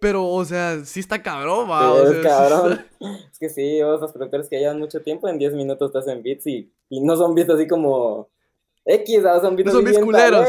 Pero, 0.00 0.26
o 0.26 0.44
sea, 0.44 0.84
sí 0.84 1.00
está 1.00 1.22
cabrón, 1.22 1.70
va, 1.70 1.80
Sí, 1.80 1.86
o 1.86 2.02
es 2.04 2.10
sea, 2.10 2.22
cabrón. 2.22 2.72
está- 2.72 2.88
Es 3.32 3.38
que 3.38 3.48
sí, 3.48 3.82
vos, 3.82 4.00
los 4.00 4.12
productores 4.12 4.48
que 4.48 4.58
llevan 4.58 4.78
mucho 4.80 5.00
tiempo, 5.02 5.28
en 5.28 5.38
10 5.38 5.54
minutos 5.54 5.92
te 5.92 5.98
hacen 5.98 6.22
beats 6.22 6.46
y, 6.48 6.72
y 6.88 7.00
no 7.00 7.16
son 7.16 7.34
beats 7.34 7.50
así 7.50 7.66
como 7.68 8.28
X, 8.84 9.22
¿sabes? 9.22 9.42
son 9.42 9.54
beats 9.54 9.66
No 9.66 9.72
son 9.74 9.84
beats 9.84 9.98
culeros. 9.98 10.48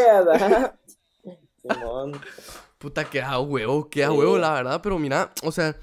Simón. 1.61 2.13
Puta, 2.79 3.03
que 3.03 3.21
a 3.21 3.37
huevo, 3.39 3.89
que 3.89 4.03
a 4.05 4.09
Sí. 4.09 4.15
huevo, 4.15 4.37
la 4.37 4.53
verdad, 4.53 4.79
pero 4.81 4.97
mira, 4.97 5.31
o 5.43 5.51
sea, 5.51 5.75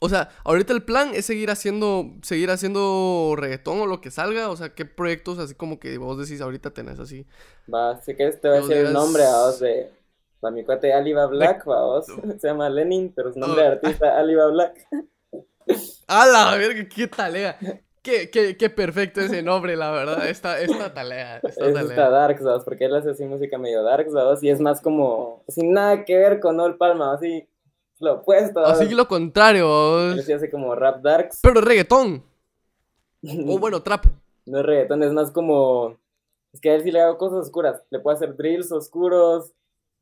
O 0.00 0.08
sea, 0.08 0.28
ahorita 0.44 0.72
el 0.72 0.82
plan 0.82 1.10
es 1.14 1.24
seguir 1.26 1.50
haciendo, 1.50 2.12
seguir 2.22 2.50
haciendo 2.50 3.34
reggaetón 3.36 3.80
o 3.80 3.86
lo 3.86 4.00
que 4.00 4.10
salga. 4.10 4.50
O 4.50 4.56
sea, 4.56 4.74
¿qué 4.74 4.84
proyectos 4.84 5.38
así 5.38 5.54
como 5.54 5.78
que 5.78 5.96
vos 5.98 6.18
decís 6.18 6.40
ahorita 6.40 6.70
tenés 6.72 6.98
así? 6.98 7.26
Va, 7.72 8.00
si 8.02 8.14
quieres 8.14 8.40
te 8.40 8.48
voy 8.48 8.58
a 8.58 8.60
decir 8.60 8.76
el 8.76 8.92
nombre 8.92 9.24
a 9.24 9.36
vos 9.46 9.58
de, 9.60 9.90
para 10.40 10.54
mi 10.54 10.64
cuate 10.64 10.92
Aliba 10.92 11.26
Black, 11.26 11.66
va 11.68 11.82
vos. 11.82 12.06
Se 12.40 12.48
llama 12.48 12.68
Lenin, 12.68 13.12
pero 13.14 13.32
su 13.32 13.38
nombre 13.38 13.62
de 13.62 13.68
artista 13.68 14.18
Aliba 14.18 14.48
Black. 14.48 14.86
A 16.06 16.26
la 16.26 16.56
verga, 16.56 16.88
qué 16.88 17.08
talea. 17.08 17.58
Qué, 18.00 18.30
qué, 18.30 18.56
qué 18.56 18.70
perfecto 18.70 19.20
ese 19.20 19.42
nombre, 19.42 19.76
la 19.76 19.90
verdad. 19.90 20.28
Esta, 20.28 20.60
esta 20.60 20.94
talea. 20.94 21.38
Esta 21.38 21.48
Es 21.66 21.74
talea. 21.74 21.82
esta 21.82 22.08
Dark, 22.08 22.38
¿sabes? 22.38 22.62
Porque 22.62 22.84
él 22.84 22.94
hace 22.94 23.10
así 23.10 23.24
música 23.24 23.58
medio 23.58 23.82
dark, 23.82 24.08
¿sabes? 24.12 24.40
Y 24.44 24.50
es 24.50 24.60
más 24.60 24.80
como, 24.80 25.42
sin 25.48 25.72
nada 25.72 26.04
que 26.04 26.16
ver 26.16 26.38
con 26.38 26.60
All 26.60 26.76
Palma, 26.76 27.14
así, 27.14 27.48
lo 28.00 28.14
opuesto. 28.16 28.60
Así 28.60 28.88
que 28.88 28.94
lo 28.94 29.08
contrario. 29.08 30.12
Él 30.12 30.22
sí 30.22 30.32
hace 30.32 30.50
como 30.50 30.74
rap 30.74 31.02
darks. 31.02 31.38
Pero 31.42 31.60
reggaetón. 31.60 32.22
O 33.48 33.58
bueno, 33.58 33.82
trap. 33.82 34.04
No 34.44 34.60
es 34.60 34.66
reggaetón, 34.66 35.02
es 35.02 35.12
más 35.12 35.30
como, 35.32 35.96
es 36.52 36.60
que 36.60 36.70
a 36.70 36.74
él 36.76 36.82
sí 36.84 36.92
le 36.92 37.00
hago 37.00 37.18
cosas 37.18 37.40
oscuras. 37.40 37.82
Le 37.90 37.98
puedo 37.98 38.14
hacer 38.16 38.36
drills 38.36 38.70
oscuros, 38.70 39.52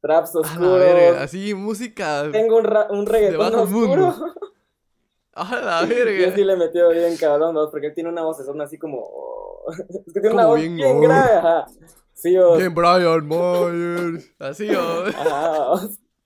traps 0.02 0.35
oscuros. 0.37 0.78
verga. 0.78 1.22
Así, 1.22 1.54
música. 1.54 2.24
Tengo 2.30 2.59
un, 2.59 2.64
ra- 2.64 2.88
un 2.90 3.07
reggaetón 3.07 3.38
bajo 3.52 3.62
oscuro. 3.62 4.14
A 5.37 5.57
la 5.57 5.85
verga. 5.87 6.33
sí 6.35 6.44
le 6.44 6.57
metió 6.57 6.90
bien 6.90 7.16
cabrón, 7.16 7.54
¿no? 7.54 7.68
Porque 7.70 7.88
él 7.88 7.94
tiene 7.94 8.09
una 8.11 8.22
voz 8.22 8.38
así 8.40 8.78
como... 8.78 9.09
Es 10.07 10.12
que 10.12 10.20
tiene 10.20 10.35
una 10.35 10.42
Como 10.44 10.48
voz 10.48 10.61
bien, 10.61 10.76
bien, 10.76 11.00
grave, 11.00 11.33
ajá. 11.38 11.66
Sí, 12.12 12.37
o... 12.37 12.57
Bien, 12.57 12.72
Brian 12.74 13.26
Myers. 13.26 14.30
Así, 14.38 14.72
o. 14.74 15.07
Ajá, 15.07 15.70
o- 15.72 15.80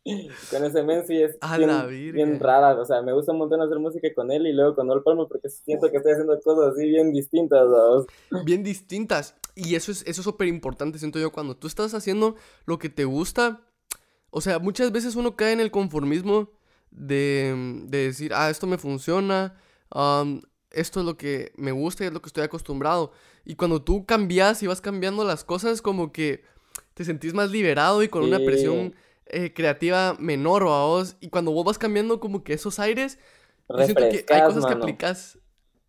Con 0.50 0.64
ese 0.64 0.82
men 0.82 1.06
sí 1.06 1.22
es 1.22 1.36
A 1.40 1.56
bien, 1.58 2.12
bien 2.12 2.40
rara, 2.40 2.80
o 2.80 2.84
sea, 2.84 3.02
me 3.02 3.12
gusta 3.12 3.32
un 3.32 3.38
montón 3.38 3.60
hacer 3.60 3.78
música 3.78 4.08
con 4.14 4.30
él 4.30 4.46
y 4.46 4.52
luego 4.52 4.74
con 4.74 4.90
All 4.90 5.02
Palma 5.02 5.26
porque 5.28 5.48
siento 5.48 5.90
que 5.90 5.98
estoy 5.98 6.12
haciendo 6.12 6.38
cosas 6.40 6.74
así 6.74 6.86
bien 6.88 7.12
distintas, 7.12 7.66
¿sabes? 7.70 8.06
bien 8.44 8.62
distintas. 8.62 9.34
Y 9.54 9.74
eso 9.74 9.90
es 9.90 10.02
eso 10.06 10.20
es 10.20 10.24
súper 10.24 10.46
importante, 10.48 10.98
siento 10.98 11.18
yo, 11.18 11.32
cuando 11.32 11.56
tú 11.56 11.66
estás 11.66 11.92
haciendo 11.94 12.36
lo 12.64 12.78
que 12.78 12.88
te 12.88 13.04
gusta. 13.04 13.60
O 14.30 14.40
sea, 14.40 14.58
muchas 14.58 14.92
veces 14.92 15.16
uno 15.16 15.36
cae 15.36 15.52
en 15.52 15.60
el 15.60 15.70
conformismo 15.70 16.50
de, 16.90 17.82
de 17.86 17.98
decir, 18.06 18.32
ah, 18.34 18.50
esto 18.50 18.66
me 18.66 18.78
funciona, 18.78 19.56
am, 19.90 20.42
esto 20.70 21.00
es 21.00 21.06
lo 21.06 21.16
que 21.16 21.52
me 21.56 21.72
gusta 21.72 22.04
y 22.04 22.08
es 22.08 22.12
lo 22.12 22.20
que 22.20 22.28
estoy 22.28 22.44
acostumbrado. 22.44 23.12
Y 23.44 23.54
cuando 23.56 23.82
tú 23.82 24.04
cambias 24.04 24.62
y 24.62 24.66
vas 24.66 24.80
cambiando 24.82 25.24
las 25.24 25.44
cosas, 25.44 25.80
como 25.80 26.12
que 26.12 26.42
te 26.94 27.04
sentís 27.04 27.32
más 27.32 27.50
liberado 27.50 28.02
y 28.02 28.08
con 28.08 28.22
una 28.24 28.38
Sí. 28.38 28.44
presión 28.44 28.94
eh, 29.30 29.52
creativa 29.54 30.14
menor, 30.18 30.66
¿va 30.66 30.86
vos. 30.86 31.16
Y 31.20 31.30
cuando 31.30 31.52
vos 31.52 31.64
vas 31.64 31.78
cambiando 31.78 32.20
como 32.20 32.44
que 32.44 32.52
esos 32.54 32.78
aires, 32.78 33.18
yo 33.74 33.84
siento 33.84 34.08
que 34.08 34.26
hay 34.30 34.42
cosas 34.42 34.66
que 34.66 34.72
mano. 34.74 34.74
aplicas, 34.74 35.38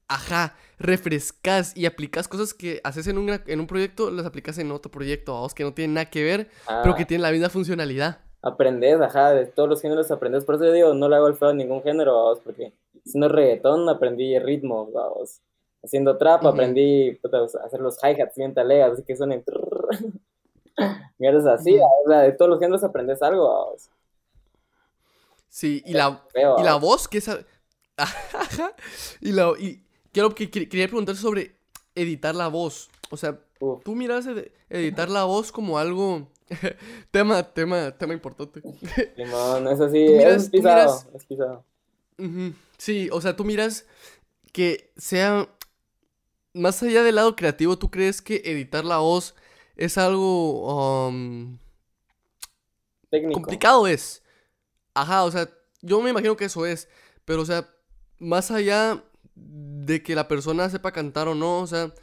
ajá, 0.08 0.58
refrescas 0.80 1.75
y 1.78 1.86
aplicas 1.88 2.28
cosas 2.28 2.54
que 2.54 2.82
haces 2.84 3.08
en, 3.08 3.17
una- 3.19 3.43
en 3.47 3.60
un 3.62 3.67
proyecto, 3.67 4.12
las 4.12 4.25
aplicas 4.25 4.58
en 4.60 4.71
otro 4.71 4.91
proyecto, 4.91 5.34
vamos, 5.34 5.54
que 5.56 5.63
no 5.63 5.73
tienen 5.73 5.95
nada 5.95 6.10
que 6.10 6.23
ver, 6.23 6.49
pero 6.82 6.95
Ah, 6.95 6.95
que 6.95 7.06
tienen 7.06 7.23
la 7.23 7.32
misma 7.32 7.49
funcionalidad. 7.49 8.21
Aprendes, 8.41 9.02
ajá, 9.02 9.32
de 9.34 9.45
todos 9.47 9.67
los 9.67 9.82
géneros 9.82 10.10
aprendes. 10.12 10.45
Por 10.45 10.56
eso 10.56 10.65
yo 10.65 10.71
digo, 10.71 10.93
no 10.93 11.10
le 11.10 11.15
hago 11.17 11.28
el 11.28 11.36
feo 11.36 11.49
a 11.49 11.54
ningún 11.54 11.84
género, 11.84 12.15
vamos, 12.15 12.39
porque 12.39 12.73
haciendo 13.06 13.28
reggaetón 13.28 13.88
aprendí 13.89 14.38
ritmo, 14.39 14.89
vamos. 14.91 15.41
Haciendo 15.84 16.17
trap 16.17 16.45
Ujú. 16.45 16.45
aprendí 16.45 17.15
puta, 17.21 17.39
a 17.39 17.65
hacer 17.65 17.82
los 17.82 17.97
hi-hats 18.02 18.36
bien 18.38 18.54
taleas, 18.54 18.93
así 18.93 19.04
que 19.04 19.15
suenen... 19.17 19.43
Mierdas 21.17 21.45
así, 21.47 21.77
o 21.77 22.09
sea, 22.09 22.19
de 22.21 22.31
todos 22.33 22.49
los 22.49 22.59
géneros 22.59 22.83
aprendes 22.83 23.21
algo. 23.21 23.75
Sí, 25.49 25.83
y 25.85 25.93
la, 25.93 26.23
Feo, 26.31 26.59
y 26.59 26.63
la 26.63 26.75
voz, 26.75 27.07
que 27.07 27.17
es... 27.17 27.27
a- 27.29 27.45
Ajá, 27.97 28.73
y 29.21 29.31
la... 29.31 29.51
Y 29.59 29.83
quiero, 30.11 30.33
que, 30.35 30.49
que- 30.49 30.69
quería 30.69 30.87
preguntar 30.87 31.15
sobre 31.15 31.55
editar 31.95 32.35
la 32.35 32.47
voz. 32.47 32.89
O 33.09 33.17
sea, 33.17 33.39
Uf. 33.59 33.83
tú 33.83 33.95
miras 33.95 34.25
ed- 34.27 34.51
editar 34.69 35.09
la 35.09 35.23
voz 35.25 35.51
como 35.51 35.77
algo... 35.79 36.27
tema, 37.11 37.43
tema, 37.43 37.91
tema 37.91 38.13
importante. 38.13 38.61
Simón, 39.15 39.67
eso 39.67 39.89
sí, 39.89 40.05
Tú 40.05 40.13
miras- 40.13 40.43
es 40.43 40.49
pisado, 40.49 40.75
miras- 40.75 41.07
es 41.15 41.25
pisado. 41.25 41.65
Sí, 42.77 43.09
o 43.11 43.21
sea, 43.21 43.35
tú 43.35 43.43
miras 43.45 43.85
que 44.51 44.91
sea 44.97 45.47
más 46.53 46.81
allá 46.83 47.03
del 47.03 47.15
lado 47.15 47.35
creativo, 47.35 47.77
¿tú 47.77 47.89
crees 47.91 48.21
que 48.21 48.41
editar 48.45 48.83
la 48.83 48.97
voz 48.97 49.35
es 49.79 49.97
algo 49.97 51.07
um, 51.07 51.57
Técnico. 53.09 53.31
complicado? 53.31 53.87
Es. 53.87 54.23
Ajá, 54.93 55.23
o 55.25 55.31
sea, 55.31 55.49
yo 55.81 56.01
me 56.01 56.09
imagino 56.11 56.37
que 56.37 56.45
eso 56.45 56.65
es, 56.65 56.89
pero 57.25 57.41
o 57.43 57.45
sea, 57.45 57.69
más 58.19 58.51
allá 58.51 59.03
de 59.35 60.03
que 60.03 60.15
la 60.15 60.27
persona 60.27 60.69
sepa 60.69 60.91
cantar 60.91 61.27
o 61.29 61.35
no, 61.35 61.59
o 61.61 61.67
sea, 61.67 61.93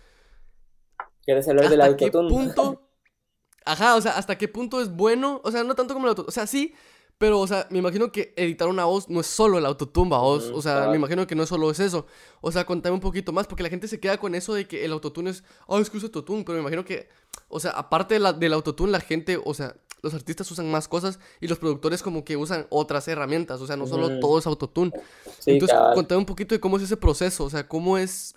¿Quieres 1.24 1.48
hablar 1.48 1.68
del 1.68 1.80
¿hasta 1.80 1.96
qué 1.96 2.06
autotune? 2.06 2.28
punto? 2.28 2.88
Ajá, 3.64 3.96
o 3.96 4.00
sea, 4.00 4.12
¿hasta 4.18 4.38
qué 4.38 4.48
punto 4.48 4.80
es 4.80 4.90
bueno? 4.94 5.40
O 5.44 5.50
sea, 5.50 5.64
no 5.64 5.74
tanto 5.74 5.94
como 5.94 6.06
el 6.06 6.10
autotune, 6.10 6.28
o 6.28 6.32
sea, 6.32 6.46
sí, 6.46 6.74
pero, 7.18 7.40
o 7.40 7.46
sea, 7.46 7.66
me 7.70 7.78
imagino 7.78 8.12
que 8.12 8.34
editar 8.36 8.68
una 8.68 8.84
voz 8.84 9.08
no 9.08 9.20
es 9.20 9.26
solo 9.26 9.56
el 9.56 9.64
autotune, 9.64 10.10
voz. 10.10 10.50
O 10.54 10.60
sea, 10.60 10.88
me 10.88 10.96
imagino 10.96 11.26
que 11.26 11.34
no 11.34 11.46
solo 11.46 11.70
es 11.70 11.80
eso. 11.80 12.06
O 12.42 12.52
sea, 12.52 12.66
contame 12.66 12.94
un 12.94 13.00
poquito 13.00 13.32
más, 13.32 13.46
porque 13.46 13.62
la 13.62 13.70
gente 13.70 13.88
se 13.88 13.98
queda 13.98 14.18
con 14.18 14.34
eso 14.34 14.52
de 14.52 14.68
que 14.68 14.84
el 14.84 14.92
autotune 14.92 15.30
es, 15.30 15.42
ah, 15.66 15.78
es 15.80 15.88
que 15.88 15.96
usa 15.96 16.08
autotune, 16.08 16.44
pero 16.44 16.56
me 16.56 16.60
imagino 16.60 16.84
que, 16.84 17.08
o 17.48 17.58
sea, 17.58 17.70
aparte 17.70 18.14
de 18.14 18.20
la, 18.20 18.34
del 18.34 18.52
autotune, 18.52 18.92
la 18.92 19.00
gente, 19.00 19.40
o 19.42 19.54
sea, 19.54 19.74
los 20.02 20.12
artistas 20.12 20.50
usan 20.50 20.70
más 20.70 20.88
cosas 20.88 21.18
y 21.40 21.48
los 21.48 21.58
productores 21.58 22.02
como 22.02 22.22
que 22.22 22.36
usan 22.36 22.66
otras 22.68 23.08
herramientas, 23.08 23.62
o 23.62 23.66
sea, 23.66 23.76
no 23.76 23.86
solo 23.86 24.20
todo 24.20 24.38
es 24.38 24.46
autotune. 24.46 24.92
Sí, 25.38 25.52
Entonces, 25.52 25.74
cabal. 25.74 25.94
contame 25.94 26.18
un 26.18 26.26
poquito 26.26 26.54
de 26.54 26.60
cómo 26.60 26.76
es 26.76 26.82
ese 26.82 26.98
proceso, 26.98 27.44
o 27.44 27.50
sea, 27.50 27.66
cómo 27.66 27.96
es 27.96 28.34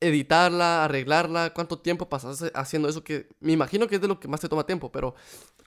editarla, 0.00 0.84
arreglarla, 0.84 1.54
cuánto 1.54 1.78
tiempo 1.78 2.08
pasas 2.08 2.50
haciendo 2.54 2.88
eso 2.88 3.02
que 3.02 3.28
me 3.40 3.52
imagino 3.52 3.88
que 3.88 3.96
es 3.96 4.00
de 4.00 4.08
lo 4.08 4.20
que 4.20 4.28
más 4.28 4.40
te 4.40 4.48
toma 4.48 4.66
tiempo, 4.66 4.92
pero 4.92 5.14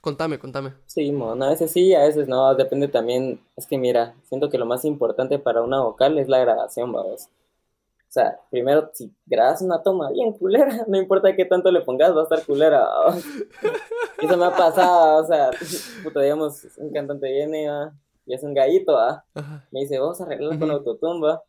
contame, 0.02 0.38
contame. 0.38 0.74
Sí, 0.86 1.10
mon, 1.12 1.42
a 1.42 1.48
veces 1.48 1.70
sí, 1.70 1.94
a 1.94 2.00
veces 2.04 2.28
no, 2.28 2.54
depende 2.54 2.88
también. 2.88 3.40
Es 3.56 3.66
que 3.66 3.78
mira, 3.78 4.14
siento 4.24 4.50
que 4.50 4.58
lo 4.58 4.66
más 4.66 4.84
importante 4.84 5.38
para 5.38 5.62
una 5.62 5.80
vocal 5.80 6.18
es 6.18 6.28
la 6.28 6.40
grabación, 6.40 6.92
vamos. 6.92 7.24
O 7.24 8.12
sea, 8.12 8.38
primero, 8.50 8.90
si 8.92 9.10
grabas 9.24 9.62
una 9.62 9.82
toma 9.82 10.10
bien 10.10 10.32
culera, 10.34 10.68
no 10.86 10.98
importa 10.98 11.34
qué 11.34 11.46
tanto 11.46 11.70
le 11.70 11.80
pongas, 11.80 12.14
va 12.14 12.20
a 12.20 12.24
estar 12.24 12.44
culera, 12.44 12.86
eso 14.20 14.36
me 14.36 14.44
ha 14.44 14.50
pasado, 14.50 15.22
o 15.22 15.26
sea, 15.26 15.50
puta, 16.04 16.20
digamos, 16.20 16.66
un 16.76 16.92
cantante 16.92 17.32
viene, 17.32 17.70
va, 17.70 17.94
y 18.26 18.34
es 18.34 18.42
un 18.42 18.52
gallito, 18.52 18.98
¿ah? 18.98 19.24
Ajá. 19.34 19.66
Me 19.70 19.80
dice, 19.80 19.98
vamos 19.98 20.20
a 20.20 20.24
arreglarlo 20.24 20.84
con 20.84 21.24
va. 21.24 21.42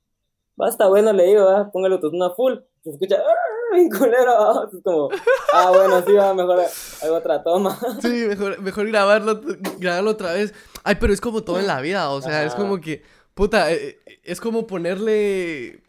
Va, 0.60 0.70
está 0.70 0.88
bueno, 0.88 1.12
le 1.12 1.26
digo, 1.26 1.46
va, 1.46 1.70
póngale 1.72 1.96
autotune 1.96 2.26
a 2.26 2.30
full. 2.30 2.54
Se 2.84 2.92
escucha, 2.92 3.18
"Ah, 3.18 3.53
bien 3.74 3.90
culero, 3.90 4.32
va. 4.32 4.70
Es 4.72 4.82
como, 4.84 5.10
ah, 5.54 5.70
bueno, 5.72 6.02
sí, 6.06 6.14
va, 6.14 6.34
mejor 6.34 6.60
hago 7.02 7.16
otra 7.16 7.44
toma. 7.44 7.78
Sí, 8.02 8.26
mejor, 8.28 8.62
mejor 8.62 8.88
grabarlo, 8.88 9.42
grabarlo 9.80 10.12
otra 10.12 10.34
vez. 10.34 10.54
Ay, 10.84 10.96
pero 11.00 11.14
es 11.14 11.22
como 11.22 11.44
todo 11.44 11.60
en 11.60 11.68
la 11.68 11.82
vida, 11.82 12.10
o 12.10 12.22
sea, 12.22 12.44
es 12.46 12.56
como 12.56 12.80
que, 12.80 13.04
puta, 13.34 13.72
eh, 13.72 14.00
eh, 14.06 14.20
es 14.24 14.40
como 14.40 14.68
ponerle... 14.68 15.82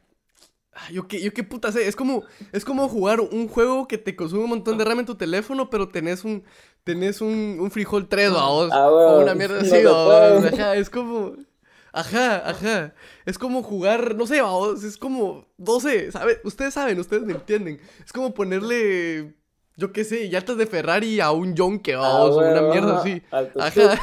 Yo 0.90 1.06
qué, 1.06 1.22
yo 1.22 1.32
qué 1.32 1.44
puta 1.44 1.70
sé, 1.70 1.86
es 1.86 1.94
como, 1.94 2.24
es 2.50 2.64
como 2.64 2.88
jugar 2.88 3.20
un 3.20 3.46
juego 3.46 3.86
que 3.86 3.96
te 3.96 4.16
consume 4.16 4.42
un 4.42 4.50
montón 4.50 4.76
de 4.76 4.84
RAM 4.84 4.98
en 4.98 5.06
tu 5.06 5.14
teléfono, 5.14 5.70
pero 5.70 5.88
tenés 5.88 6.24
un, 6.24 6.42
tenés 6.82 7.20
un, 7.20 7.58
un 7.60 7.70
frijol 7.70 8.08
3, 8.08 8.32
vamos, 8.32 8.70
Ah, 8.72 8.90
o 8.90 9.20
una 9.20 9.34
mierda 9.36 9.54
no 9.60 9.60
así, 9.60 9.70
puedes. 9.70 10.52
ajá, 10.52 10.74
es 10.74 10.90
como, 10.90 11.34
ajá, 11.94 12.48
ajá, 12.50 12.94
es 13.24 13.38
como 13.38 13.62
jugar, 13.62 14.14
no 14.14 14.26
sé, 14.26 14.40
vamos, 14.42 14.82
es 14.84 14.96
como, 14.96 15.46
no 15.56 15.80
sé, 15.80 16.10
¿sabe? 16.12 16.40
Ustedes 16.44 16.74
saben, 16.74 16.98
ustedes 16.98 17.22
me 17.22 17.32
entienden, 17.32 17.80
es 18.04 18.12
como 18.12 18.34
ponerle, 18.34 19.34
yo 19.76 19.92
qué 19.92 20.04
sé, 20.04 20.28
llantas 20.28 20.56
de 20.56 20.66
Ferrari 20.66 21.20
a 21.20 21.30
un 21.30 21.54
yonke, 21.54 21.94
Ah, 21.94 21.98
vamos, 22.00 22.36
una 22.36 22.60
bueno, 22.60 22.70
mierda 22.70 22.92
ajá, 23.30 23.66
así, 23.66 23.80
ajá. 23.80 23.98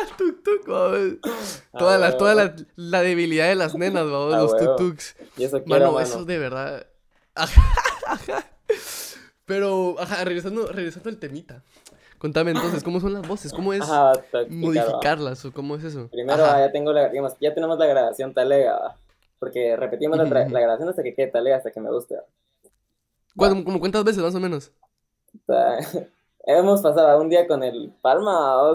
Al 0.00 0.16
tuk-tuk, 0.16 0.66
vamos. 0.66 1.62
Ah, 1.72 1.78
Toda, 1.78 1.98
la, 1.98 2.16
toda 2.16 2.34
la, 2.34 2.54
la 2.76 3.02
debilidad 3.02 3.46
de 3.48 3.54
las 3.54 3.74
nenas, 3.74 4.04
vamos, 4.10 4.34
Ah, 4.34 4.38
los 4.38 4.52
tuk-tuks. 4.54 5.14
Mano, 5.66 5.92
mano. 5.92 6.00
eso 6.00 6.24
de 6.24 6.38
verdad. 6.38 6.86
Ajá, 7.34 7.62
ajá. 8.06 8.50
Pero, 9.44 9.94
ajá, 9.98 10.24
regresando, 10.24 10.66
regresando 10.72 11.08
al 11.08 11.18
temita. 11.18 11.62
Contame 12.18 12.50
entonces, 12.50 12.82
¿cómo 12.82 13.00
son 13.00 13.12
las 13.12 13.26
voces? 13.26 13.52
¿Cómo 13.52 13.72
es 13.72 13.82
Ajá, 13.82 14.12
modificarlas 14.48 15.44
o 15.44 15.52
cómo 15.52 15.76
es 15.76 15.84
eso? 15.84 16.08
Primero 16.10 16.44
Ajá. 16.44 16.56
ah, 16.56 16.66
ya 16.66 16.72
tengo 16.72 16.92
la, 16.92 17.08
digamos, 17.08 17.34
ya 17.40 17.54
tenemos 17.54 17.78
la 17.78 17.86
grabación 17.86 18.34
talega. 18.34 18.96
Porque 19.38 19.76
repetimos 19.76 20.18
la, 20.18 20.24
la 20.24 20.60
grabación 20.60 20.88
hasta 20.88 21.02
que 21.04 21.14
quede 21.14 21.28
talega, 21.28 21.56
hasta 21.58 21.70
que 21.70 21.80
me 21.80 21.90
guste. 21.90 22.16
va. 22.16 22.24
¿Cuándo- 23.36 23.64
como 23.64 23.78
cuántas 23.78 24.02
veces 24.02 24.22
más 24.22 24.34
o 24.34 24.40
menos? 24.40 24.72
O 25.34 25.52
sea, 25.52 25.78
hemos 26.44 26.82
pasado 26.82 27.20
un 27.20 27.28
día 27.28 27.46
con 27.46 27.62
el 27.62 27.92
Palma. 28.02 28.74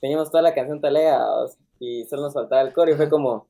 Teníamos 0.00 0.30
toda 0.30 0.42
la 0.42 0.54
canción 0.54 0.80
talega, 0.80 1.18
vamos, 1.18 1.56
y 1.78 2.04
solo 2.06 2.22
nos 2.22 2.34
faltaba 2.34 2.62
el 2.62 2.72
coro 2.72 2.90
y 2.90 2.94
fue 2.94 3.08
como, 3.10 3.46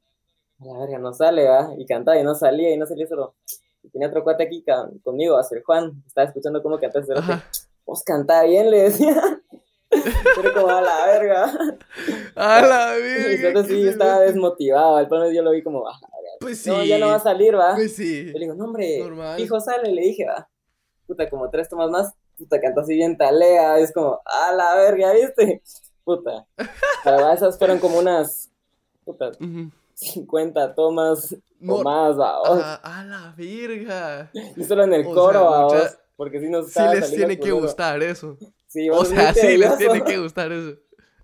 a 0.61 0.65
la 0.65 0.79
verga, 0.79 0.99
no 0.99 1.13
sale, 1.13 1.49
va. 1.49 1.71
Y 1.79 1.87
cantaba 1.87 2.19
y 2.19 2.25
no 2.25 2.35
salía 2.35 2.73
y 2.75 2.79
no 2.79 2.87
salía 2.87 3.07
solo. 3.07 3.35
Y 3.83 3.91
tenía 3.91 4.09
otro 4.09 4.25
cuate 4.25 4.45
aquí 4.45 4.65
conmigo, 5.05 5.37
a 5.37 5.45
ser 5.45 5.63
Juan, 5.63 6.03
estaba 6.07 6.27
escuchando 6.27 6.63
cómo 6.63 6.79
cerote. 6.79 7.13
Ajá. 7.15 7.45
Vos 7.87 8.03
cantaba 8.05 8.45
bien, 8.45 8.71
le 8.71 8.83
decía. 8.85 9.15
Pero 10.37 10.53
como 10.55 10.69
a 10.71 10.81
la 10.81 11.07
verga. 11.07 11.53
A 12.35 12.61
la 12.63 12.99
Y 12.99 13.03
verga. 13.03 13.49
entonces 13.49 13.73
sí, 13.77 13.89
estaba 13.89 14.21
desmotivado. 14.21 14.97
Al 14.97 15.09
menos 15.09 15.33
yo 15.33 15.43
lo 15.43 15.51
vi 15.53 15.63
como, 15.63 15.87
ah, 15.89 15.99
Pues 16.41 16.59
sí. 16.61 16.71
no, 16.71 16.83
ya 16.85 16.99
no 16.99 17.09
va 17.09 17.17
a 17.17 17.21
salir, 17.21 17.57
va. 17.57 17.75
Pues 17.75 17.95
sí. 17.95 18.27
Yo 18.27 18.33
le 18.33 18.39
digo, 18.41 18.55
no, 18.55 18.65
hombre, 18.65 18.99
Normal. 19.01 19.37
fijo 19.37 19.61
sale, 19.61 19.93
le 19.93 20.03
dije, 20.03 20.27
va. 20.27 20.49
Puta, 21.07 21.29
como 21.29 21.49
tres 21.51 21.69
tomas 21.69 21.91
más, 21.91 22.13
puta, 22.37 22.61
cantó 22.61 22.81
así 22.81 22.95
bien 22.95 23.17
talea, 23.17 23.79
es 23.79 23.93
como, 23.93 24.21
a 24.25 24.53
la 24.53 24.75
verga, 24.77 25.13
¿viste? 25.13 25.63
Puta. 26.03 26.47
Pero 27.05 27.31
esas 27.31 27.57
fueron 27.59 27.79
como 27.79 27.99
unas, 27.99 28.51
puta, 29.05 29.29
Ujú. 29.41 29.71
50 29.95 30.75
tomas 30.75 31.37
No, 31.61 31.77
o 31.77 31.83
más, 31.85 32.19
va. 32.19 32.41
o- 32.41 32.55
A, 32.55 32.75
a 32.77 33.05
la 33.05 33.35
verga. 33.37 34.31
Y 34.57 34.65
solo 34.65 34.85
en 34.85 34.95
el 34.95 35.07
o 35.07 35.15
coro, 35.15 35.33
sea, 35.33 35.43
va, 35.51 35.63
vos, 35.65 35.99
porque 36.17 36.41
si 36.41 36.49
nos 36.49 36.71
Sí 36.71 36.81
les 36.93 37.11
tiene 37.13 37.39
que 37.39 37.53
gustar 37.53 38.03
eso. 38.03 38.37
Sí, 38.67 38.91
O 38.91 38.97
vos 38.97 39.09
sea, 39.09 39.33
sí 39.35 39.57
les 39.57 39.77
tiene 39.79 40.03
que 40.05 40.19
gustar 40.19 40.51
eso. 40.53 40.77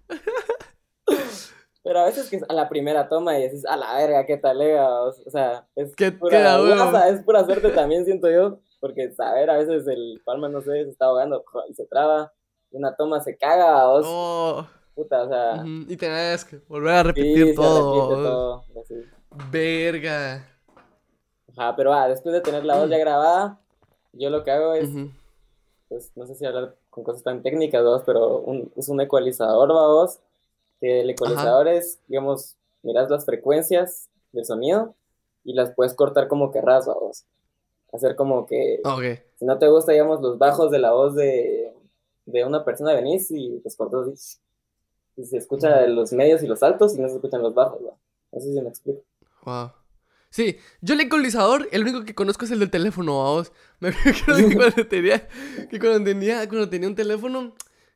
Pero 1.82 2.00
a 2.00 2.04
veces 2.04 2.28
que 2.28 2.36
es 2.36 2.44
a 2.48 2.52
la 2.52 2.68
primera 2.68 3.08
toma 3.08 3.38
y 3.38 3.44
dices, 3.44 3.64
a 3.64 3.76
la 3.76 3.96
verga, 3.96 4.26
qué 4.26 4.36
talega, 4.36 5.02
o 5.02 5.12
sea, 5.12 5.66
es 5.74 5.96
Qué- 5.96 6.12
pura 6.12 6.36
qué 6.36 7.08
es 7.10 7.22
pura 7.24 7.44
suerte 7.44 7.70
también, 7.70 8.04
siento 8.04 8.30
yo, 8.30 8.60
porque, 8.80 9.10
saber, 9.12 9.48
a 9.48 9.56
veces 9.56 9.86
el 9.88 10.20
palma, 10.24 10.48
no 10.50 10.60
sé, 10.60 10.84
se 10.84 10.90
está 10.90 11.06
ahogando 11.06 11.42
y 11.68 11.74
se 11.74 11.86
traba, 11.86 12.32
y 12.70 12.76
una 12.76 12.94
toma 12.96 13.20
se 13.20 13.36
caga, 13.36 13.88
o 13.88 14.00
Oh, 14.04 14.66
puta, 14.94 15.22
o 15.22 15.28
sea, 15.28 15.64
Y 15.88 15.96
tenés 15.96 16.44
que 16.44 16.58
volver 16.68 16.92
a 16.94 16.98
sí, 17.02 17.06
repetir 17.08 17.46
se 17.46 17.54
todo. 17.54 17.92
repite 17.94 18.22
todo, 18.22 18.64
así. 18.82 18.94
Verga. 19.50 20.46
Ajá, 21.56 21.74
pero 21.76 21.92
ah, 21.94 22.08
después 22.08 22.34
de 22.34 22.42
tener 22.42 22.64
la 22.64 22.76
voz 22.78 22.90
ya 22.90 22.98
grabada, 22.98 23.58
yo 24.12 24.30
lo 24.30 24.42
que 24.44 24.50
hago 24.50 24.74
es, 24.74 24.88
Ujú. 24.88 25.10
pues, 25.88 26.10
no 26.16 26.26
sé 26.26 26.34
si 26.34 26.44
hablar 26.46 26.76
con 26.90 27.04
cosas 27.04 27.22
tan 27.22 27.42
técnicas, 27.42 27.82
vos, 27.84 28.02
pero 28.04 28.38
un, 28.38 28.72
es 28.76 28.88
un 28.88 29.00
ecualizador, 29.00 29.68
vos, 29.68 30.18
que 30.80 31.00
el 31.02 31.10
ecualizador 31.10 31.68
es, 31.68 32.00
digamos, 32.08 32.56
miras 32.82 33.10
las 33.10 33.24
frecuencias 33.24 34.08
del 34.32 34.44
sonido 34.44 34.94
y 35.44 35.54
las 35.54 35.72
puedes 35.72 35.94
cortar 35.94 36.28
como 36.28 36.50
querrás, 36.50 36.86
vos. 36.86 37.24
Hacer 37.92 38.14
como 38.16 38.46
que, 38.46 38.80
Ok. 38.84 39.02
si 39.38 39.44
no 39.44 39.58
te 39.58 39.68
gusta, 39.68 39.92
digamos, 39.92 40.20
los 40.20 40.38
bajos 40.38 40.70
de 40.70 40.78
la 40.78 40.92
voz 40.92 41.14
de, 41.14 41.72
de 42.26 42.44
una 42.44 42.64
persona, 42.64 42.94
venís 42.94 43.30
y 43.30 43.60
los 43.64 43.76
cortas 43.76 44.08
así. 44.08 44.38
Y 45.16 45.24
se 45.24 45.36
escucha 45.38 45.86
los 45.86 46.12
medios 46.12 46.42
y 46.42 46.46
los 46.46 46.62
altos 46.62 46.96
y 46.96 47.00
no 47.00 47.08
se 47.08 47.16
escuchan 47.16 47.42
los 47.42 47.52
bajos, 47.52 47.80
¿va? 47.84 47.94
No 48.32 48.40
sé 48.40 48.52
si 48.52 48.60
me 48.60 48.68
explico. 48.68 49.02
Wow. 49.44 49.70
Sí, 50.30 50.58
yo 50.80 50.94
el 50.94 51.00
ecualizador, 51.00 51.68
el 51.72 51.82
único 51.82 52.04
que 52.04 52.14
conozco 52.14 52.44
es 52.44 52.50
el 52.52 52.60
del 52.60 52.70
teléfono, 52.70 53.18
vamos. 53.24 53.52
Me 53.80 53.88
acuerdo 53.88 54.48
que 54.48 54.54
cuando 54.56 54.86
tenía, 54.88 55.28
que 55.68 55.78
cuando 55.80 56.04
tenía, 56.04 56.48
cuando 56.48 56.68
tenía 56.68 56.88
un 56.88 56.94
teléfono, 56.94 57.52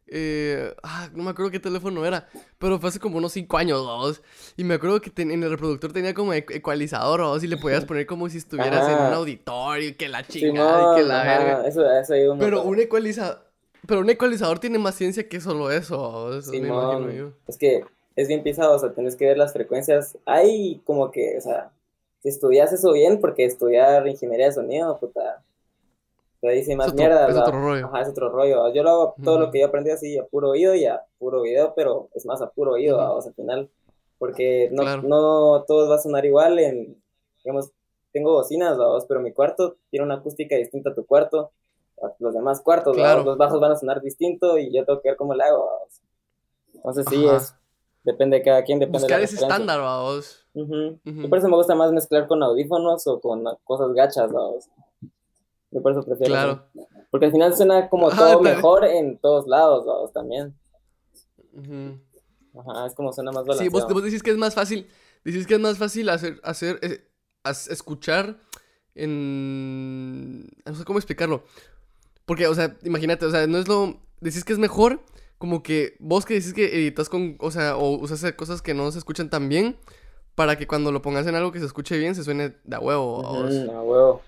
eh, 0.09 0.75
ah, 0.83 1.09
no 1.15 1.23
me 1.23 1.31
acuerdo 1.31 1.51
qué 1.51 1.61
teléfono 1.61 2.05
era, 2.05 2.29
pero 2.59 2.79
fue 2.79 2.89
hace 2.91 2.99
como 2.99 3.19
unos 3.19 3.33
5 3.33 3.57
años, 3.57 3.87
vamos. 3.87 4.21
Y 4.57 4.65
me 4.65 4.75
acuerdo 4.75 5.01
que 5.01 5.11
ten- 5.11 5.31
en 5.31 5.43
el 5.45 5.51
reproductor 5.51 5.93
tenía 5.93 6.13
como 6.13 6.35
ecu- 6.35 6.55
ecualizador, 6.55 7.21
vamos, 7.21 7.43
y 7.45 7.47
le 7.47 7.57
podías 7.57 7.85
poner 7.85 8.05
como 8.07 8.29
si 8.29 8.39
estuvieras 8.39 8.89
en 8.89 8.99
un 9.01 9.13
auditorio, 9.15 9.89
y 9.91 9.95
que 9.95 10.09
la 10.09 10.27
chingada, 10.27 10.93
y 10.93 10.97
que 10.97 11.03
la 11.09 11.21
ajá, 11.23 11.39
verga. 11.39 11.69
Eso, 11.69 11.89
eso 11.91 12.15
un 12.33 12.39
Pero 12.39 12.57
montón. 12.57 12.73
un 12.75 12.81
ecualizador, 12.81 13.47
pero 13.87 14.01
un 14.01 14.11
ecualizador 14.11 14.59
tiene 14.59 14.79
más 14.79 14.95
ciencia 14.97 15.29
que 15.29 15.41
solo 15.41 15.71
eso, 15.71 15.99
vamos, 16.01 16.49
me 16.49 16.69
imagino 16.69 17.09
Simón, 17.09 17.13
yo. 17.13 17.33
es 17.47 17.57
que 17.59 17.85
es 18.17 18.29
bien 18.29 18.43
pisado, 18.43 18.75
o 18.75 18.79
sea, 18.79 18.93
tenés 18.93 19.15
que 19.17 19.25
ver 19.27 19.39
las 19.39 19.53
frecuencias. 19.53 20.19
Hay 20.27 20.81
como 20.85 21.11
que, 21.11 21.37
o 21.39 21.41
sea, 21.41 21.71
si 22.25 22.31
estudias 22.31 22.73
eso 22.73 22.91
bien, 22.93 23.21
porque 23.21 23.45
estudiar 23.45 24.09
ingeniería 24.09 24.47
de 24.47 24.53
sonido, 24.53 24.99
puta, 24.99 25.45
te 26.41 26.49
dice 26.51 26.75
más 26.75 26.89
otro- 26.89 26.97
mierda, 26.99 27.29
es 27.29 27.37
otro 27.37 27.61
rollo. 27.61 27.87
Ajá, 27.87 28.01
es 28.01 28.09
otro 28.09 28.29
rollo. 28.31 28.73
Yo 28.75 28.83
lo 28.83 28.91
hago 28.91 29.15
todo 29.23 29.39
lo 29.39 29.51
que 29.53 29.61
yo 29.61 29.67
aprendí 29.67 29.91
así 29.91 30.19
a 30.19 30.25
puro 30.25 30.51
oído 30.51 30.75
y 30.75 30.85
a 30.87 31.05
puro 31.19 31.43
video, 31.43 31.75
pero 31.77 32.09
es 32.15 32.27
más 32.27 32.43
a 32.43 32.51
puro 32.51 32.73
oído. 32.73 32.97
¿va? 32.97 33.13
o 33.13 33.23
sea, 33.23 33.29
al 33.31 33.35
final, 33.37 33.71
porque 34.19 34.69
no, 34.73 34.83
Claro. 34.83 35.03
no 35.03 35.65
todo 35.69 35.89
va 35.89 35.97
a 35.97 36.01
sonar 36.01 36.25
igual 36.27 36.59
en, 36.59 37.01
digamos, 37.45 37.71
tengo 38.13 38.33
bocinas, 38.33 38.79
¿va? 38.81 38.99
pero 39.07 39.21
mi 39.21 39.33
cuarto 39.33 39.77
tiene 39.91 40.05
una 40.07 40.17
acústica 40.17 40.57
distinta 40.57 40.91
a 40.91 40.95
tu 40.95 41.05
cuarto, 41.07 41.51
a 42.03 42.11
los 42.19 42.33
demás 42.35 42.61
cuartos. 42.63 42.97
Claro. 42.97 43.23
los 43.23 43.37
bajos 43.39 43.61
van 43.61 43.73
a 43.73 43.77
sonar 43.77 44.01
distinto 44.03 44.59
y 44.59 44.73
yo 44.75 44.85
tengo 44.85 45.01
que 45.03 45.11
ver 45.11 45.17
cómo 45.19 45.35
le 45.35 45.45
hago, 45.45 45.67
¿va? 45.67 45.73
Entonces 46.75 47.07
sí, 47.09 47.27
Ajá. 47.27 47.37
es, 47.39 47.55
depende 48.03 48.39
de 48.39 48.43
cada 48.43 48.63
quien, 48.65 48.79
depende 48.79 48.99
Buscar 48.99 49.17
de 49.19 49.23
la 49.23 49.25
ese 49.25 49.37
estándar, 49.37 49.81
vamos. 49.81 50.44
Ujú. 50.55 51.01
Ujú. 51.05 51.21
Y 51.23 51.29
por 51.29 51.39
eso 51.39 51.49
me 51.49 51.57
gusta 51.57 51.75
más 51.75 51.93
mezclar 51.93 52.27
con 52.27 52.43
audífonos 52.43 53.07
o 53.07 53.21
con 53.21 53.45
cosas 53.65 53.93
gachas, 53.93 54.33
¿va? 54.33 54.41
Yo 55.71 55.83
por 55.83 55.93
eso 55.93 56.05
prefiero 56.05 56.33
Claro. 56.33 56.63
Porque 57.11 57.27
al 57.27 57.33
final 57.33 57.55
suena 57.57 57.89
como 57.89 58.09
Ajá, 58.09 58.19
todo 58.33 58.41
mejor 58.41 58.85
en 58.85 59.19
todos 59.19 59.47
lados, 59.47 59.87
¿va? 59.87 60.11
también. 60.13 60.55
Ujú. 61.53 61.99
Ajá, 62.61 62.87
es 62.87 62.95
como 62.95 63.13
suena 63.13 63.33
más 63.33 63.43
Sí, 63.43 63.49
balanceado. 63.49 63.87
vos, 63.87 63.95
vos 63.95 64.03
decís 64.05 64.23
que 64.23 64.31
es 64.31 64.37
más 64.37 64.55
fácil, 64.55 64.87
decís 65.25 65.47
que 65.47 65.55
es 65.55 65.61
más 65.61 65.79
fácil 65.79 66.09
hacer, 66.09 66.41
hacer, 66.45 66.79
eh, 66.83 67.05
as- 67.43 67.69
escuchar 67.69 68.39
en, 68.95 70.45
no 70.65 70.75
sé 70.75 70.85
cómo 70.85 70.99
explicarlo, 70.99 71.45
porque, 72.27 72.47
o 72.47 72.55
sea, 72.55 72.77
imagínate, 72.85 73.27
o 73.27 73.31
sea, 73.31 73.47
no 73.47 73.59
es 73.59 73.69
lo, 73.69 73.99
decís 74.21 74.45
que 74.45 74.53
es 74.53 74.59
mejor, 74.59 75.01
como 75.39 75.63
que 75.63 75.97
vos 75.99 76.25
que 76.25 76.35
decís 76.35 76.55
que 76.55 76.67
editas 76.77 77.09
con, 77.09 77.37
o 77.41 77.51
sea, 77.51 77.77
o 77.77 77.97
usas 77.99 78.33
cosas 78.35 78.63
que 78.63 78.73
no 78.75 78.91
se 78.93 78.99
escuchan 78.99 79.31
tan 79.31 79.49
bien, 79.49 79.77
para 80.35 80.57
que 80.57 80.67
cuando 80.67 80.93
lo 80.93 81.03
pongas 81.03 81.27
en 81.27 81.35
algo 81.35 81.53
que 81.53 81.61
se 81.61 81.67
escuche 81.67 81.97
bien, 81.99 82.15
se 82.15 82.25
suene 82.25 82.55
de 82.65 82.77
a 82.77 82.81
huevo, 82.81 83.21
Ujú, 83.21 83.23
vos. 83.23 83.53
a 83.71 83.83
huevo. 83.83 84.23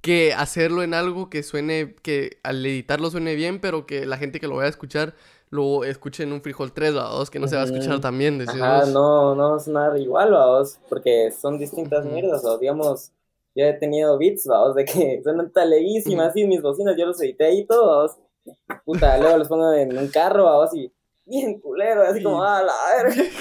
que 0.00 0.34
hacerlo 0.34 0.82
en 0.82 0.92
algo 0.94 1.30
que 1.30 1.42
suene, 1.42 1.94
que 2.02 2.38
al 2.42 2.64
editarlo 2.66 3.10
suene 3.10 3.34
bien, 3.34 3.60
pero 3.60 3.86
que 3.86 4.04
la 4.06 4.18
gente 4.18 4.38
que 4.38 4.46
lo 4.48 4.56
vaya 4.56 4.66
a 4.66 4.70
escuchar 4.70 5.14
lo 5.50 5.84
escuche 5.84 6.24
en 6.24 6.32
un 6.32 6.42
frijol 6.42 6.72
3 6.72 6.94
o 6.94 7.00
2, 7.00 7.30
que 7.30 7.38
no 7.38 7.46
se 7.46 7.56
va 7.56 7.62
a 7.62 7.64
escuchar 7.64 8.00
bien, 8.12 8.38
decís 8.38 8.54
Ajá, 8.60 8.86
no, 8.86 9.34
no 9.34 9.50
va 9.50 9.56
a 9.56 9.60
sonar 9.60 9.96
igual, 9.98 10.32
vamos, 10.32 10.78
porque 10.88 11.30
son 11.30 11.58
distintas 11.58 12.04
mierdas, 12.04 12.44
o 12.44 12.58
digamos, 12.58 13.12
yo 13.54 13.64
he 13.64 13.72
tenido 13.74 14.18
beats, 14.18 14.46
vamos, 14.46 14.74
de 14.74 14.84
que 14.84 15.20
suenan 15.22 15.52
taleguísimas, 15.52 16.30
así, 16.30 16.44
mis 16.44 16.60
bocinas, 16.60 16.96
yo 16.98 17.06
los 17.06 17.20
edité 17.22 17.44
ahí 17.44 17.64
todos, 17.66 18.16
puta, 18.84 19.16
luego 19.18 19.38
los 19.38 19.48
pongo 19.48 19.72
en 19.72 19.96
un 19.96 20.08
carro, 20.08 20.44
vamos, 20.44 20.74
y 20.74 20.92
bien 21.26 21.60
culero, 21.60 22.02
así 22.02 22.22
como, 22.22 22.42
ah, 22.42 22.62
la 22.62 22.72
verga. 23.02 23.22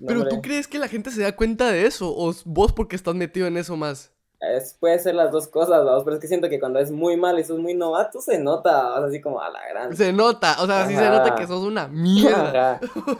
No, 0.00 0.06
Pero 0.06 0.28
tú 0.28 0.40
crees 0.40 0.66
que 0.66 0.78
la 0.78 0.88
gente 0.88 1.10
se 1.10 1.20
da 1.20 1.36
cuenta 1.36 1.70
de 1.70 1.84
eso 1.84 2.10
o 2.16 2.32
vos 2.46 2.72
porque 2.72 2.96
estás 2.96 3.14
metido 3.14 3.46
en 3.46 3.58
eso 3.58 3.76
más? 3.76 4.10
Es- 4.40 4.74
puede 4.80 4.98
ser 4.98 5.14
las 5.14 5.30
dos 5.30 5.48
cosas, 5.48 5.84
vamos, 5.84 6.02
pero 6.02 6.16
es 6.16 6.22
que 6.22 6.26
siento 6.28 6.48
que 6.48 6.58
cuando 6.58 6.78
es 6.78 6.90
muy 6.90 7.16
mal 7.16 7.38
y 7.38 7.44
sos 7.44 7.58
muy 7.58 7.74
novato, 7.74 8.20
se 8.22 8.38
nota, 8.38 8.72
vamos, 8.90 9.10
así 9.10 9.20
como 9.20 9.40
a 9.40 9.50
la 9.50 9.60
gran. 9.68 9.94
Se 9.94 10.12
nota, 10.14 10.56
o 10.60 10.66
sea, 10.66 10.86
sí 10.86 10.94
se 10.94 11.04
Ajá. 11.04 11.18
nota 11.18 11.34
que 11.34 11.46
sos 11.46 11.62
una 11.62 11.88
mierda. 11.88 12.72
Ajá. 12.76 12.80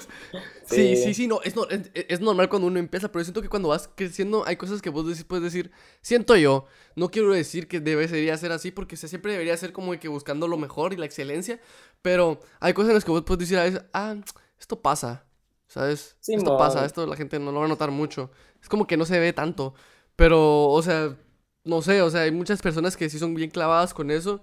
Sí, 0.64 0.94
Sí. 0.94 1.02
sí, 1.02 1.14
sí, 1.14 1.26
no, 1.26 1.40
es, 1.42 1.56
no- 1.56 1.68
es, 1.68 1.90
es 1.94 2.20
normal 2.20 2.48
cuando 2.48 2.68
uno 2.68 2.78
empieza, 2.78 3.10
pero 3.10 3.24
siento 3.24 3.42
que 3.42 3.48
cuando 3.48 3.70
vas 3.70 3.90
creciendo 3.96 4.44
hay 4.46 4.54
cosas 4.54 4.80
que 4.80 4.88
vos 4.88 5.04
decís, 5.04 5.24
puedes 5.24 5.42
decir, 5.42 5.72
siento 6.00 6.36
yo, 6.36 6.64
no 6.94 7.08
quiero 7.10 7.32
decir 7.32 7.66
que 7.66 7.80
debe 7.80 8.06
sería 8.06 8.36
ser 8.36 8.52
así 8.52 8.70
porque 8.70 8.96
se- 8.96 9.08
siempre 9.08 9.32
debería 9.32 9.56
ser 9.56 9.72
como 9.72 9.98
que 9.98 10.06
buscando 10.06 10.46
lo 10.46 10.56
mejor 10.58 10.92
y 10.92 10.96
la 10.96 11.06
excelencia, 11.06 11.60
pero 12.02 12.38
hay 12.60 12.72
cosas 12.72 12.90
en 12.90 12.94
las 12.94 13.04
que 13.04 13.10
vos 13.10 13.22
puedes 13.22 13.40
decir 13.40 13.58
a 13.58 13.64
veces, 13.64 13.82
ah, 13.92 14.14
esto 14.60 14.80
pasa, 14.80 15.24
¿sabes? 15.66 16.16
esto 16.20 16.38
Simón. 16.40 16.56
pasa, 16.56 16.84
esto 16.84 17.04
la 17.04 17.16
gente 17.16 17.40
no 17.40 17.50
lo 17.50 17.58
va 17.58 17.64
a 17.66 17.68
notar 17.68 17.90
mucho, 17.90 18.30
es 18.62 18.68
como 18.68 18.86
que 18.86 18.96
no 18.96 19.04
se 19.06 19.18
ve 19.18 19.32
tanto, 19.32 19.74
pero, 20.20 20.68
o 20.68 20.82
sea, 20.82 21.16
no 21.64 21.80
sé, 21.80 22.02
o 22.02 22.10
sea, 22.10 22.20
hay 22.20 22.30
muchas 22.30 22.60
personas 22.60 22.94
que 22.94 23.08
sí 23.08 23.18
son 23.18 23.32
bien 23.32 23.48
clavadas 23.48 23.94
con 23.94 24.10
eso, 24.10 24.42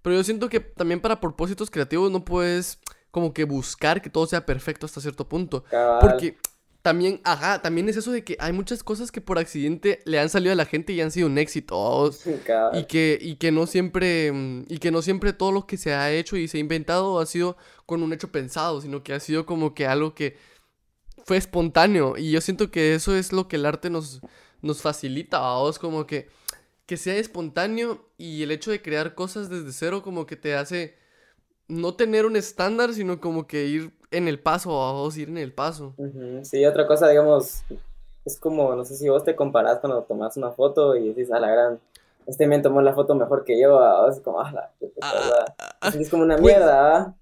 pero 0.00 0.16
yo 0.16 0.24
siento 0.24 0.48
que 0.48 0.60
también 0.60 0.98
para 0.98 1.20
propósitos 1.20 1.70
creativos 1.70 2.10
no 2.10 2.24
puedes 2.24 2.78
como 3.10 3.34
que 3.34 3.44
buscar 3.44 4.00
que 4.00 4.08
todo 4.08 4.26
sea 4.26 4.46
perfecto 4.46 4.86
hasta 4.86 5.02
cierto 5.02 5.28
punto. 5.28 5.62
Cabal. 5.64 5.98
Porque 6.00 6.38
también, 6.80 7.20
ajá, 7.24 7.60
también 7.60 7.90
es 7.90 7.98
eso 7.98 8.12
de 8.12 8.24
que 8.24 8.38
hay 8.40 8.54
muchas 8.54 8.82
cosas 8.82 9.12
que 9.12 9.20
por 9.20 9.38
accidente 9.38 10.00
le 10.06 10.18
han 10.18 10.30
salido 10.30 10.52
a 10.52 10.56
la 10.56 10.64
gente 10.64 10.94
y 10.94 11.02
han 11.02 11.10
sido 11.10 11.26
un 11.26 11.36
éxito. 11.36 12.10
Y 12.72 12.84
que, 12.84 13.18
y 13.20 13.36
que 13.36 13.52
no 13.52 13.66
siempre, 13.66 14.32
mm, 14.32 14.64
y 14.68 14.78
que 14.78 14.90
no 14.90 15.02
siempre 15.02 15.34
todo 15.34 15.52
lo 15.52 15.66
que 15.66 15.76
se 15.76 15.92
ha 15.92 16.10
hecho 16.10 16.38
y 16.38 16.48
se 16.48 16.56
ha 16.56 16.60
inventado 16.60 17.20
ha 17.20 17.26
sido 17.26 17.58
con 17.84 18.02
un 18.02 18.14
hecho 18.14 18.32
pensado, 18.32 18.80
sino 18.80 19.02
que 19.02 19.12
ha 19.12 19.20
sido 19.20 19.44
como 19.44 19.74
que 19.74 19.86
algo 19.86 20.14
que 20.14 20.38
fue 21.26 21.36
espontáneo. 21.36 22.16
Y 22.16 22.30
yo 22.30 22.40
siento 22.40 22.70
que 22.70 22.94
eso 22.94 23.14
es 23.14 23.32
lo 23.32 23.48
que 23.48 23.56
el 23.56 23.66
arte 23.66 23.90
nos, 23.90 24.22
nos 24.62 24.82
facilita, 24.82 25.38
vos 25.40 25.78
como 25.78 26.06
que, 26.06 26.28
que 26.86 26.96
sea 26.96 27.16
espontáneo 27.16 28.04
y 28.18 28.42
el 28.42 28.50
hecho 28.50 28.70
de 28.70 28.82
crear 28.82 29.14
cosas 29.14 29.48
desde 29.48 29.72
cero 29.72 30.02
como 30.02 30.26
que 30.26 30.36
te 30.36 30.54
hace 30.54 30.96
no 31.68 31.94
tener 31.94 32.26
un 32.26 32.36
estándar, 32.36 32.92
sino 32.94 33.20
como 33.20 33.46
que 33.46 33.66
ir 33.66 33.92
en 34.10 34.26
el 34.26 34.40
paso, 34.40 34.70
vos 34.70 35.16
ir 35.16 35.28
en 35.28 35.38
el 35.38 35.52
paso. 35.52 35.94
Sí, 36.42 36.64
otra 36.66 36.86
cosa, 36.86 37.08
digamos, 37.08 37.62
es 38.24 38.36
como, 38.38 38.74
no 38.74 38.84
sé 38.84 38.96
si 38.96 39.08
vos 39.08 39.24
te 39.24 39.36
comparás 39.36 39.78
cuando 39.78 40.02
tomas 40.02 40.36
una 40.36 40.50
foto 40.50 40.96
y 40.96 41.08
dices, 41.14 41.30
a 41.32 41.38
la 41.38 41.48
gran, 41.48 41.80
este 42.26 42.46
men 42.46 42.60
tomó 42.62 42.82
la 42.82 42.92
foto 42.92 43.14
mejor 43.14 43.44
que 43.44 43.60
yo, 43.60 43.78
ah, 43.78 44.08
es 44.10 44.20
como, 44.20 44.40
ah, 44.40 44.50
la 44.52 44.70
puta, 44.78 45.00
Ah, 45.80 45.92
es 45.94 46.10
como 46.10 46.24
una 46.24 46.36
pues- 46.36 46.44
mierda. 46.56 47.14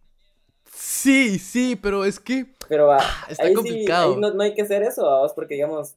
Sí, 0.72 1.38
sí, 1.38 1.76
pero 1.76 2.04
es 2.04 2.18
que... 2.20 2.46
Pero 2.68 2.86
va, 2.86 3.00
está 3.28 3.44
ahí 3.44 3.54
complicado. 3.54 4.08
sí, 4.10 4.14
ahí 4.14 4.20
no, 4.20 4.32
no 4.32 4.42
hay 4.42 4.54
que 4.54 4.62
hacer 4.62 4.82
eso, 4.82 5.04
¿va? 5.04 5.26
porque 5.34 5.54
digamos, 5.54 5.94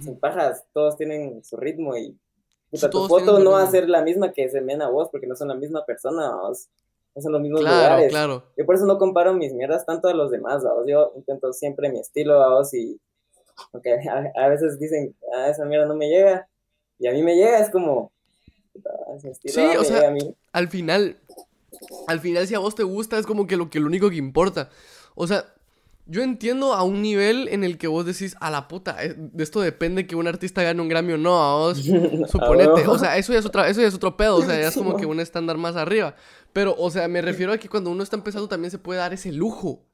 Sin 0.00 0.18
pajas, 0.18 0.64
todos 0.72 0.96
tienen 0.96 1.44
su 1.44 1.56
ritmo 1.56 1.96
y 1.96 2.16
puta, 2.70 2.88
tu 2.88 3.06
foto 3.08 3.38
no 3.40 3.50
va 3.52 3.62
a 3.62 3.70
ser 3.70 3.88
la 3.88 4.02
misma 4.02 4.32
que 4.32 4.44
ese 4.44 4.60
men 4.60 4.80
a 4.82 4.88
vos, 4.88 5.08
porque 5.10 5.26
no 5.26 5.36
son 5.36 5.48
la 5.48 5.54
misma 5.54 5.84
persona, 5.84 6.30
¿va? 6.30 6.48
no 7.14 7.20
son 7.22 7.32
los 7.32 7.40
mismos 7.42 7.60
Claro, 7.60 7.76
lugares. 7.76 8.10
claro. 8.10 8.44
Yo 8.56 8.64
por 8.64 8.74
eso 8.74 8.86
no 8.86 8.96
comparo 8.98 9.34
mis 9.34 9.52
mierdas 9.52 9.84
tanto 9.84 10.08
a 10.08 10.14
los 10.14 10.30
demás, 10.30 10.64
¿vamos? 10.64 10.86
Yo 10.88 11.12
intento 11.16 11.52
siempre 11.52 11.90
mi 11.90 11.98
estilo, 12.00 12.38
¿vamos? 12.38 12.72
Y 12.72 12.98
aunque 13.72 13.92
a, 14.08 14.32
a 14.34 14.48
veces 14.48 14.78
dicen, 14.78 15.14
ah, 15.36 15.48
esa 15.48 15.64
mierda 15.66 15.86
no 15.86 15.94
me 15.94 16.08
llega, 16.08 16.48
y 16.98 17.06
a 17.08 17.12
mí 17.12 17.22
me 17.22 17.36
llega, 17.36 17.58
es 17.58 17.68
como, 17.68 18.12
puta, 18.72 18.90
ese 19.16 19.30
estilo 19.30 19.54
Sí, 19.54 19.76
o 19.76 19.84
sea, 19.84 20.08
a 20.08 20.10
mí. 20.10 20.34
Al 20.52 20.68
final, 20.68 21.18
al 22.06 22.20
final 22.20 22.46
si 22.46 22.54
a 22.54 22.60
vos 22.60 22.74
te 22.74 22.82
gusta 22.82 23.18
es 23.18 23.26
como 23.26 23.46
que 23.46 23.56
lo 23.56 23.68
que 23.68 23.80
lo 23.80 23.86
único 23.86 24.08
que 24.08 24.16
importa. 24.16 24.70
O 25.14 25.26
sea, 25.26 25.44
yo 26.06 26.22
entiendo 26.22 26.74
a 26.74 26.82
un 26.82 27.00
nivel 27.02 27.48
en 27.48 27.64
el 27.64 27.78
que 27.78 27.86
vos 27.86 28.04
decís, 28.04 28.36
a 28.40 28.50
la 28.50 28.66
puta, 28.68 29.02
eh, 29.04 29.14
de 29.16 29.42
esto 29.44 29.60
depende 29.60 30.06
que 30.06 30.16
un 30.16 30.26
artista 30.26 30.62
gane 30.62 30.80
un 30.82 30.88
Grammy 30.88 31.12
o 31.12 31.18
no, 31.18 31.42
a 31.42 31.56
vos. 31.56 31.78
Suponete, 32.30 32.86
o 32.88 32.98
sea, 32.98 33.16
eso 33.16 33.32
ya 33.32 33.38
es 33.38 33.46
otra, 33.46 33.68
eso 33.68 33.80
ya 33.80 33.86
es 33.88 33.94
otro 33.94 34.16
pedo, 34.16 34.36
o 34.36 34.42
sea, 34.42 34.60
ya 34.60 34.68
es 34.68 34.74
como 34.74 34.90
mo. 34.92 34.96
que 34.96 35.06
un 35.06 35.20
estándar 35.20 35.56
más 35.58 35.76
arriba. 35.76 36.14
Pero, 36.52 36.74
o 36.78 36.90
sea, 36.90 37.08
me 37.08 37.22
refiero 37.22 37.52
a 37.52 37.58
que 37.58 37.68
cuando 37.68 37.90
uno 37.90 38.02
está 38.02 38.16
empezando 38.16 38.48
también 38.48 38.70
se 38.70 38.78
puede 38.78 38.98
dar 39.00 39.12
ese 39.12 39.32
lujo 39.32 39.84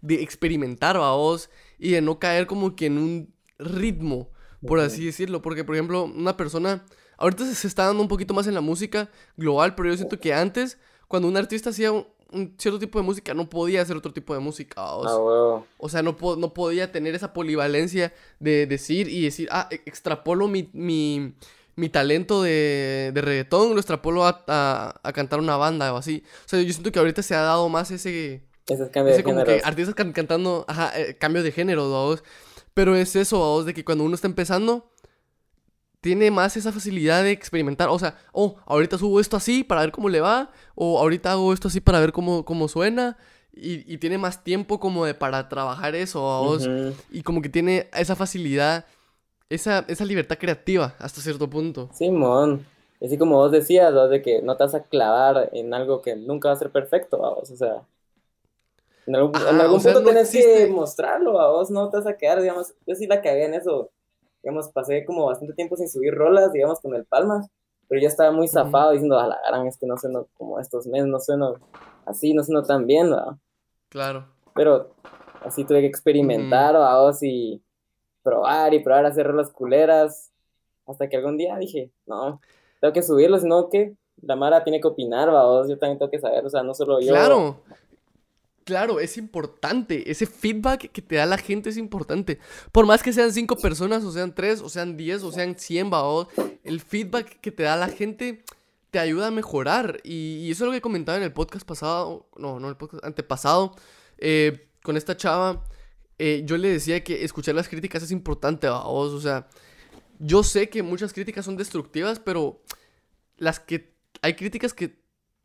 de 0.00 0.22
experimentar, 0.22 0.96
a 0.96 1.10
vos, 1.12 1.50
y 1.78 1.90
de 1.90 2.00
no 2.00 2.18
caer 2.18 2.46
como 2.46 2.74
que 2.74 2.86
en 2.86 2.98
un 2.98 3.34
ritmo, 3.58 4.30
por 4.66 4.80
así 4.80 5.04
decirlo. 5.04 5.42
Porque, 5.42 5.64
por 5.64 5.74
ejemplo, 5.74 6.04
una 6.04 6.36
persona, 6.36 6.84
ahorita 7.18 7.44
se- 7.44 7.54
se 7.54 7.66
está 7.68 7.86
dando 7.86 8.02
un 8.02 8.08
poquito 8.08 8.32
más 8.34 8.46
en 8.46 8.54
la 8.54 8.60
música 8.60 9.10
global, 9.36 9.74
pero 9.74 9.90
yo 9.90 9.96
siento 9.96 10.18
que 10.18 10.32
antes, 10.34 10.78
cuando 11.08 11.28
un 11.28 11.36
artista 11.36 11.70
hacía 11.70 11.92
un, 11.92 12.06
un 12.32 12.54
cierto 12.58 12.78
tipo 12.78 12.98
de 12.98 13.04
música, 13.04 13.32
no 13.34 13.48
podía 13.48 13.82
hacer 13.82 13.96
otro 13.96 14.12
tipo 14.12 14.34
de 14.34 14.40
música, 14.40 14.82
vos. 14.82 15.06
Ah. 15.08 15.66
O 15.78 15.88
sea, 15.88 16.02
no, 16.02 16.16
po- 16.16 16.36
no 16.36 16.52
podía 16.52 16.92
tener 16.92 17.14
esa 17.14 17.32
polivalencia 17.32 18.12
de 18.38 18.66
decir 18.66 19.08
y 19.08 19.22
decir, 19.24 19.48
ah, 19.50 19.68
e- 19.70 19.80
extrapolo 19.86 20.46
mi, 20.48 20.68
mi, 20.72 21.34
mi 21.76 21.88
talento 21.88 22.42
de, 22.42 23.12
de 23.14 23.20
reggaetón, 23.22 23.70
lo 23.74 23.80
extrapolo 23.80 24.26
a, 24.26 24.44
a, 24.46 25.00
a 25.02 25.12
cantar 25.12 25.38
una 25.40 25.56
banda 25.56 25.92
o 25.94 25.96
así. 25.96 26.22
O 26.44 26.48
sea, 26.48 26.60
yo 26.60 26.70
siento 26.72 26.92
que 26.92 26.98
ahorita 26.98 27.22
se 27.22 27.34
ha 27.34 27.40
dado 27.40 27.68
más 27.68 27.90
ese, 27.90 28.42
Ese 28.66 28.82
es 28.84 28.90
cambio 28.90 29.12
ese 29.12 29.18
de 29.18 29.24
como 29.24 29.38
género. 29.40 29.58
que 29.62 29.64
artistas 29.66 29.94
can- 29.94 30.12
cantando, 30.12 30.64
ajá, 30.68 30.92
eh, 31.00 31.16
cambio 31.18 31.42
de 31.42 31.52
género. 31.52 32.18
Pero 32.74 32.94
es 32.94 33.16
eso. 33.16 33.64
De 33.64 33.74
que 33.74 33.84
cuando 33.84 34.04
uno 34.04 34.14
está 34.14 34.26
empezando, 34.28 34.90
tiene 36.00 36.30
más 36.30 36.56
esa 36.56 36.72
facilidad 36.72 37.22
de 37.22 37.32
experimentar. 37.32 37.88
O 37.88 37.98
sea, 37.98 38.16
oh, 38.32 38.56
ahorita 38.66 38.98
subo 38.98 39.20
esto 39.20 39.36
así 39.36 39.64
para 39.64 39.82
ver 39.82 39.92
cómo 39.92 40.08
le 40.08 40.20
va, 40.20 40.50
o 40.74 40.98
ahorita 40.98 41.32
hago 41.32 41.52
esto 41.52 41.68
así 41.68 41.80
para 41.80 42.00
ver 42.00 42.12
cómo, 42.12 42.44
cómo 42.44 42.68
suena. 42.68 43.16
Y, 43.52 43.92
y 43.92 43.98
tiene 43.98 44.18
más 44.18 44.44
tiempo 44.44 44.78
como 44.78 45.04
de 45.04 45.14
para 45.14 45.48
trabajar 45.48 45.94
eso, 45.96 46.20
¿vos? 46.20 46.70
Ujú. 46.70 46.94
Y 47.10 47.22
como 47.22 47.42
que 47.42 47.48
tiene 47.48 47.88
esa 47.94 48.14
facilidad, 48.16 48.86
esa, 49.50 49.84
esa 49.88 50.04
libertad 50.04 50.38
creativa 50.38 50.96
hasta 51.00 51.20
cierto 51.22 51.50
punto. 51.50 51.90
Simón, 51.90 52.66
así 53.02 53.18
como 53.18 53.36
vos 53.36 53.52
decías, 53.52 53.92
¿no? 53.92 54.08
de 54.08 54.22
que 54.22 54.40
no 54.42 54.56
te 54.56 54.64
vas 54.64 54.74
a 54.74 54.84
clavar 54.84 55.50
en 55.52 55.74
algo 55.74 56.00
que 56.02 56.16
nunca 56.16 56.48
va 56.48 56.54
a 56.54 56.58
ser 56.58 56.70
perfecto, 56.70 57.18
vamos, 57.18 57.50
o 57.50 57.56
sea, 57.56 57.82
en 59.06 59.16
algún, 59.16 59.40
en 59.46 59.46
Ajá, 59.46 59.60
algún 59.60 59.76
o 59.76 59.80
sea, 59.80 59.94
punto 59.94 60.04
tenés 60.04 60.30
que 60.30 60.66
mostrarlo, 60.68 61.32
vos 61.32 61.70
no 61.70 61.90
te 61.90 61.96
vas 61.98 62.06
a 62.06 62.16
quedar, 62.16 62.40
digamos, 62.42 62.74
yo 62.86 62.94
sí 62.94 63.06
la 63.06 63.22
cagué 63.22 63.46
en 63.46 63.54
eso, 63.54 63.90
digamos, 64.48 64.70
pasé 64.70 65.04
como 65.04 65.26
bastante 65.26 65.52
tiempo 65.52 65.76
sin 65.76 65.90
subir 65.90 66.14
rolas, 66.14 66.54
digamos, 66.54 66.80
con 66.80 66.94
el 66.94 67.04
Palmas, 67.04 67.50
pero 67.86 68.00
yo 68.00 68.08
estaba 68.08 68.30
muy 68.30 68.48
zafado 68.48 68.92
diciendo, 68.92 69.18
a 69.18 69.26
la 69.26 69.38
gran, 69.46 69.66
es 69.66 69.76
que 69.76 69.86
no 69.86 69.98
sueno 69.98 70.26
como 70.38 70.58
estos 70.58 70.86
meses, 70.86 71.06
no 71.06 71.20
sueno 71.20 71.56
así, 72.06 72.32
no 72.32 72.42
sueno 72.42 72.62
tan 72.62 72.86
bien, 72.86 73.10
¿no? 73.10 73.38
Claro. 73.90 74.24
Pero 74.54 74.94
así 75.44 75.64
tuve 75.64 75.80
que 75.80 75.86
experimentar, 75.86 76.72
vamos, 76.74 77.22
y 77.22 77.62
probar 78.22 78.72
y 78.72 78.82
probar 78.82 79.04
hacer 79.04 79.26
rolas 79.26 79.50
culeras. 79.50 80.30
Hasta 80.86 81.10
que 81.10 81.18
algún 81.18 81.36
día 81.36 81.54
dije, 81.58 81.90
no, 82.06 82.40
tengo 82.80 82.94
que 82.94 83.02
subirlo, 83.02 83.38
sino 83.38 83.68
que 83.68 83.96
la 84.22 84.34
Mara 84.34 84.64
tiene 84.64 84.80
que 84.80 84.88
opinar, 84.88 85.30
vamos, 85.30 85.68
yo 85.68 85.76
también 85.76 85.98
tengo 85.98 86.10
que 86.10 86.20
saber, 86.20 86.46
o 86.46 86.48
sea, 86.48 86.62
no 86.62 86.72
solo 86.72 87.00
yo. 87.00 87.12
Claro. 87.12 87.60
Claro, 88.68 89.00
es 89.00 89.16
importante. 89.16 90.10
Ese 90.10 90.26
feedback 90.26 90.92
que 90.92 91.00
te 91.00 91.16
da 91.16 91.24
la 91.24 91.38
gente 91.38 91.70
es 91.70 91.78
importante. 91.78 92.38
Por 92.70 92.84
más 92.84 93.02
que 93.02 93.14
sean 93.14 93.32
cinco 93.32 93.56
personas, 93.56 94.04
o 94.04 94.12
sean 94.12 94.34
tres, 94.34 94.60
o 94.60 94.68
sean 94.68 94.98
diez, 94.98 95.22
o 95.22 95.32
sean 95.32 95.58
cien, 95.58 95.88
vaos, 95.88 96.28
el 96.64 96.82
feedback 96.82 97.40
que 97.40 97.50
te 97.50 97.62
da 97.62 97.76
la 97.76 97.88
gente 97.88 98.44
te 98.90 98.98
ayuda 98.98 99.28
a 99.28 99.30
mejorar. 99.30 100.00
Y, 100.04 100.50
eso 100.50 100.64
es 100.64 100.66
lo 100.66 100.72
que 100.72 100.82
comentaba 100.82 101.16
en 101.16 101.24
el 101.24 101.32
podcast 101.32 101.66
pasado, 101.66 102.28
no, 102.36 102.60
no, 102.60 102.68
el 102.68 102.76
podcast 102.76 103.06
antepasado, 103.06 103.74
eh, 104.18 104.68
con 104.82 104.98
esta 104.98 105.16
chava. 105.16 105.64
eh, 106.18 106.42
yo 106.44 106.58
le 106.58 106.68
decía 106.68 107.02
que 107.02 107.24
escuchar 107.24 107.54
las 107.54 107.70
críticas 107.70 108.02
es 108.02 108.10
importante, 108.10 108.68
vaos. 108.68 109.14
O 109.14 109.20
sea, 109.22 109.48
yo 110.18 110.42
sé 110.42 110.68
que 110.68 110.82
muchas 110.82 111.14
críticas 111.14 111.46
son 111.46 111.56
destructivas, 111.56 112.20
pero 112.20 112.60
las 113.38 113.60
que 113.60 113.94
hay 114.20 114.34
críticas 114.34 114.74
que 114.74 114.98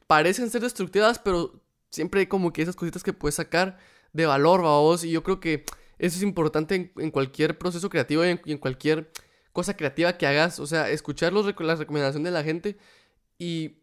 parecen 0.08 0.50
ser 0.50 0.62
destructivas, 0.62 1.20
pero 1.20 1.63
siempre 1.94 2.22
hay 2.22 2.28
como 2.28 2.52
que 2.52 2.64
esas 2.64 2.76
cositas 2.76 3.04
que 3.04 3.14
puedes 3.14 3.36
sacar 3.36 3.78
de 4.14 4.26
valor, 4.26 4.62
vos. 4.62 5.04
Y 5.04 5.12
yo 5.12 5.22
creo 5.24 5.40
que 5.40 5.64
eso 6.00 6.18
es 6.18 6.24
importante 6.24 6.76
en, 6.76 6.92
en 6.98 7.12
cualquier 7.12 7.58
proceso 7.58 7.90
creativo 7.90 8.26
y 8.26 8.30
en, 8.30 8.42
y 8.46 8.52
en 8.52 8.58
cualquier 8.58 9.12
cosa 9.52 9.78
creativa 9.78 10.18
que 10.18 10.26
hagas. 10.26 10.60
O 10.60 10.66
sea, 10.66 10.90
escuchar 10.90 11.32
los, 11.32 11.46
reco- 11.46 11.64
las 11.64 11.80
recomendaciones 11.80 12.26
de 12.26 12.32
la 12.32 12.44
gente 12.44 12.78
y 13.38 13.78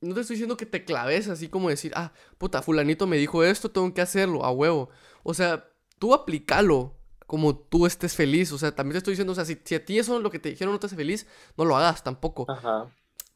no 0.00 0.14
te 0.14 0.20
estoy 0.20 0.34
diciendo 0.34 0.58
que 0.58 0.66
te 0.66 0.84
claves 0.84 1.28
así 1.28 1.48
como 1.48 1.70
decir, 1.70 1.92
ah, 1.96 2.12
puta, 2.36 2.60
fulanito 2.60 3.06
me 3.06 3.16
dijo 3.16 3.42
esto, 3.42 3.70
tengo 3.70 3.92
que 3.94 4.02
hacerlo, 4.02 4.44
a 4.44 4.50
huevo. 4.50 4.90
O 5.22 5.32
sea, 5.32 5.70
tú 5.98 6.12
aplícalo 6.12 6.98
como 7.26 7.56
tú 7.56 7.86
estés 7.86 8.14
feliz. 8.14 8.52
O 8.52 8.58
sea, 8.58 8.74
también 8.74 8.92
te 8.92 8.98
estoy 8.98 9.12
diciendo, 9.12 9.32
o 9.32 9.34
sea, 9.34 9.46
si, 9.46 9.58
si 9.64 9.74
a 9.74 9.84
ti 9.84 9.98
eso 9.98 10.20
lo 10.20 10.30
que 10.30 10.38
te 10.38 10.50
dijeron 10.50 10.74
no 10.74 10.78
te 10.78 10.86
hace 10.86 10.96
feliz, 10.96 11.26
no 11.56 11.64
lo 11.64 11.76
hagas 11.76 12.04
tampoco. 12.04 12.44
Ajá. 12.50 12.90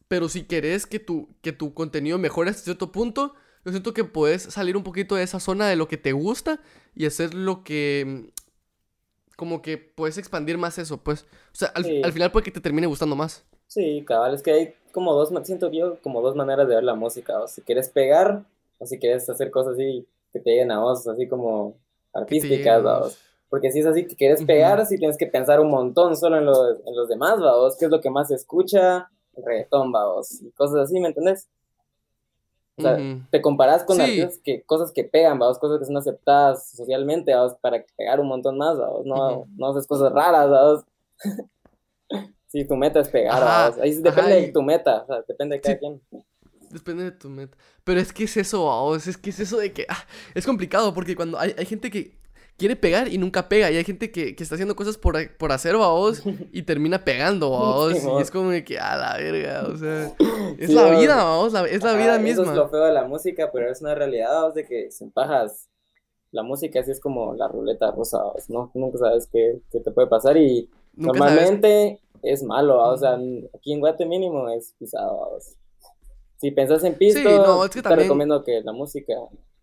Pero 0.08 0.28
si 0.28 0.44
querés 0.44 0.86
que 0.86 0.98
tu, 0.98 1.34
que 1.42 1.52
tu 1.52 1.72
contenido 1.74 2.18
mejore 2.18 2.50
hasta 2.50 2.62
cierto 2.62 2.92
punto, 2.92 3.34
yo 3.68 3.72
siento 3.72 3.94
que 3.94 4.04
puedes 4.04 4.42
salir 4.42 4.76
un 4.76 4.84
poquito 4.84 5.14
de 5.14 5.22
esa 5.22 5.40
zona 5.40 5.68
de 5.68 5.76
lo 5.76 5.88
que 5.88 5.96
te 5.96 6.12
gusta 6.12 6.60
y 6.94 7.06
hacer 7.06 7.34
lo 7.34 7.64
que... 7.64 8.04
mm, 8.06 8.28
Como 9.36 9.62
que 9.62 9.78
puedes 9.78 10.18
expandir 10.18 10.58
más 10.58 10.78
eso, 10.78 10.98
pues. 10.98 11.22
O 11.52 11.54
sea, 11.54 11.68
al, 11.74 11.84
Sí. 11.84 12.02
al 12.02 12.12
final 12.12 12.32
puede 12.32 12.44
que 12.44 12.50
te 12.50 12.60
termine 12.60 12.86
gustando 12.88 13.14
más. 13.14 13.44
Sí, 13.66 14.04
cabal, 14.06 14.34
es 14.34 14.42
que 14.42 14.50
hay 14.52 14.74
como 14.92 15.12
dos, 15.14 15.30
siento 15.44 15.70
yo, 15.70 16.00
como 16.02 16.22
dos 16.22 16.34
maneras 16.34 16.66
de 16.68 16.74
ver 16.74 16.84
la 16.84 16.94
música, 16.94 17.38
o 17.40 17.46
si 17.46 17.60
quieres 17.62 17.88
pegar, 17.88 18.44
o 18.78 18.86
si 18.86 18.98
quieres 18.98 19.28
hacer 19.28 19.50
cosas 19.50 19.74
así 19.74 20.06
que 20.32 20.40
te 20.40 20.50
lleguen 20.50 20.72
a 20.72 20.80
vos, 20.80 21.06
así 21.06 21.28
como 21.28 21.76
artísticas, 22.12 22.82
vamos. 22.82 23.18
Porque 23.48 23.70
si 23.70 23.80
es 23.80 23.86
así 23.86 24.06
que 24.06 24.16
quieres 24.16 24.42
pegar, 24.44 24.84
sí 24.86 24.98
tienes 24.98 25.16
que 25.16 25.26
pensar 25.26 25.60
un 25.60 25.70
montón 25.70 26.16
solo 26.16 26.38
en, 26.38 26.46
lo- 26.46 26.70
en 26.70 26.96
los 26.96 27.08
demás, 27.08 27.38
vamos, 27.40 27.76
qué 27.78 27.84
es 27.86 27.90
lo 27.90 28.00
que 28.00 28.10
más 28.10 28.28
se 28.28 28.34
escucha, 28.34 29.10
el 29.36 29.44
reggaetón, 29.44 29.92
vamos, 29.92 30.42
y 30.42 30.50
cosas 30.52 30.80
así, 30.80 30.98
¿me 31.00 31.08
entendés? 31.08 31.48
O 32.78 32.82
sea, 32.82 32.92
Ujú. 32.94 33.20
te 33.30 33.42
comparas 33.42 33.82
con 33.84 33.96
Sí. 33.96 34.02
artistas 34.02 34.40
que, 34.42 34.62
cosas 34.62 34.92
que 34.92 35.04
pegan, 35.04 35.38
vamos, 35.38 35.58
cosas 35.58 35.78
que 35.80 35.84
son 35.84 35.96
aceptadas 35.96 36.70
socialmente, 36.70 37.34
vamos, 37.34 37.54
para 37.60 37.84
pegar 37.96 38.20
un 38.20 38.28
montón 38.28 38.56
más, 38.56 38.78
vamos, 38.78 39.04
no, 39.04 39.40
Ujú. 39.40 39.48
no 39.56 39.70
haces 39.70 39.86
cosas 39.86 40.12
raras, 40.12 40.48
vamos. 40.48 40.84
Si 42.50 42.64
tu 42.66 42.76
meta 42.76 43.00
es 43.00 43.08
pegar, 43.10 43.42
Ajá, 43.42 43.64
vamos. 43.68 43.78
Ahí 43.80 43.92
depende 43.96 44.20
ajá, 44.32 44.40
de 44.40 44.52
tu 44.52 44.62
meta, 44.62 45.02
o 45.02 45.06
sea, 45.06 45.22
depende 45.28 45.56
de 45.56 45.60
cada 45.60 45.74
Sí. 45.74 45.80
quien. 45.80 46.00
Depende 46.70 47.04
de 47.04 47.10
tu 47.12 47.28
meta. 47.28 47.56
Pero 47.84 48.00
es 48.00 48.10
que 48.12 48.24
es 48.24 48.36
eso, 48.38 48.64
vaos, 48.64 49.06
Es 49.06 49.18
que 49.18 49.28
es 49.30 49.40
eso 49.40 49.58
de 49.58 49.72
que. 49.72 49.84
ah, 49.88 50.02
es 50.34 50.46
complicado 50.46 50.94
porque 50.94 51.14
cuando 51.14 51.38
hay, 51.38 51.54
hay 51.58 51.66
gente 51.66 51.90
que 51.90 52.16
quiere 52.58 52.76
pegar 52.76 53.08
y 53.08 53.16
nunca 53.18 53.48
pega. 53.48 53.70
Y 53.70 53.76
hay 53.76 53.84
gente 53.84 54.10
que, 54.10 54.34
que 54.36 54.42
está 54.42 54.56
haciendo 54.56 54.76
cosas 54.76 54.98
por, 54.98 55.16
por 55.38 55.52
hacer, 55.52 55.76
vaos, 55.76 56.22
y 56.52 56.62
termina 56.62 57.04
pegando, 57.04 57.50
vaos. 57.50 57.94
Y 58.04 58.20
es 58.20 58.30
como 58.30 58.50
de 58.50 58.64
que, 58.64 58.78
a 58.78 58.96
la 58.96 59.16
verga, 59.16 59.66
o 59.72 59.76
sea. 59.76 60.12
Es 60.58 60.66
Sí, 60.68 60.74
la 60.74 60.90
vida, 60.98 61.16
vaos, 61.16 61.52
la- 61.52 61.64
es 61.66 61.82
la 61.82 61.90
Ajá, 61.90 61.98
vida 61.98 62.14
Eso 62.16 62.22
misma. 62.22 62.52
es 62.52 62.56
lo 62.58 62.68
feo 62.68 62.84
de 62.84 62.92
la 62.92 63.04
música, 63.04 63.50
pero 63.52 63.70
es 63.70 63.80
una 63.80 63.94
realidad, 63.94 64.28
vamos, 64.32 64.54
de 64.54 64.66
que 64.66 64.90
sin 64.90 65.10
pajas, 65.10 65.68
la 66.32 66.42
música 66.42 66.80
así 66.80 66.90
es 66.90 67.00
como 67.00 67.32
la 67.34 67.48
ruleta 67.48 67.90
rusa, 67.92 68.18
¿no? 68.48 68.70
Nunca 68.74 68.98
sabes 68.98 69.28
qué, 69.32 69.60
qué 69.72 69.80
te 69.80 69.90
puede 69.92 70.08
pasar 70.08 70.36
y 70.36 70.68
Nunca 70.94 71.18
sabes. 71.20 71.34
normalmente 71.34 72.00
es 72.22 72.42
malo, 72.42 72.78
o 72.86 72.96
sea, 72.98 73.16
aquí 73.54 73.72
en 73.72 73.80
Guate 73.80 74.04
mínimo 74.04 74.48
es 74.50 74.74
pisado, 74.78 75.16
vamos. 75.20 75.54
Si 76.36 76.50
pensás 76.50 76.84
en 76.84 76.94
pisto, 76.94 77.20
Sí, 77.20 77.24
no, 77.24 77.64
es 77.64 77.70
que 77.70 77.78
te 77.78 77.82
también- 77.88 78.06
recomiendo 78.08 78.44
que 78.44 78.60
la 78.62 78.72
música, 78.72 79.14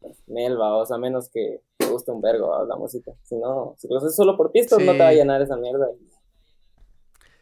pues, 0.01 0.17
Nel, 0.27 0.57
vamos, 0.57 0.91
a 0.91 0.97
menos 0.97 1.29
que 1.29 1.61
te 1.85 1.91
guste 1.91 2.11
un 2.11 2.21
vergo, 2.21 2.65
la 2.65 2.75
música. 2.75 3.11
Si 3.23 3.35
no, 3.35 3.75
si 3.77 3.87
lo 3.87 3.97
haces 3.97 4.15
solo 4.15 4.35
por 4.37 4.51
pisto, 4.51 4.79
no 4.79 4.91
te 4.93 4.99
va 4.99 5.07
a 5.09 5.13
llenar 5.13 5.41
esa 5.41 5.57
mierda. 5.57 5.87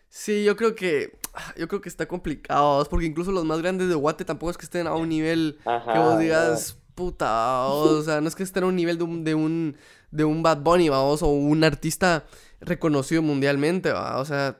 Sí, 0.10 0.44
yo 0.44 0.56
creo 0.56 0.76
que. 0.76 1.18
Yo 1.58 1.68
creo 1.68 1.82
que 1.82 1.90
está 1.90 2.08
complicado, 2.08 2.86
porque 2.92 3.08
incluso 3.08 3.32
los 3.32 3.44
más 3.44 3.60
grandes 3.60 3.90
de 3.90 3.96
Guate 3.96 4.24
tampoco 4.24 4.52
es 4.52 4.58
que 4.58 4.66
estén 4.66 4.86
a 4.86 4.94
un 4.94 5.10
nivel 5.10 5.58
Ajá, 5.66 5.92
que 5.92 5.98
vos 5.98 6.14
no. 6.14 6.20
digas, 6.20 6.78
puta, 6.94 7.66
o 7.70 8.04
sea, 8.04 8.22
no 8.22 8.28
es 8.28 8.36
que 8.36 8.44
estén 8.44 8.64
a 8.64 8.68
un 8.68 8.76
nivel 8.76 9.00
de 9.00 9.04
un, 9.04 9.24
de 9.24 9.34
un, 9.34 9.76
de 10.12 10.26
un 10.26 10.44
Bad 10.44 10.60
Bunny, 10.60 10.90
vamos, 10.90 11.24
o 11.24 11.30
un 11.30 11.64
artista 11.64 12.26
reconocido 12.62 13.24
mundialmente, 13.24 13.92
va, 13.92 14.20
o 14.20 14.26
sea, 14.26 14.60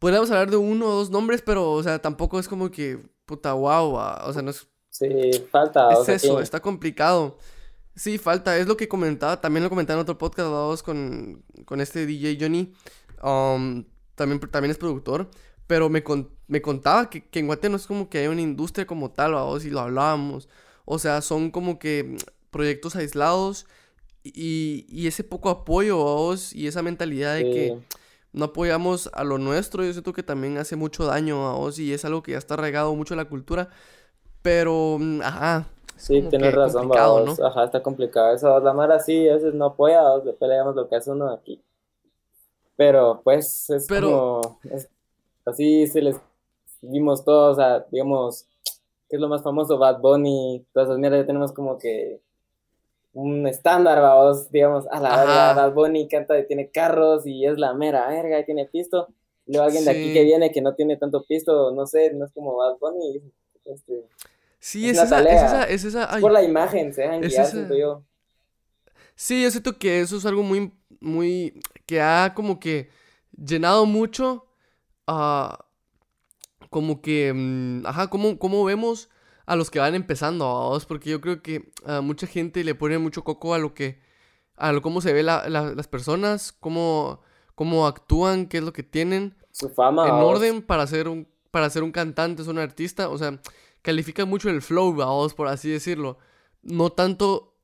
podríamos 0.00 0.28
hablar 0.32 0.50
de 0.50 0.56
uno 0.56 0.86
o 0.88 0.94
dos 0.96 1.10
nombres, 1.10 1.42
pero, 1.42 1.70
o 1.70 1.82
sea, 1.84 2.00
tampoco 2.00 2.40
es 2.40 2.48
como 2.48 2.70
que, 2.72 2.98
puta, 3.26 3.52
wow, 3.52 3.92
va, 3.92 4.26
o 4.26 4.32
sea, 4.32 4.42
no 4.42 4.50
es, 4.50 4.66
Sí, 4.90 5.06
falta, 5.50 5.88
o 5.88 6.00
es 6.00 6.06
sea, 6.06 6.14
eso, 6.16 6.40
está 6.40 6.60
complicado. 6.60 7.38
Sí, 7.96 8.18
falta, 8.18 8.58
es 8.58 8.66
lo 8.66 8.76
que 8.76 8.88
comentaba, 8.88 9.40
también 9.40 9.64
lo 9.64 9.70
comentaba 9.70 9.98
en 9.98 10.02
otro 10.02 10.18
podcast, 10.18 10.50
vamos, 10.50 10.82
con, 10.82 11.42
con 11.64 11.80
este 11.80 12.04
DJ 12.04 12.36
Johnny, 12.38 12.74
um, 13.22 13.84
también, 14.14 14.38
también 14.50 14.70
es 14.70 14.76
productor, 14.76 15.30
pero 15.66 15.88
me, 15.88 16.04
me 16.46 16.60
contaba 16.60 17.08
que, 17.08 17.26
que, 17.26 17.38
en 17.38 17.46
Guate 17.46 17.70
no 17.70 17.76
es 17.76 17.86
como 17.86 18.10
que 18.10 18.18
hay 18.18 18.26
una 18.26 18.42
industria 18.42 18.86
como 18.86 19.10
tal, 19.10 19.34
o 19.34 19.58
si 19.58 19.70
lo 19.70 19.80
hablábamos. 19.80 20.48
O 20.84 20.98
sea, 20.98 21.22
son 21.22 21.50
como 21.50 21.78
que 21.78 22.16
proyectos 22.50 22.96
aislados 22.96 23.66
y, 24.22 24.86
y 24.88 25.06
ese 25.06 25.24
poco 25.24 25.48
apoyo, 25.48 25.96
vos, 25.96 26.52
y 26.52 26.66
esa 26.66 26.82
mentalidad 26.82 27.34
de 27.34 27.44
que 27.44 27.78
no 28.32 28.46
apoyamos 28.46 29.10
a 29.14 29.24
lo 29.24 29.38
nuestro, 29.38 29.84
yo 29.84 29.92
siento 29.92 30.12
que 30.12 30.22
también 30.22 30.58
hace 30.58 30.76
mucho 30.76 31.06
daño 31.06 31.48
a 31.48 31.54
vos 31.54 31.78
y 31.78 31.92
es 31.92 32.04
algo 32.04 32.22
que 32.22 32.32
ya 32.32 32.38
está 32.38 32.54
arraigado 32.54 32.94
mucho 32.94 33.14
en 33.14 33.18
la 33.18 33.24
cultura. 33.24 33.70
Pero, 34.42 34.98
mm, 35.00 35.22
ajá. 35.22 35.66
Sí, 35.96 36.22
tienes 36.22 36.54
razón, 36.54 36.88
vamos. 36.88 37.40
Ajá, 37.40 37.64
está 37.64 37.82
complicado 37.82 38.34
eso. 38.34 38.60
La 38.60 38.72
Mara 38.72 39.00
sí, 39.00 39.28
a 39.28 39.34
veces 39.34 39.54
no 39.54 39.66
apoya, 39.66 40.02
le 40.24 40.32
peleamos 40.32 40.74
lo 40.74 40.88
que 40.88 40.96
hace 40.96 41.10
uno 41.10 41.30
aquí. 41.30 41.62
Pero, 42.76 43.20
pues, 43.24 43.70
es 43.70 43.88
como. 43.88 44.60
así 45.44 45.86
se 45.86 46.02
les 46.02 46.16
vimos 46.82 47.24
todos, 47.24 47.56
o 47.56 47.60
sea, 47.60 47.86
digamos, 47.90 48.46
¿qué 49.08 49.16
es 49.16 49.20
lo 49.20 49.28
más 49.28 49.42
famoso? 49.42 49.78
Bad 49.78 50.00
Bunny, 50.00 50.64
todas 50.72 50.88
esas 50.88 50.98
mierdas, 50.98 51.20
ya 51.20 51.26
tenemos 51.26 51.52
como 51.52 51.78
que 51.78 52.20
un 53.14 53.46
estándar, 53.46 54.00
vamos, 54.00 54.50
digamos, 54.50 54.86
a 54.90 55.00
la 55.00 55.16
verdad, 55.16 55.56
Bad 55.56 55.72
Bunny 55.72 56.06
canta 56.06 56.38
y 56.38 56.46
tiene 56.46 56.70
carros 56.70 57.26
y 57.26 57.46
es 57.46 57.58
la 57.58 57.72
mera 57.72 58.08
verga 58.08 58.38
y 58.38 58.44
tiene 58.44 58.66
pisto. 58.66 59.08
Luego 59.46 59.64
alguien 59.64 59.84
de 59.84 59.92
aquí 59.92 60.12
que 60.12 60.24
viene 60.24 60.50
que 60.50 60.60
no 60.60 60.74
tiene 60.74 60.96
tanto 60.96 61.24
pisto, 61.24 61.70
no 61.70 61.86
sé, 61.86 62.12
no 62.12 62.26
es 62.26 62.32
como 62.32 62.56
Bad 62.56 62.76
Bunny. 62.78 63.22
Este, 63.64 64.04
sí, 64.58 64.88
es, 64.88 64.98
esa, 64.98 65.20
es, 65.20 65.42
esa, 65.42 65.64
es 65.64 65.84
esa, 65.84 66.18
por 66.20 66.32
la 66.32 66.42
imagen, 66.42 66.92
se 66.92 67.02
dejan 67.02 67.20
guiar, 67.20 67.46
siento 67.46 67.76
yo. 67.76 68.04
Sí, 69.14 69.42
yo 69.42 69.50
siento 69.50 69.78
que 69.78 70.00
eso 70.00 70.16
es 70.16 70.26
algo 70.26 70.42
muy, 70.42 70.72
muy, 71.00 71.60
que 71.86 72.00
ha 72.00 72.34
como 72.34 72.60
que 72.60 72.90
llenado 73.36 73.86
mucho, 73.86 74.46
uh, 75.08 75.54
como 76.70 77.00
que, 77.00 77.32
mm, 77.34 77.86
ajá, 77.86 78.08
como, 78.08 78.38
como 78.38 78.64
vemos 78.64 79.08
a 79.46 79.56
los 79.56 79.70
que 79.70 79.78
van 79.78 79.94
empezando, 79.94 80.44
vos, 80.44 80.86
porque 80.86 81.10
yo 81.10 81.20
creo 81.20 81.40
que 81.40 81.70
a 81.84 82.00
mucha 82.00 82.26
gente 82.26 82.64
le 82.64 82.74
pone 82.74 82.98
mucho 82.98 83.24
coco 83.24 83.54
a 83.54 83.58
lo 83.58 83.74
que, 83.74 84.00
a 84.56 84.72
lo 84.72 84.82
cómo 84.82 85.00
se 85.00 85.12
ve 85.12 85.22
las 85.22 85.88
personas, 85.88 86.52
cómo, 86.52 87.22
cómo 87.54 87.86
actúan, 87.86 88.46
qué 88.46 88.58
es 88.58 88.64
lo 88.64 88.72
que 88.72 88.82
tienen. 88.82 89.36
Su 89.52 89.70
fama. 89.70 90.06
En 90.08 90.14
orden 90.14 90.62
para 90.62 90.86
ser 90.86 91.08
un, 91.08 91.28
para 91.50 91.70
ser 91.70 91.82
un 91.84 91.92
cantante, 91.92 92.42
es 92.42 92.48
un 92.48 92.58
artista, 92.58 93.08
o 93.08 93.16
sea, 93.16 93.40
califica 93.86 94.24
mucho 94.24 94.50
el 94.50 94.62
flow, 94.62 94.96
por 95.36 95.46
así 95.46 95.70
decirlo. 95.70 96.18
No 96.62 96.90
tanto 96.90 97.54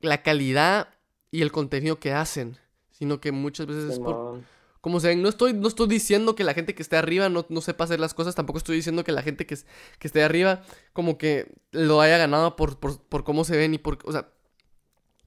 la 0.00 0.22
calidad 0.22 0.88
y 1.30 1.42
el 1.42 1.52
contenido 1.52 2.00
que 2.00 2.14
hacen, 2.14 2.56
sino 2.90 3.20
que 3.20 3.30
muchas 3.30 3.66
veces 3.66 3.92
es 3.92 3.98
por 3.98 4.40
como 4.86 5.00
se 5.00 5.08
ven, 5.08 5.20
no 5.20 5.28
estoy, 5.28 5.52
no 5.52 5.66
estoy 5.66 5.88
diciendo 5.88 6.36
que 6.36 6.44
la 6.44 6.54
gente 6.54 6.76
que 6.76 6.82
esté 6.82 6.96
arriba 6.96 7.28
no, 7.28 7.44
no 7.48 7.60
sepa 7.60 7.82
hacer 7.82 7.98
las 7.98 8.14
cosas, 8.14 8.36
tampoco 8.36 8.58
estoy 8.58 8.76
diciendo 8.76 9.02
que 9.02 9.10
la 9.10 9.20
gente 9.20 9.44
que, 9.44 9.56
que 9.98 10.06
esté 10.06 10.22
arriba 10.22 10.62
como 10.92 11.18
que 11.18 11.52
lo 11.72 12.00
haya 12.00 12.18
ganado 12.18 12.54
por, 12.54 12.78
por, 12.78 13.24
cómo 13.24 13.42
se 13.42 13.56
ven 13.56 13.74
y 13.74 13.78
por... 13.78 13.98
O 14.04 14.12
sea, 14.12 14.28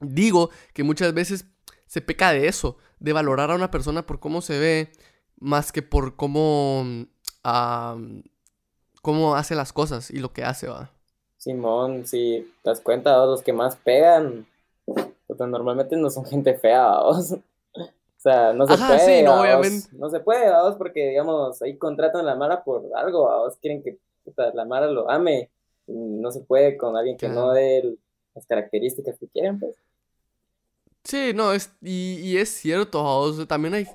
digo 0.00 0.48
que 0.72 0.82
muchas 0.82 1.12
veces 1.12 1.44
se 1.86 2.00
peca 2.00 2.32
de 2.32 2.48
eso, 2.48 2.78
de 3.00 3.12
valorar 3.12 3.50
a 3.50 3.54
una 3.54 3.70
persona 3.70 4.06
por 4.06 4.18
cómo 4.18 4.40
se 4.40 4.58
ve, 4.58 4.92
más 5.38 5.72
que 5.72 5.82
por 5.82 6.16
cómo... 6.16 7.06
cómo 9.02 9.34
hace 9.34 9.54
las 9.54 9.72
cosas 9.72 10.10
y 10.10 10.18
lo 10.18 10.32
que 10.32 10.44
hace, 10.44 10.68
va. 10.68 10.90
Simón, 11.36 12.06
si 12.06 12.52
te 12.62 12.70
das 12.70 12.80
cuenta, 12.80 13.24
los 13.24 13.42
que 13.42 13.52
más 13.52 13.76
pegan, 13.76 14.46
pues 14.84 15.40
normalmente 15.40 15.96
no 15.96 16.10
son 16.10 16.24
gente 16.26 16.54
fea, 16.54 17.00
¿vos? 17.00 17.32
O 17.32 18.22
sea, 18.22 18.52
no 18.52 18.66
se 18.66 18.76
puede. 18.76 19.22
no, 19.22 19.40
obviamente. 19.40 19.88
No 19.92 20.10
se 20.10 20.20
puede, 20.20 20.50
vamos, 20.50 20.76
porque, 20.76 21.08
digamos, 21.08 21.62
ahí 21.62 21.78
contratan 21.78 22.20
a 22.20 22.24
la 22.24 22.36
Mara 22.36 22.62
por 22.62 22.84
algo, 22.94 23.26
vamos, 23.26 23.56
quieren 23.56 23.82
que 23.82 23.96
la 24.36 24.64
Mara 24.66 24.86
lo 24.88 25.10
ame. 25.10 25.50
No 25.86 26.30
se 26.30 26.40
puede 26.40 26.76
con 26.76 26.96
alguien 26.96 27.16
que 27.16 27.28
no 27.28 27.52
dé 27.52 27.96
las 28.34 28.46
características 28.46 29.18
que 29.18 29.26
quieren, 29.28 29.58
pues. 29.58 29.74
Sí, 31.02 31.32
no, 31.34 31.54
es, 31.54 31.72
y, 31.80 32.20
y 32.20 32.36
es 32.36 32.50
cierto, 32.50 33.02
vamos, 33.02 33.48
también 33.48 33.72
hay. 33.72 33.86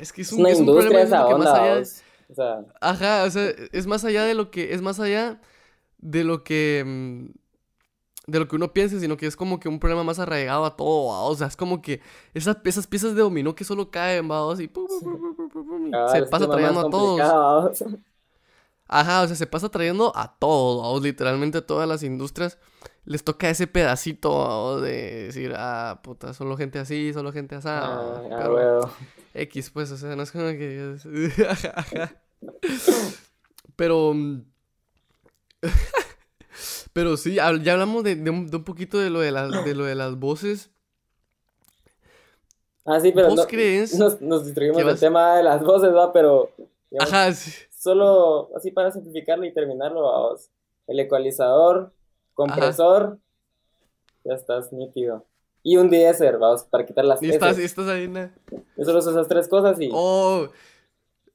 Es 0.00 0.12
que 0.12 0.22
es 0.22 0.32
un, 0.32 0.46
es 0.46 0.60
un 0.60 0.66
problema 0.66 1.00
esa 1.02 1.26
que 1.26 1.34
más 1.34 1.48
allá. 1.48 1.82
O 2.28 2.34
sea... 2.34 2.64
Ajá, 2.80 3.24
o 3.24 3.30
sea, 3.30 3.50
es 3.72 3.86
más 3.86 4.04
allá 4.04 4.24
de 4.24 4.34
lo 4.34 4.50
que. 4.50 4.74
Es 4.74 4.82
más 4.82 5.00
allá 5.00 5.40
de 5.98 6.24
lo 6.24 6.44
que. 6.44 6.84
Mm, 6.86 7.26
de 8.28 8.38
lo 8.38 8.46
que 8.46 8.56
uno 8.56 8.72
piensa, 8.74 9.00
sino 9.00 9.16
que 9.16 9.26
es 9.26 9.36
como 9.36 9.58
que 9.58 9.70
un 9.70 9.80
problema 9.80 10.04
más 10.04 10.18
arraigado 10.18 10.66
a 10.66 10.76
todo, 10.76 11.26
o 11.26 11.34
sea, 11.34 11.46
es 11.46 11.56
como 11.56 11.80
que 11.80 12.02
esas, 12.34 12.58
esas 12.64 12.86
piezas 12.86 13.14
de 13.14 13.22
dominó 13.22 13.54
que 13.54 13.64
solo 13.64 13.90
caen, 13.90 14.30
¿va? 14.30 14.52
y, 14.52 14.70
se 16.12 16.22
pasa 16.26 16.48
trayendo 16.48 16.80
a 16.80 16.90
todos. 16.90 17.20
Ajá, 18.86 19.22
o 19.22 19.26
sea, 19.26 19.36
se 19.36 19.46
pasa 19.46 19.70
trayendo 19.70 20.12
a 20.14 20.36
todos, 20.38 21.02
literalmente 21.02 21.58
a 21.58 21.66
todas 21.66 21.88
las 21.88 22.02
industrias 22.02 22.58
les 23.08 23.24
toca 23.24 23.48
ese 23.48 23.66
pedacito 23.66 24.82
de 24.82 25.24
decir, 25.24 25.54
ah, 25.56 26.00
puta, 26.02 26.34
solo 26.34 26.58
gente 26.58 26.78
así, 26.78 27.14
solo 27.14 27.32
gente 27.32 27.54
así. 27.54 27.68
Ah, 27.70 28.20
pero 28.28 28.80
X, 29.32 29.70
pues, 29.70 29.90
o 29.92 29.96
sea, 29.96 30.14
no 30.14 30.22
es 30.22 30.30
como 30.30 30.48
que... 30.48 30.96
pero... 33.76 34.12
Mm, 34.12 34.42
pero 36.92 37.16
sí, 37.16 37.36
ya 37.36 37.46
hablamos 37.46 38.04
de, 38.04 38.12
un, 38.28 38.50
poquito 38.62 38.98
de 38.98 39.08
lo 39.08 39.20
de, 39.20 39.32
las, 39.32 39.64
de 39.64 39.74
lo 39.74 39.86
de 39.86 39.94
las 39.94 40.16
voces. 40.16 40.70
Ah, 42.84 43.00
sí, 43.00 43.12
pero 43.12 43.28
no, 43.28 43.36
nos, 43.36 44.20
nos 44.20 44.44
distribuimos 44.44 44.84
del 44.84 45.00
tema 45.00 45.38
de 45.38 45.44
las 45.44 45.62
voces, 45.62 45.94
¿va? 45.94 46.12
Pero... 46.12 46.50
Ajá, 46.98 47.32
sí. 47.32 47.52
Solo, 47.70 48.50
así 48.54 48.70
para 48.70 48.90
simplificarlo 48.90 49.46
y 49.46 49.54
terminarlo, 49.54 50.02
vamos. 50.02 50.50
El 50.86 51.00
ecualizador, 51.00 51.94
compresor, 52.38 53.18
ya 54.24 54.34
estás 54.34 54.72
nítido. 54.72 55.26
Y 55.64 55.76
un 55.76 55.90
deesser, 55.90 56.38
vamos, 56.38 56.62
para 56.64 56.86
quitar 56.86 57.04
las 57.04 57.20
y 57.20 57.30
estás, 57.30 57.58
estás 57.58 57.88
ahí, 57.88 58.06
¿no? 58.06 58.30
Solo 58.82 59.00
esas 59.00 59.26
tres 59.26 59.48
cosas 59.48 59.78
y... 59.80 59.90
Oh. 59.92 60.48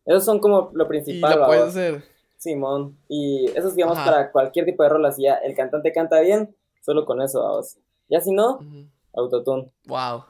Esos 0.06 0.24
son 0.24 0.40
como 0.40 0.72
lo 0.74 0.88
principal, 0.88 1.34
y 1.34 1.40
ya 1.40 1.46
puede 1.46 1.72
ser. 1.72 2.04
Simón. 2.38 2.98
Y 3.10 3.46
eso 3.54 3.68
es, 3.68 3.76
digamos, 3.76 3.98
para 4.00 4.32
cualquier 4.32 4.66
tipo 4.66 4.84
de 4.84 4.90
rol. 4.90 5.06
Así 5.06 5.24
ya 5.24 5.36
el 5.36 5.56
cantante 5.56 5.92
canta 5.92 6.20
bien, 6.22 6.56
solo 6.82 7.06
con 7.06 7.22
eso, 7.22 7.42
vamos. 7.42 7.78
Ya 8.10 8.22
si 8.22 8.32
no, 8.32 8.60
autotune. 9.14 9.72
Wow. 9.86 10.24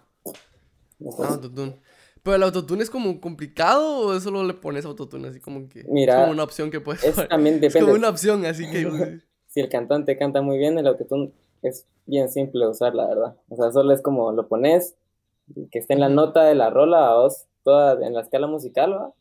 autotune. 1.19 1.79
Pero 2.23 2.35
el 2.35 2.43
autotune 2.43 2.83
es 2.83 2.89
como 2.89 3.19
complicado 3.19 3.99
o 3.99 4.19
solo 4.19 4.43
le 4.43 4.53
pones 4.53 4.85
autotune 4.85 5.27
así 5.27 5.41
como 5.41 5.67
que 5.67 5.83
Mira, 5.89 6.13
es 6.13 6.19
como 6.21 6.31
una 6.31 6.43
opción 6.43 6.71
que 6.71 6.79
puedes 6.79 7.03
es, 7.03 7.15
también 7.29 7.55
depende. 7.55 7.79
Es 7.79 7.83
como 7.83 7.95
una 7.95 8.09
opción, 8.09 8.45
así 8.45 8.69
que 8.69 9.21
si 9.53 9.59
el 9.59 9.69
cantante 9.69 10.17
canta 10.17 10.41
muy 10.41 10.57
bien, 10.57 10.79
el 10.79 10.87
autotune 10.87 11.31
es 11.61 11.85
bien 12.07 12.29
simple 12.29 12.65
de 12.65 12.71
usar, 12.71 12.95
la 12.95 13.07
verdad. 13.07 13.35
O 13.49 13.55
sea, 13.55 13.71
solo 13.71 13.93
es 13.93 14.01
como 14.01 14.31
lo 14.31 14.47
pones 14.47 14.95
que 15.71 15.77
esté 15.77 15.93
en 15.93 15.99
la 15.99 16.09
nota 16.09 16.43
de 16.43 16.55
la 16.55 16.71
rola, 16.71 17.13
vos, 17.13 17.45
toda 17.63 17.93
en 18.05 18.15
la 18.15 18.21
escala 18.21 18.47
musical, 18.47 18.93
¿va? 18.93 19.13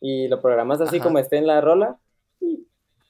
y 0.00 0.28
lo 0.28 0.40
programas 0.40 0.80
así 0.80 0.98
como 1.00 1.18
esté 1.18 1.36
en 1.36 1.46
la 1.46 1.60
rola 1.60 1.98
y 2.40 2.66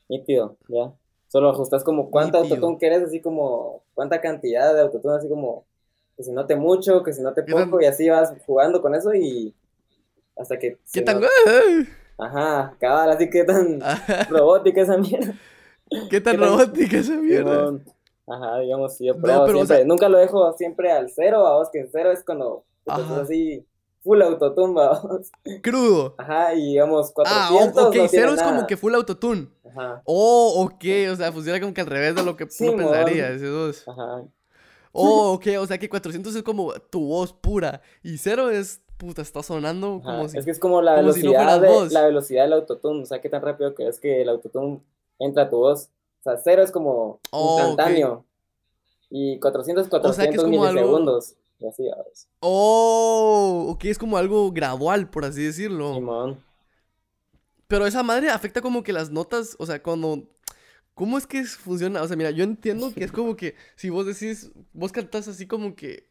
nítido, 0.09 0.57
ya. 0.67 0.93
Solo 1.29 1.51
ajustas 1.51 1.85
como 1.85 2.11
cuánto 2.11 2.39
autotune 2.39 2.79
quieres, 2.79 3.05
así 3.05 3.21
como 3.21 3.85
cuánta 3.95 4.21
cantidad 4.21 4.75
de 4.75 4.81
autotune, 4.81 5.15
así 5.15 5.29
como 5.29 5.65
que 6.17 6.25
se 6.25 6.33
note 6.33 6.57
mucho, 6.57 7.05
que 7.05 7.13
se 7.13 7.23
note 7.23 7.45
poco, 7.45 7.81
y 7.81 7.85
así 7.85 8.09
vas 8.09 8.35
jugando 8.45 8.83
con 8.83 8.97
eso 8.97 9.15
y 9.15 9.55
hasta 10.37 10.59
que... 10.59 10.79
¿Qué 10.93 11.03
tan... 11.03 11.23
Ajá, 12.19 12.77
cabal, 12.81 13.11
así 13.11 13.31
que 13.31 13.45
tan 13.45 13.81
robótica 14.29 14.81
esa 14.81 14.99
mierda. 14.99 15.35
¿Qué 16.11 16.21
tan 16.21 16.39
robótica 16.39 16.99
esa 16.99 17.15
mierda? 17.15 17.79
Ajá, 18.27 18.59
digamos, 18.61 18.97
yo 19.01 19.17
pruebo 19.17 19.47
siempre, 19.47 19.85
nunca 19.85 20.09
lo 20.09 20.19
dejo 20.19 20.53
siempre 20.53 20.93
al 20.93 21.11
cero, 21.11 21.47
a 21.47 21.57
vos 21.57 21.69
que 21.73 21.89
cero 21.91 22.13
es 22.13 22.23
cuando 22.25 22.65
estás 22.87 23.11
así 23.11 23.67
full 24.03 24.23
autotune, 24.23 24.81
Crudo. 25.63 26.15
Ajá, 26.17 26.55
y 26.55 26.69
digamos 26.69 27.11
400 27.13 27.85
Ah, 27.85 27.89
ok, 27.89 27.97
cero 28.09 28.35
es 28.35 28.43
como 28.43 28.67
que 28.67 28.77
full 28.77 28.95
autotune. 28.95 29.49
Ajá. 29.69 30.03
Oh, 30.05 30.65
ok, 30.65 30.85
o 31.13 31.17
sea, 31.17 31.33
funciona 31.33 31.61
como 31.61 31.75
que 31.75 31.81
al 31.81 31.87
revés 31.87 32.15
de 32.15 32.23
lo 32.23 32.37
que 32.37 32.45
uno 32.61 32.77
pensaría, 32.77 33.37
dos. 33.37 33.87
Ajá. 33.89 34.23
Oh, 34.93 35.33
ok, 35.33 35.47
o 35.61 35.67
sea 35.67 35.79
que 35.79 35.89
400 35.89 36.35
es 36.35 36.43
como 36.43 36.73
tu 36.73 37.07
voz 37.07 37.33
pura 37.33 37.81
y 38.03 38.19
cero 38.19 38.51
es, 38.51 38.81
puta, 38.97 39.23
está 39.23 39.43
sonando 39.43 40.01
como 40.05 40.29
si... 40.29 40.39
Es 40.39 40.45
que 40.45 40.51
es 40.51 40.59
como 40.59 40.83
la 40.83 40.97
velocidad, 40.97 41.61
de, 41.61 41.91
la 41.91 42.05
velocidad 42.07 42.43
del 42.45 42.55
autotune, 42.55 43.03
o 43.03 43.07
sea, 43.07 43.21
qué 43.21 43.29
tan 43.29 43.43
rápido 43.43 43.75
que 43.75 43.87
es 43.87 44.01
que 44.01 44.23
el 44.23 44.29
autotune 44.29 44.81
entra 45.21 45.49
tu 45.49 45.59
voz. 45.59 45.91
O 46.21 46.23
sea, 46.25 46.37
cero 46.37 46.63
es 46.63 46.73
como 46.73 47.21
oh, 47.31 47.59
instantáneo. 47.61 48.25
Y 49.09 49.39
400, 49.39 49.89
400 49.89 50.11
o 50.11 50.15
sea, 50.15 50.45
es 50.45 50.49
milisegundos. 50.49 51.37
Y 51.59 51.67
así, 51.67 51.85
Oh, 52.41 53.67
ok, 53.69 53.85
es 53.85 53.99
como 53.99 54.17
algo 54.17 54.51
gradual, 54.51 55.11
por 55.11 55.25
así 55.25 55.45
decirlo. 55.45 56.37
Pero 57.69 57.87
esa 57.87 58.03
madre 58.03 58.31
afecta 58.31 58.63
como 58.63 58.83
que 58.83 58.93
las 58.93 59.11
notas, 59.11 59.57
o 59.59 59.67
sea, 59.67 59.83
cuando... 59.83 60.25
¿Cómo 60.95 61.17
es 61.17 61.27
que 61.27 61.45
funciona? 61.45 62.03
O 62.03 62.09
sea, 62.09 62.17
mira, 62.17 62.31
yo 62.31 62.45
entiendo 62.45 62.93
que 62.93 63.05
es 63.05 63.13
como 63.13 63.35
que 63.35 63.55
si 63.77 63.89
vos 63.89 64.05
decís, 64.05 64.51
vos 64.75 64.93
cantás 64.93 65.29
así 65.29 65.47
como 65.47 65.75
que 65.75 66.10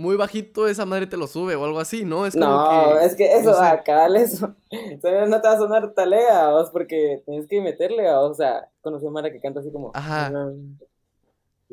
muy 0.00 0.16
bajito, 0.16 0.66
esa 0.66 0.86
madre 0.86 1.06
te 1.06 1.16
lo 1.16 1.26
sube 1.26 1.54
o 1.56 1.64
algo 1.64 1.78
así, 1.78 2.04
¿no? 2.04 2.26
Es 2.26 2.34
como 2.34 2.46
No, 2.46 2.98
que, 2.98 3.04
es 3.04 3.14
que 3.14 3.32
eso, 3.36 3.50
no 3.50 3.56
sé. 3.56 3.64
acá, 3.64 4.06
eso. 4.16 4.54
O 4.96 5.00
sea, 5.00 5.26
no 5.26 5.40
te 5.40 5.48
va 5.48 5.54
a 5.54 5.58
sonar 5.58 5.92
talega, 5.94 6.50
vos, 6.50 6.70
porque 6.70 7.22
tienes 7.26 7.46
que 7.46 7.60
meterle, 7.60 8.04
vos, 8.14 8.30
o 8.30 8.34
sea, 8.34 8.68
conocí 8.80 9.06
a 9.06 9.10
Mara 9.10 9.30
que 9.30 9.40
canta 9.40 9.60
así 9.60 9.70
como. 9.70 9.90
Ajá. 9.94 10.32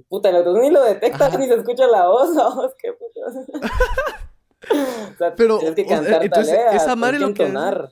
Puta, 0.09 0.29
el 0.29 0.53
ni 0.53 0.69
lo 0.69 0.83
detecta, 0.83 1.27
Ajá. 1.27 1.37
ni 1.37 1.47
se 1.47 1.55
escucha 1.55 1.87
la 1.87 2.07
voz, 2.07 2.35
vos, 2.55 2.73
qué 2.77 2.93
puta. 2.93 3.21
O 4.69 5.17
sea, 5.17 5.33
Pero, 5.35 5.59
tienes 5.59 5.75
que 5.75 5.83
o 5.83 5.87
cantar 5.87 6.23
entonces, 6.23 6.53
talega, 6.53 6.75
esa 6.75 6.95
madre 6.95 7.19
lo 7.19 7.33
que 7.33 7.43
entonar. 7.43 7.89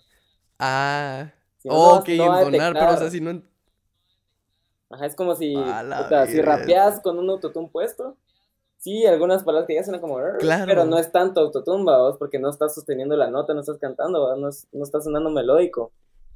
Ah, 0.59 1.31
Si 1.57 1.69
no, 1.69 1.75
ok, 1.75 2.09
no 2.09 2.39
entonar, 2.39 2.73
pero 2.73 2.93
o 2.93 2.97
sea, 2.97 3.09
si 3.09 3.21
no... 3.21 3.41
Ajá, 4.89 5.05
es 5.05 5.15
como 5.15 5.35
si, 5.35 5.55
puta, 5.55 6.27
si 6.27 6.41
rapeas 6.41 6.99
con 7.01 7.17
un 7.17 7.29
autotune 7.29 7.69
puesto. 7.71 8.17
Sí, 8.85 9.03
algunas 9.07 9.43
palabras 9.43 9.65
que 9.67 9.73
ya 9.73 9.83
suenan 9.83 9.99
como. 9.99 10.19
Claro. 10.37 10.65
Pero 10.67 10.85
no 10.85 10.99
es 10.99 11.11
tanto 11.11 11.39
autotune, 11.41 11.83
vos, 11.83 12.17
porque 12.19 12.37
no 12.37 12.51
estás 12.51 12.75
sosteniendo 12.75 13.15
la 13.17 13.31
nota, 13.31 13.55
no 13.55 13.61
estás 13.61 13.79
cantando, 13.79 14.35
no, 14.35 14.47
es- 14.47 14.67
no 14.71 14.83
estás 14.83 15.05
sonando 15.05 15.31
melódico. 15.31 15.91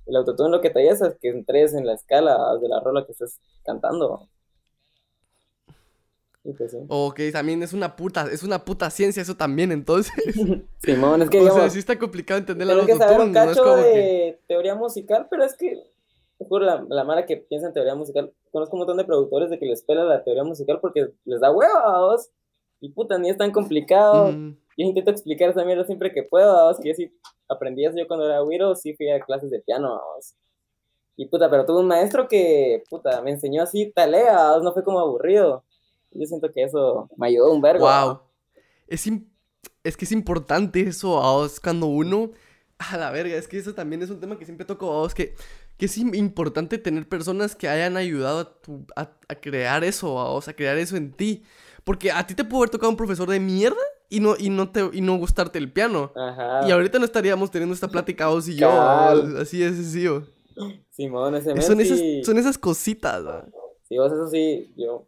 El 0.07 0.15
autotune 0.15 0.49
lo 0.49 0.59
que 0.59 0.71
te 0.71 0.79
ayuda 0.79 1.09
es 1.09 1.15
que 1.21 1.29
entres 1.29 1.75
en 1.75 1.85
la 1.85 1.93
escala 1.93 2.57
de 2.59 2.67
la 2.67 2.79
rola 2.79 3.05
que 3.05 3.11
estés 3.11 3.39
cantando. 3.63 4.27
Pues 6.57 6.71
sí. 6.71 6.77
Ok, 6.87 7.19
también 7.31 7.61
es 7.61 7.71
una 7.73 7.95
puta, 7.95 8.25
es 8.31 8.41
una 8.41 8.65
puta 8.65 8.89
ciencia 8.89 9.21
eso 9.21 9.35
también, 9.37 9.71
entonces. 9.71 10.11
Simón, 10.81 11.21
es 11.21 11.29
que 11.29 11.39
o 11.47 11.53
sea, 11.53 11.69
sí 11.69 11.77
está 11.77 11.99
complicado 11.99 12.39
entender 12.39 12.65
la 12.65 12.83
que 12.83 12.95
saber 12.95 13.19
un 13.19 13.31
no 13.31 13.43
es 13.43 13.57
como 13.59 13.75
de 13.75 13.83
que... 13.93 14.39
teoría 14.47 14.73
musical, 14.73 15.27
pero 15.29 15.43
es 15.43 15.55
que, 15.55 15.83
juro, 16.39 16.65
la, 16.65 16.83
la 16.89 17.03
mara 17.03 17.27
que 17.27 17.37
piensa 17.37 17.67
en 17.67 17.73
teoría 17.73 17.93
musical, 17.93 18.33
conozco 18.51 18.75
un 18.75 18.79
montón 18.79 18.97
de 18.97 19.05
productores 19.05 19.51
de 19.51 19.59
que 19.59 19.67
les 19.67 19.83
pela 19.83 20.03
la 20.03 20.23
teoría 20.23 20.43
musical 20.43 20.79
porque 20.81 21.11
les 21.25 21.39
da 21.39 21.51
huevos. 21.51 22.31
Y 22.81 22.89
puta, 22.89 23.17
ni 23.17 23.29
es 23.29 23.37
tan 23.37 23.51
complicado. 23.51 24.31
Mm, 24.31 24.57
Yo 24.77 24.85
intento 24.85 25.11
explicar 25.11 25.49
esa 25.49 25.65
mierda 25.65 25.83
siempre 25.85 26.13
que 26.13 26.23
puedo, 26.23 26.53
vamos, 26.53 26.79
que 26.79 26.89
yo 26.89 26.95
sí 26.95 27.11
aprendí 27.49 27.85
eso 27.85 27.97
yo 27.97 28.07
cuando 28.07 28.25
era 28.25 28.39
güiro, 28.41 28.75
sí 28.75 28.93
fui 28.95 29.09
a 29.09 29.19
clases 29.19 29.51
de 29.51 29.59
piano, 29.61 29.89
vamos. 29.89 30.35
Y 31.17 31.25
puta, 31.27 31.49
pero 31.49 31.65
tuve 31.65 31.81
un 31.81 31.87
maestro 31.87 32.27
que, 32.29 32.83
puta, 32.89 33.21
me 33.21 33.31
enseñó 33.31 33.63
así 33.63 33.91
talea, 33.93 34.35
vamos, 34.35 34.63
no 34.63 34.73
fue 34.73 34.83
como 34.83 34.99
aburrido. 34.99 35.65
Yo 36.11 36.25
siento 36.25 36.49
que 36.51 36.63
eso 36.63 37.09
me 37.17 37.27
ayudó 37.27 37.51
un 37.51 37.61
vergo. 37.61 37.85
wow. 37.85 38.21
Es, 38.87 39.97
que 39.97 40.05
es 40.05 40.11
importante 40.11 40.81
eso, 40.81 41.21
a 41.21 41.33
vos, 41.33 41.59
cuando 41.59 41.87
uno... 41.87 42.31
A 42.77 42.95
la 42.95 43.11
verga, 43.11 43.35
es 43.35 43.49
que 43.49 43.57
eso 43.57 43.73
también 43.73 44.01
es 44.01 44.09
un 44.09 44.21
tema 44.21 44.39
que 44.39 44.45
siempre 44.45 44.65
toco 44.65 44.89
a 44.89 45.01
vos, 45.01 45.13
que, 45.13 45.35
que 45.77 45.87
es 45.87 45.97
im- 45.97 46.15
importante 46.15 46.77
tener 46.77 47.09
personas 47.09 47.53
que 47.53 47.67
hayan 47.67 47.97
ayudado 47.97 48.39
a, 48.39 48.61
tu- 48.61 48.85
a, 48.95 49.11
a 49.27 49.35
crear 49.35 49.83
eso, 49.83 50.17
a 50.17 50.29
vos, 50.29 50.47
a 50.47 50.53
crear 50.53 50.77
eso 50.77 50.95
en 50.95 51.11
ti. 51.11 51.43
Porque 51.89 52.11
a 52.11 52.27
ti 52.27 52.35
te 52.35 52.43
puede 52.43 52.59
haber 52.59 52.69
tocado 52.69 52.91
un 52.91 52.95
profesor 52.97 53.27
de 53.27 53.39
mierda 53.39 53.81
y 54.09 54.19
no, 54.19 54.35
y 54.37 54.51
no, 54.51 54.71
te, 54.71 54.87
y 54.93 55.01
no 55.01 55.17
gustarte 55.17 55.57
el 55.57 55.71
piano. 55.71 56.11
Ajá. 56.15 56.67
Y 56.67 56.71
ahorita 56.71 56.99
no 56.99 57.05
estaríamos 57.05 57.49
teniendo 57.49 57.73
esta 57.73 57.87
plática 57.87 58.27
vos 58.27 58.47
y 58.47 58.55
yo, 58.57 58.69
así 59.41 59.57
de 59.57 59.73
sencillo. 59.73 60.27
Simón, 60.91 61.33
ese 61.33 61.55
mes 61.55 61.65
Son 61.65 61.81
esas, 61.81 61.97
sí- 61.97 62.23
son 62.23 62.37
esas 62.37 62.59
cositas, 62.59 63.25
¿va? 63.25 63.43
Sí, 63.87 63.97
vos 63.97 64.11
eso 64.11 64.27
sí, 64.27 64.71
yo, 64.77 65.07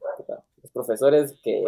los 0.64 0.72
profesores 0.72 1.36
que 1.44 1.64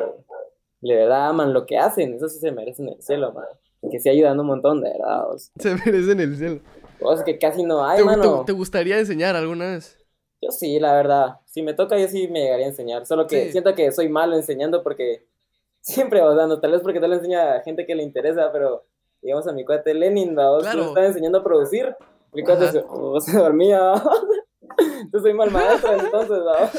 de 0.81 0.95
verdad 0.95 1.27
aman 1.29 1.53
lo 1.53 1.67
que 1.67 1.77
hacen, 1.77 2.15
eso 2.15 2.27
sí 2.27 2.39
se 2.39 2.51
merecen 2.51 2.89
el 2.89 2.99
cielo, 2.99 3.33
man. 3.33 3.45
Que 3.91 3.99
sí 3.99 4.09
ayudan 4.09 4.39
un 4.39 4.47
montón, 4.47 4.81
de 4.81 4.89
verdad, 4.93 5.25
vos. 5.27 5.51
Se 5.59 5.75
merecen 5.75 6.21
el 6.21 6.35
cielo. 6.37 6.59
Vos 6.99 7.21
que 7.21 7.37
casi 7.37 7.61
no 7.61 7.85
hay, 7.85 7.99
¿Te, 7.99 8.03
mano. 8.03 8.39
te- 8.39 8.45
te 8.47 8.51
gustaría 8.53 8.97
enseñar 8.97 9.35
alguna 9.35 9.65
vez? 9.73 9.95
Yo 10.43 10.51
sí, 10.51 10.79
la 10.79 10.93
verdad. 10.93 11.39
Si 11.45 11.61
me 11.61 11.73
toca, 11.73 11.97
yo 11.97 12.07
sí 12.07 12.27
me 12.27 12.41
llegaría 12.41 12.65
a 12.65 12.69
enseñar. 12.69 13.05
Solo 13.05 13.27
que 13.27 13.45
Sí. 13.45 13.51
siento 13.51 13.73
que 13.75 13.91
soy 13.91 14.09
malo 14.09 14.35
enseñando 14.35 14.83
porque 14.83 15.25
siempre, 15.81 16.21
o 16.21 16.35
sea, 16.35 16.47
no, 16.47 16.59
tal 16.59 16.71
vez 16.71 16.81
porque 16.81 16.99
tal 16.99 17.11
vez 17.11 17.19
enseña 17.19 17.55
a 17.55 17.61
gente 17.61 17.85
que 17.85 17.95
le 17.95 18.03
interesa, 18.03 18.51
pero 18.51 18.85
digamos 19.21 19.47
a 19.47 19.53
mi 19.53 19.63
cuate 19.65 19.93
Lenin, 19.93 20.37
¿va? 20.37 20.49
vos 20.49 20.63
Claro. 20.63 20.79
me 20.81 20.87
estaba 20.89 21.05
enseñando 21.07 21.37
a 21.39 21.43
producir. 21.43 21.95
Mi 22.33 22.43
cuate 22.43 22.71
se, 22.71 22.83
o 22.87 23.19
se 23.21 23.37
dormía. 23.37 23.93
Yo 25.13 25.19
soy 25.19 25.33
mal 25.33 25.51
maestro, 25.51 25.93
entonces, 25.93 26.39
¿va? 26.39 26.71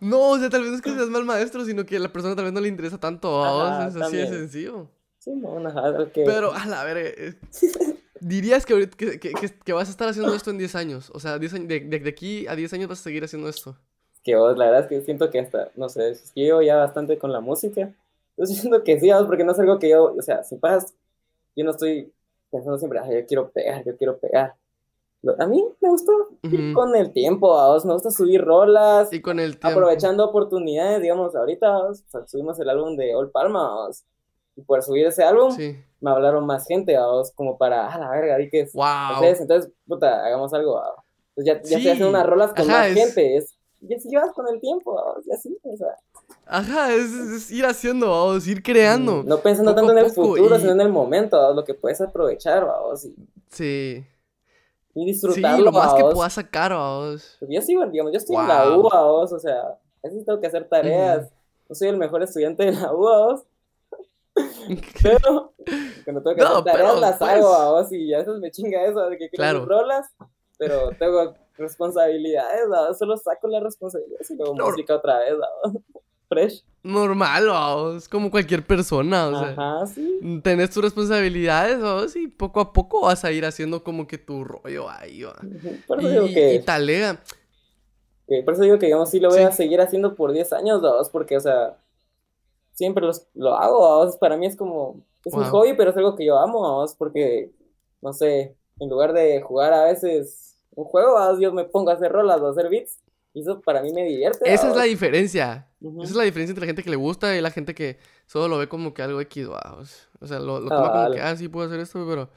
No, 0.00 0.30
o 0.30 0.38
sea, 0.38 0.48
tal 0.48 0.62
vez 0.62 0.70
no 0.70 0.76
es 0.76 0.82
que 0.82 0.90
seas 0.94 1.08
mal 1.10 1.24
maestro, 1.26 1.64
sino 1.64 1.84
que 1.84 1.96
a 1.96 2.00
la 2.00 2.08
persona 2.10 2.34
tal 2.34 2.46
vez 2.46 2.54
no 2.54 2.60
le 2.60 2.68
interesa 2.68 2.98
tanto 2.98 3.44
a 3.44 3.52
vos, 3.52 3.68
Ajá, 3.70 3.88
es 3.88 3.96
así 3.96 4.16
de 4.16 4.26
sencillo. 4.28 4.88
Sí, 5.18 5.32
no, 5.32 5.58
el 5.58 6.10
que... 6.12 6.24
Pero, 6.24 6.54
a 6.54 6.64
la 6.64 6.82
verga, 6.84 7.02
eh, 7.14 7.34
dirías 8.20 8.66
que, 8.66 8.88
que, 8.90 9.18
que- 9.18 9.34
que- 9.64 9.72
vas 9.72 9.88
a 9.88 9.90
estar 9.92 10.08
haciendo 10.08 10.34
esto 10.34 10.50
en 10.50 10.58
10 10.58 10.74
años. 10.74 11.10
O 11.14 11.20
sea, 11.20 11.38
10 11.38 11.54
años, 11.54 11.68
de, 11.68 11.80
de- 11.80 11.98
de 12.00 12.10
aquí 12.10 12.46
a 12.46 12.56
10 12.56 12.72
años 12.72 12.88
vas 12.88 13.00
a 13.00 13.02
seguir 13.04 13.24
haciendo 13.24 13.48
esto. 13.48 13.76
que 14.22 14.36
vos, 14.36 14.56
la 14.56 14.66
verdad 14.66 14.80
es 14.82 14.86
que 14.88 15.00
siento 15.02 15.30
que 15.30 15.40
hasta, 15.40 15.70
no 15.76 15.88
sé, 15.88 16.10
es 16.10 16.32
que 16.32 16.42
llevo 16.42 16.62
ya 16.62 16.76
bastante 16.76 17.18
con 17.18 17.32
la 17.32 17.40
música. 17.40 17.92
Entonces 18.36 18.58
siento 18.60 18.82
que 18.84 19.00
sí, 19.00 19.10
porque 19.26 19.44
no 19.44 19.52
es 19.52 19.58
algo 19.58 19.78
que 19.78 19.90
yo, 19.90 20.14
o 20.14 20.22
sea, 20.22 20.44
sin 20.44 20.60
paz, 20.60 20.94
yo 21.56 21.64
no 21.64 21.72
estoy 21.72 22.12
pensando 22.50 22.78
siempre, 22.78 23.00
"Ay, 23.00 23.20
yo 23.22 23.26
quiero 23.26 23.50
pegar, 23.50 23.84
yo 23.84 23.96
quiero 23.96 24.18
pegar. 24.18 24.54
A 25.38 25.46
mí 25.46 25.64
me 25.80 25.90
gusta 25.90 26.12
ir 26.50 26.60
Ujú. 26.60 26.74
con 26.74 26.96
el 26.96 27.12
tiempo, 27.12 27.54
vamos, 27.54 27.84
me 27.84 27.92
gusta 27.94 28.10
subir 28.10 28.42
rolas, 28.42 29.12
Y 29.12 29.20
con 29.20 29.38
el 29.38 29.58
tiempo. 29.58 29.68
aprovechando 29.68 30.24
oportunidades, 30.28 31.02
digamos, 31.02 31.34
ahorita, 31.36 31.68
vamos, 31.70 32.02
o 32.06 32.10
sea, 32.10 32.26
subimos 32.26 32.58
el 32.60 32.70
álbum 32.70 32.96
de 32.96 33.14
All 33.14 33.30
Palma, 33.30 33.62
vamos, 33.68 34.04
y 34.56 34.62
por 34.62 34.82
subir 34.82 35.06
ese 35.06 35.22
álbum, 35.24 35.52
Sí. 35.52 35.76
me 36.00 36.10
hablaron 36.10 36.46
más 36.46 36.66
gente, 36.66 36.96
vamos, 36.96 37.32
como 37.32 37.56
para, 37.58 37.88
a 37.92 37.98
la 37.98 38.10
verga, 38.10 38.36
di 38.36 38.48
que 38.50 38.60
es, 38.62 38.72
Wow. 38.72 38.84
entonces, 39.14 39.40
entonces, 39.40 39.72
puta, 39.86 40.24
hagamos 40.24 40.52
algo, 40.54 40.74
vamos. 40.74 41.04
Entonces 41.36 41.44
ya, 41.46 41.52
ya 41.54 41.60
estoy 41.60 41.80
Sí, 41.82 41.88
haciendo 41.88 42.08
unas 42.10 42.26
rolas 42.26 42.50
con 42.52 42.68
ajá, 42.70 42.78
más 42.80 42.86
es- 42.88 42.94
gente, 42.94 43.36
es, 43.36 43.54
y 43.82 43.94
así 43.94 44.08
llevas 44.10 44.32
con 44.32 44.46
el 44.48 44.60
tiempo, 44.60 44.94
vamos, 44.94 45.26
y 45.26 45.32
así, 45.32 45.56
o 45.62 45.76
sea. 45.76 45.96
Ajá, 46.46 46.92
es, 46.92 47.12
es 47.12 47.50
ir 47.50 47.64
haciendo, 47.64 48.10
vamos, 48.10 48.46
ir 48.46 48.62
creando. 48.62 49.22
Mm, 49.22 49.26
No 49.28 49.38
pensando 49.38 49.70
poco 49.72 49.86
tanto 49.86 49.92
en 49.92 49.98
a 49.98 50.06
el 50.08 50.12
futuro, 50.12 50.56
y- 50.56 50.60
sino 50.60 50.72
en 50.72 50.80
el 50.80 50.88
momento, 50.90 51.38
¿vamos? 51.38 51.56
lo 51.56 51.64
que 51.64 51.74
puedes 51.74 52.00
aprovechar, 52.00 52.66
vamos, 52.66 53.04
y, 53.04 53.14
Sí. 53.50 54.04
y 54.94 55.00
Sí, 55.00 55.04
disfrutarlo, 55.06 55.64
lo 55.66 55.72
más 55.72 55.94
que 55.94 56.04
puedas 56.04 56.32
sacar, 56.34 56.72
vamos. 56.72 57.36
Porque 57.40 57.54
Yo 57.54 57.62
sigo, 57.62 57.86
digamos, 57.86 58.12
yo 58.12 58.18
estoy 58.18 58.36
en 58.36 58.48
la. 58.48 58.76
U, 58.76 58.82
vamos, 58.82 59.32
o 59.32 59.38
sea, 59.38 59.60
a 59.60 59.78
veces 60.02 60.24
tengo 60.26 60.40
que 60.40 60.46
hacer 60.48 60.68
tareas. 60.68 61.30
No 61.68 61.74
soy 61.76 61.88
el 61.88 61.96
mejor 61.96 62.22
estudiante 62.22 62.64
de 62.64 62.72
la 62.72 62.92
U, 62.92 63.04
vamos, 63.04 63.42
pero 65.02 65.52
cuando 66.04 66.22
tengo 66.22 66.36
que 66.36 66.42
No, 66.42 66.48
hacer 66.48 66.64
tareas 66.64 66.88
pero, 66.92 67.00
las 67.00 67.16
pues. 67.18 67.30
hago, 67.30 67.50
vamos, 67.50 67.92
y 67.92 68.14
a 68.14 68.18
veces 68.18 68.34
me 68.40 68.50
chinga 68.50 68.84
eso 68.84 69.00
de 69.08 69.18
que 69.18 69.28
quiero 69.28 69.42
Claro. 69.42 69.66
rolas, 69.66 70.06
pero 70.58 70.90
tengo 70.98 71.34
responsabilidades, 71.56 72.68
vamos, 72.68 72.98
solo 72.98 73.16
saco 73.16 73.48
las 73.48 73.62
responsabilidades 73.62 74.30
y 74.30 74.36
luego 74.36 74.54
No. 74.54 74.66
música 74.66 74.96
otra 74.96 75.18
vez, 75.18 75.34
vamos. 75.38 75.82
Fresh. 76.28 76.62
Normal, 76.84 77.48
vamos, 77.48 78.08
como 78.08 78.30
cualquier 78.30 78.64
persona, 78.64 79.26
o 79.26 79.30
sea. 79.38 79.48
Ajá, 79.50 79.86
sí. 79.88 80.40
Tenés 80.44 80.70
tus 80.70 80.84
responsabilidades, 80.84 81.80
vamos, 81.80 82.14
y 82.14 82.28
poco 82.28 82.60
a 82.60 82.72
poco 82.72 83.02
vas 83.02 83.24
a 83.24 83.32
ir 83.32 83.44
haciendo 83.44 83.82
como 83.82 84.06
que 84.06 84.16
tu 84.16 84.44
rollo 84.44 84.88
ahí, 84.88 85.22
va. 85.24 85.34
Por 85.88 85.98
eso 85.98 86.08
Y, 86.08 86.12
digo 86.12 86.26
que... 86.28 86.54
y 86.54 86.58
talega. 86.62 87.18
Que 88.28 88.44
por 88.44 88.54
eso 88.54 88.62
digo 88.62 88.78
que, 88.78 88.86
digamos, 88.86 89.10
sí 89.10 89.18
lo 89.18 89.28
voy 89.28 89.38
Sí. 89.38 89.44
a 89.44 89.50
seguir 89.50 89.80
haciendo 89.80 90.14
por 90.14 90.30
10 90.30 90.52
años, 90.52 90.80
dos, 90.80 91.10
porque, 91.10 91.36
o 91.36 91.40
sea, 91.40 91.76
siempre 92.80 93.06
los, 93.06 93.26
lo 93.34 93.54
hago, 93.54 94.04
dos, 94.04 94.16
para 94.16 94.36
mí 94.36 94.46
es 94.46 94.56
como, 94.56 95.02
es 95.24 95.36
un 95.36 95.44
Wow. 95.44 95.50
hobby, 95.52 95.74
pero 95.76 95.90
es 95.90 95.96
algo 95.96 96.16
que 96.16 96.26
yo 96.26 96.38
amo, 96.38 96.66
dos, 96.80 96.94
porque, 96.96 97.52
no 98.02 98.12
sé, 98.12 98.56
en 98.80 98.88
lugar 98.90 99.12
de 99.12 99.40
jugar 99.42 99.72
a 99.72 99.84
veces 99.84 100.58
un 100.74 100.84
juego, 100.86 101.18
dos, 101.20 101.38
yo 101.40 101.52
me 101.52 101.64
pongo 101.64 101.90
a 101.90 101.94
hacer 101.94 102.10
rolas 102.12 102.40
o 102.40 102.48
a 102.48 102.50
hacer 102.52 102.68
beats, 102.70 102.98
y 103.34 103.42
eso 103.42 103.60
para 103.60 103.82
mí 103.82 103.92
me 103.92 104.04
divierte, 104.04 104.52
Esa 104.52 104.68
es 104.70 104.76
la 104.76 104.84
diferencia. 104.84 105.68
Esa 105.80 106.10
es 106.12 106.16
la 106.16 106.24
diferencia 106.24 106.52
entre 106.52 106.62
la 106.62 106.66
gente 106.66 106.82
que 106.82 106.90
le 106.90 106.96
gusta 106.96 107.36
y 107.36 107.40
la 107.40 107.50
gente 107.52 107.74
que 107.74 107.98
solo 108.26 108.48
lo 108.48 108.58
ve 108.58 108.68
como 108.68 108.92
que 108.94 109.02
algo 109.02 109.20
X, 109.20 109.48
vamos. 109.48 110.08
O 110.20 110.26
sea, 110.26 110.38
lo, 110.40 110.60
lo 110.60 110.68
toma 110.68 110.90
como 110.92 111.10
que, 111.12 111.20
ah, 111.20 111.36
sí 111.36 111.48
puedo 111.48 111.66
hacer 111.66 111.80
esto, 111.80 112.04
pero 112.08 112.28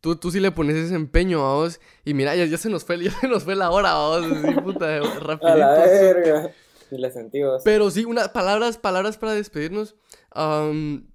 tú, 0.00 0.16
tú 0.16 0.30
sí 0.30 0.40
le 0.40 0.52
pones 0.52 0.76
ese 0.76 0.94
empeño, 0.94 1.42
vamos. 1.42 1.80
Y 2.04 2.14
mira, 2.14 2.36
ya, 2.36 2.44
ya 2.46 2.58
se 2.58 2.70
nos 2.70 2.84
fue, 2.84 2.98
ya 3.04 3.10
se 3.10 3.28
nos 3.28 3.44
fue 3.44 3.56
la 3.56 3.70
hora, 3.70 3.94
vamos. 3.94 4.38
Así, 4.38 4.56
puta, 4.56 4.86
A 5.40 5.54
la 5.56 5.74
rapidito. 5.74 5.76
verga. 5.76 6.56
Y 6.90 6.98
le 6.98 7.10
sentí, 7.10 7.42
vos. 7.42 7.62
Pero 7.64 7.90
sí, 7.90 8.04
unas 8.04 8.28
palabras, 8.28 8.78
palabras 8.78 9.16
para 9.18 9.32
despedirnos. 9.32 9.96
Am, 10.30 11.06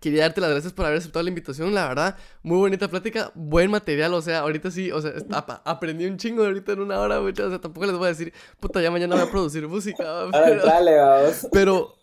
quería 0.00 0.22
darte 0.22 0.40
las 0.40 0.50
gracias 0.50 0.72
por 0.72 0.86
haber 0.86 0.98
aceptado 0.98 1.22
la 1.22 1.28
invitación, 1.28 1.74
la 1.74 1.88
verdad. 1.88 2.16
Muy 2.42 2.58
bonita 2.58 2.88
plática, 2.88 3.32
buen 3.34 3.70
material, 3.70 4.14
o 4.14 4.22
sea, 4.22 4.40
ahorita 4.40 4.70
sí, 4.70 4.90
o 4.92 5.00
sea, 5.00 5.12
ap- 5.32 5.62
aprendí 5.64 6.06
un 6.06 6.16
chingo 6.16 6.44
ahorita 6.44 6.72
en 6.72 6.80
una 6.80 7.00
hora, 7.00 7.20
muchachos. 7.20 7.46
O 7.46 7.50
sea, 7.50 7.60
tampoco 7.60 7.86
les 7.86 7.96
voy 7.96 8.06
a 8.06 8.08
decir, 8.10 8.32
puta, 8.60 8.80
ya 8.80 8.90
mañana 8.90 9.14
voy 9.16 9.24
a 9.24 9.30
producir 9.30 9.66
música, 9.68 10.26
pero, 10.32 10.64
dale, 10.64 10.96
vamos. 10.96 11.46
pero, 11.52 11.94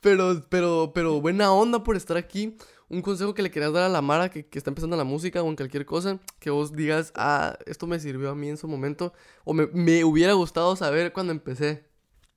pero, 0.00 0.42
pero, 0.48 0.92
pero 0.94 1.20
buena 1.20 1.52
onda 1.52 1.82
por 1.82 1.96
estar 1.96 2.16
aquí. 2.16 2.56
Un 2.90 3.02
consejo 3.02 3.34
que 3.34 3.42
le 3.42 3.50
querías 3.52 3.72
dar 3.72 3.84
a 3.84 3.88
la 3.88 4.02
Mara 4.02 4.30
que, 4.30 4.44
que 4.46 4.58
está 4.58 4.70
empezando 4.70 4.96
la 4.96 5.04
música 5.04 5.42
o 5.42 5.48
en 5.48 5.54
cualquier 5.54 5.86
cosa, 5.86 6.18
que 6.40 6.50
vos 6.50 6.72
digas, 6.72 7.12
ah, 7.14 7.56
esto 7.66 7.86
me 7.86 8.00
sirvió 8.00 8.30
a 8.30 8.34
mí 8.34 8.48
en 8.48 8.56
su 8.56 8.66
momento, 8.66 9.12
o 9.44 9.52
me, 9.54 9.68
me 9.68 10.02
hubiera 10.04 10.32
gustado 10.32 10.74
saber 10.74 11.12
cuando 11.12 11.32
empecé. 11.32 11.84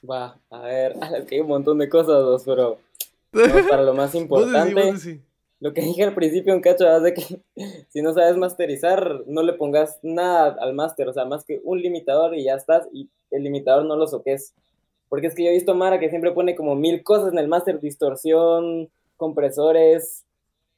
Va, 0.08 0.40
a 0.52 0.60
ver, 0.60 0.96
es 1.18 1.26
que 1.26 1.36
hay 1.36 1.42
un 1.42 1.48
montón 1.48 1.80
de 1.80 1.90
cosas, 1.90 2.44
pero 2.46 2.78
para 3.32 3.82
lo 3.84 3.94
más 3.96 4.14
Vos 4.14 4.22
importante. 4.22 4.92
vos. 4.92 5.08
Lo 5.60 5.74
que 5.74 5.82
dije 5.82 6.04
al 6.04 6.14
principio, 6.14 6.54
un 6.54 6.62
cacho, 6.62 6.86
es 6.94 7.02
de 7.04 7.14
que 7.14 7.42
si 7.90 8.02
no 8.02 8.14
sabes 8.14 8.38
masterizar, 8.38 9.24
no 9.26 9.42
le 9.42 9.54
pongas 9.54 9.98
nada 10.04 10.56
al 10.60 10.74
máster, 10.76 11.08
o 11.08 11.14
sea, 11.14 11.26
más 11.26 11.46
que 11.46 11.62
un 11.64 11.82
limitador 11.82 12.36
y 12.36 12.44
ya 12.44 12.56
estás, 12.56 12.88
y 12.92 13.10
el 13.32 13.44
limitador 13.44 13.86
no 13.86 13.96
lo 13.96 14.06
soques, 14.06 14.54
Porque 15.10 15.28
es 15.28 15.36
que 15.36 15.44
yo 15.46 15.50
he 15.50 15.54
visto 15.54 15.74
Mara 15.74 16.00
que 16.00 16.10
siempre 16.10 16.32
pone 16.32 16.54
como 16.56 16.76
mil 16.76 17.02
cosas 17.04 17.32
en 17.32 17.40
el 17.40 17.48
máster, 17.48 17.80
distorsión, 17.80 18.90
compresores, 19.18 20.26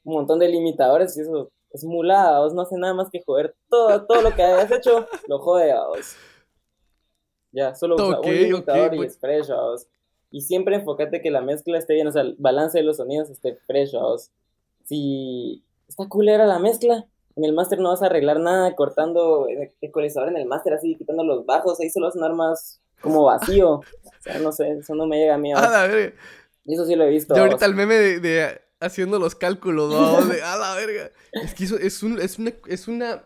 un 0.06 0.14
montón 0.14 0.38
de 0.38 0.48
limitadores 0.48 1.16
y 1.16 1.20
eso 1.20 1.50
es 1.72 1.84
mulada, 1.84 2.38
vos 2.38 2.54
no 2.54 2.62
hace 2.62 2.78
nada 2.78 2.94
más 2.94 3.10
que 3.10 3.22
joder 3.26 3.54
todo, 3.68 4.06
todo 4.06 4.22
lo 4.22 4.34
que 4.34 4.42
hayas 4.42 4.70
hecho, 4.70 5.06
lo 5.26 5.40
jode 5.40 5.72
a 5.72 5.84
vos. 5.84 6.16
Ya, 7.50 7.74
solo 7.74 7.96
usa 7.96 8.20
un 8.20 8.34
limitador 8.34 8.94
y 8.94 8.98
pues 8.98 9.12
es 9.12 9.18
fresh 9.18 9.50
a 9.50 9.60
vos. 9.60 9.86
Y 10.30 10.42
siempre 10.42 10.76
enfócate 10.76 11.20
que 11.20 11.30
la 11.30 11.40
mezcla 11.40 11.76
esté 11.76 11.94
bien, 11.94 12.06
o 12.06 12.12
sea, 12.12 12.22
el 12.22 12.36
balance 12.38 12.78
de 12.78 12.84
los 12.84 12.98
sonidos 12.98 13.30
esté 13.30 13.56
fresh 13.66 13.96
a 13.96 14.00
vos. 14.00 14.30
Si 14.84 15.64
está 15.88 16.08
culera 16.08 16.46
la 16.46 16.60
mezcla, 16.60 17.06
en 17.34 17.44
el 17.44 17.52
máster 17.52 17.80
no 17.80 17.90
vas 17.90 18.02
a 18.02 18.06
arreglar 18.06 18.38
nada 18.38 18.74
cortando 18.76 19.48
el 19.48 19.72
ecualizador 19.80 20.28
en 20.28 20.36
el 20.36 20.46
máster 20.46 20.72
así, 20.72 20.94
quitando 20.94 21.24
los 21.24 21.44
bajos, 21.44 21.80
ahí 21.80 21.90
solo 21.90 22.06
va 22.06 22.10
a 22.10 22.12
sonar 22.12 22.32
más 22.34 22.80
como 23.00 23.24
vacío. 23.24 23.70
o 23.72 23.82
sea, 24.20 24.38
no 24.38 24.52
sé, 24.52 24.70
eso 24.78 24.94
no 24.94 25.06
me 25.06 25.18
llega 25.18 25.34
a 25.34 25.38
mí. 25.38 25.52
A. 25.52 25.88
Y 26.64 26.74
eso 26.74 26.84
sí 26.84 26.94
lo 26.94 27.04
he 27.04 27.10
visto. 27.10 27.34
Yo 27.34 27.42
ahorita 27.42 27.64
el 27.66 27.74
meme 27.74 27.94
de, 27.96 28.60
haciendo 28.80 29.18
los 29.18 29.34
cálculos, 29.34 29.92
¿no? 29.92 30.24
De, 30.26 30.42
a 30.42 30.56
la 30.56 30.74
verga. 30.74 31.10
Es 31.32 31.54
que 31.54 31.64
eso 31.64 31.76
es, 31.78 32.02
un, 32.02 32.20
es, 32.20 32.38
una, 32.38 32.52
es 32.66 32.88
una 32.88 33.24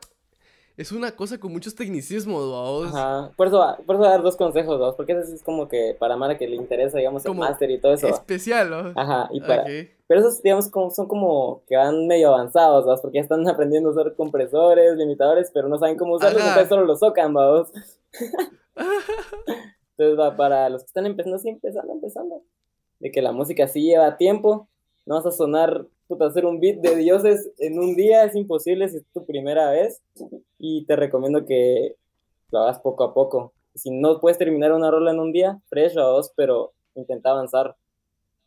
es 0.81 0.93
una 0.93 1.15
cosa 1.15 1.39
con 1.39 1.53
muchos 1.53 1.75
tecnicismos, 1.75 2.43
vos. 2.47 2.89
Ajá. 2.89 3.33
Por 3.37 3.49
eso, 3.49 3.63
por 3.85 3.97
eso 3.97 4.05
dar 4.05 4.23
dos 4.23 4.35
consejos, 4.39 4.79
vos. 4.79 4.95
Porque 4.97 5.13
eso 5.13 5.35
es 5.35 5.43
como 5.43 5.69
que 5.69 5.95
para 5.99 6.17
Mara 6.17 6.39
que 6.39 6.49
le 6.49 6.57
interesa, 6.57 6.97
digamos, 6.97 7.23
el 7.27 7.35
máster 7.35 7.71
y 7.71 7.79
todo 7.79 7.93
eso. 7.93 8.09
Especial, 8.09 8.71
¿no? 8.71 8.93
Ajá. 8.97 9.29
Y 9.31 9.43
para... 9.43 9.65
Pero 10.07 10.21
esos, 10.21 10.43
digamos, 10.43 10.71
como, 10.71 10.91
son 10.91 11.07
como 11.07 11.65
que 11.69 11.77
van 11.77 12.07
medio 12.07 12.29
avanzados, 12.29 12.87
¿vos? 12.87 12.99
Porque 13.03 13.19
ya 13.19 13.23
están 13.23 13.47
aprendiendo 13.49 13.91
a 13.91 13.93
usar 13.93 14.15
compresores, 14.15 14.97
limitadores, 14.97 15.51
pero 15.53 15.69
no 15.69 15.77
saben 15.77 15.99
cómo 15.99 16.15
usarlos, 16.15 16.41
entonces 16.41 16.69
solo 16.71 16.87
los 16.87 17.01
tocan, 17.01 17.35
vos. 17.35 17.69
entonces, 19.99 20.19
va, 20.19 20.35
para 20.35 20.71
los 20.71 20.81
que 20.81 20.87
están 20.87 21.05
empezando, 21.05 21.37
sí, 21.37 21.51
empezando, 21.51 21.93
empezando. 21.93 22.43
De 23.01 23.13
que 23.13 23.21
la 23.21 23.33
música 23.33 23.69
sí 23.69 23.83
lleva 23.83 24.17
tiempo. 24.17 24.70
No 25.11 25.17
vas 25.17 25.27
a 25.27 25.33
sonar 25.33 25.87
puta, 26.07 26.27
hacer 26.27 26.47
un 26.47 26.61
beat 26.61 26.77
de 26.77 26.95
dioses 26.95 27.51
en 27.59 27.81
un 27.81 27.97
día 27.97 28.23
es 28.23 28.37
imposible 28.37 28.89
si 28.89 28.99
es 28.99 29.05
tu 29.13 29.27
primera 29.27 29.69
vez. 29.69 30.01
Y 30.57 30.85
te 30.85 30.95
recomiendo 30.95 31.47
que 31.47 31.97
lo 32.53 32.61
hagas 32.61 32.79
poco 32.79 33.03
a 33.03 33.13
poco. 33.13 33.53
Si 33.75 33.91
no 33.91 34.21
puedes 34.21 34.39
terminar 34.39 34.73
una 34.73 34.89
rola 34.89 35.11
en 35.11 35.19
un 35.19 35.33
día, 35.33 35.59
fresh 35.69 35.99
o 35.99 36.03
dos, 36.03 36.33
pero 36.37 36.75
intenta 36.95 37.31
avanzar. 37.31 37.75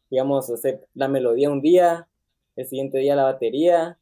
Digamos, 0.09 0.49
hacer 0.49 0.87
la 0.93 1.09
melodía 1.09 1.49
un 1.49 1.59
día, 1.59 2.07
el 2.55 2.65
siguiente 2.65 2.99
día 2.99 3.17
la 3.17 3.23
batería, 3.23 3.97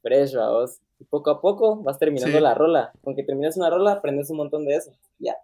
fresh 0.00 0.34
o 0.36 0.40
dos. 0.40 0.78
Y 1.00 1.04
poco 1.04 1.28
a 1.28 1.42
poco 1.42 1.76
vas 1.82 1.98
terminando 1.98 2.40
la 2.40 2.54
rola. 2.54 2.92
Con 3.04 3.14
que 3.14 3.24
termines 3.24 3.58
una 3.58 3.68
rola, 3.68 3.92
aprendes 3.92 4.30
un 4.30 4.38
montón 4.38 4.64
de 4.64 4.76
eso. 4.76 4.92
Ya. 5.18 5.36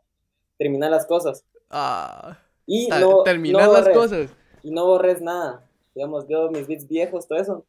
Termina 0.57 0.89
las 0.89 1.05
cosas. 1.05 1.45
Ah. 1.69 2.39
Y 2.65 2.89
no, 2.89 3.25
terminar 3.25 3.69
las 3.69 3.91
cosas. 3.91 4.31
Y 4.63 4.71
no 4.71 4.87
borres 4.87 5.21
nada 5.21 5.68
digamos, 5.99 6.29
yo 6.29 6.49
mis 6.49 6.69
beats 6.69 6.87
viejos, 6.87 7.27
todo 7.27 7.41
eso, 7.41 7.65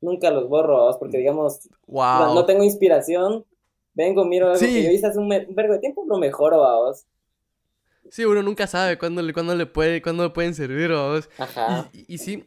nunca 0.00 0.32
los 0.32 0.48
borro, 0.48 0.90
porque 0.98 1.18
digamos, 1.18 1.68
no, 1.86 2.44
tengo 2.44 2.64
inspiración, 2.64 3.44
vengo, 3.94 4.24
miro 4.24 4.48
algo 4.48 4.58
que 4.58 4.82
yo 4.82 4.90
hice 4.90 5.06
hace 5.06 5.20
un, 5.20 5.28
vergo 5.28 5.74
de 5.74 5.78
tiempo, 5.78 6.04
lo 6.04 6.18
mejoro, 6.18 6.58
vos. 6.58 7.06
Sí, 8.10 8.24
uno 8.24 8.42
nunca 8.42 8.66
sabe 8.66 8.98
cuándo 8.98 9.22
le, 9.22 9.32
cuándo 9.32 9.54
le, 9.54 9.66
puede, 9.66 10.02
cuándo 10.02 10.24
le 10.24 10.30
pueden 10.30 10.54
servir, 10.54 10.90
vos. 10.90 11.30
Ajá. 11.38 11.88
Y, 11.92 12.18
sí, 12.18 12.42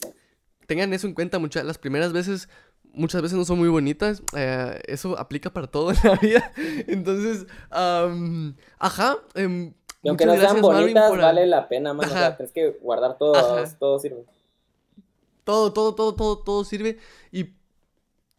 tengan 0.68 0.92
eso 0.92 1.08
en 1.08 1.14
cuenta, 1.14 1.40
muchas, 1.40 1.64
las 1.64 1.78
primeras 1.78 2.12
veces 2.12 2.50
muchas 2.92 3.22
veces 3.22 3.38
no 3.38 3.46
son 3.46 3.58
muy 3.58 3.70
bonitas. 3.70 4.22
Eh, 4.36 4.82
eso 4.88 5.18
aplica 5.18 5.50
para 5.50 5.68
todo 5.68 5.92
en 5.92 5.98
la 6.04 6.16
vida. 6.22 6.52
Entonces, 6.88 7.48
ajá. 7.70 9.18
Em, 9.34 9.74
y 10.04 10.10
aunque 10.10 10.26
no 10.26 10.36
sean 10.36 10.62
bonitas, 10.62 11.10
vale 11.18 11.48
la 11.48 11.70
pena, 11.70 11.94
man. 11.94 12.10
tienes 12.36 12.52
que 12.52 12.72
guardar 12.82 13.18
todo, 13.18 13.64
todo 13.80 13.98
sirve. 13.98 14.26
Todo, 15.46 15.72
todo, 15.72 15.96
todo, 15.96 16.16
todo, 16.16 16.40
todo 16.40 16.66
sirve. 16.66 16.98
Y 17.32 17.56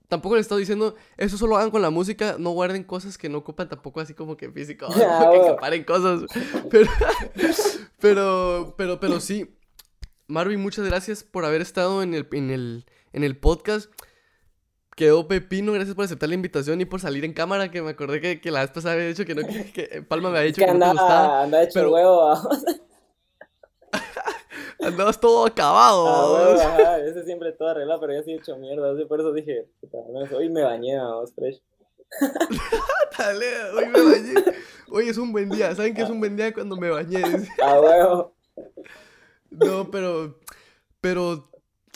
tampoco 0.08 0.34
le 0.34 0.40
estoy 0.40 0.60
diciendo, 0.60 0.96
eso 1.16 1.38
solo 1.38 1.56
hagan 1.56 1.70
con 1.70 1.80
la 1.80 1.90
música, 1.90 2.36
no 2.38 2.50
guarden 2.50 2.84
cosas 2.84 3.16
que 3.16 3.28
no 3.28 3.38
ocupan 3.38 3.68
tampoco 3.68 4.00
así 4.00 4.12
como 4.12 4.36
que 4.36 4.50
físico, 4.50 4.86
ah, 4.90 5.30
que 5.32 5.40
acaparen 5.40 5.84
cosas. 5.84 6.22
Pero, 6.70 6.90
pero, 7.98 8.74
pero, 8.76 9.00
pero 9.00 9.20
sí. 9.20 9.56
Marvin, 10.26 10.60
muchas 10.60 10.84
gracias 10.84 11.22
por 11.22 11.44
haber 11.44 11.62
estado 11.62 12.02
en 12.02 12.12
el, 12.12 12.28
en 12.32 12.50
el, 12.50 12.84
en 13.12 13.24
el 13.24 13.38
podcast. 13.38 13.90
Quedó 14.96 15.28
pepino, 15.28 15.72
gracias 15.72 15.94
por 15.94 16.04
aceptar 16.04 16.28
la 16.28 16.34
invitación 16.34 16.80
y 16.80 16.84
por 16.84 17.00
salir 17.00 17.24
en 17.24 17.32
cámara, 17.32 17.70
que 17.70 17.80
me 17.82 17.90
acordé 17.90 18.20
que, 18.20 18.40
que 18.40 18.50
la 18.50 18.60
vez 18.60 18.70
pasada 18.70 18.94
había 18.94 19.06
dicho 19.06 19.24
que 19.24 19.34
no, 19.34 19.42
que, 19.46 20.04
Palma 20.06 20.30
me 20.30 20.38
había 20.38 20.48
dicho 20.48 20.60
que, 20.60 20.72
no 20.72 20.78
te 20.78 20.90
gustaba. 20.90 21.42
Anda 21.42 21.62
hecho 21.62 21.72
pero... 21.74 21.92
huevo, 21.92 22.32
Andabas 24.86 25.18
todo 25.18 25.46
acabado. 25.46 26.06
Ah, 26.60 26.98
ese 27.00 27.24
siempre 27.24 27.52
todo 27.52 27.68
arreglado, 27.68 28.00
pero 28.00 28.12
ya 28.12 28.22
sí 28.22 28.32
he 28.32 28.36
hecho 28.36 28.56
mierda. 28.56 28.94
Por 29.08 29.20
eso 29.20 29.32
dije, 29.32 29.66
hoy 30.32 30.48
me 30.48 30.62
bañé, 30.62 30.96
vamos, 30.96 31.32
fresh. 31.34 31.60
Dale, 33.18 33.46
hoy 33.74 33.86
me 33.88 34.00
bañé. 34.00 34.34
Hoy 34.88 35.08
es 35.08 35.18
un 35.18 35.32
buen 35.32 35.48
día. 35.50 35.74
¿Saben 35.74 35.94
que 35.94 36.02
es 36.02 36.10
un 36.10 36.20
buen 36.20 36.36
día 36.36 36.54
cuando 36.54 36.76
me 36.76 36.90
bañé? 36.90 37.20
Ah, 37.62 37.80
huevo. 37.80 38.32
No, 39.50 39.90
pero. 39.90 40.38
Pero. 41.00 41.50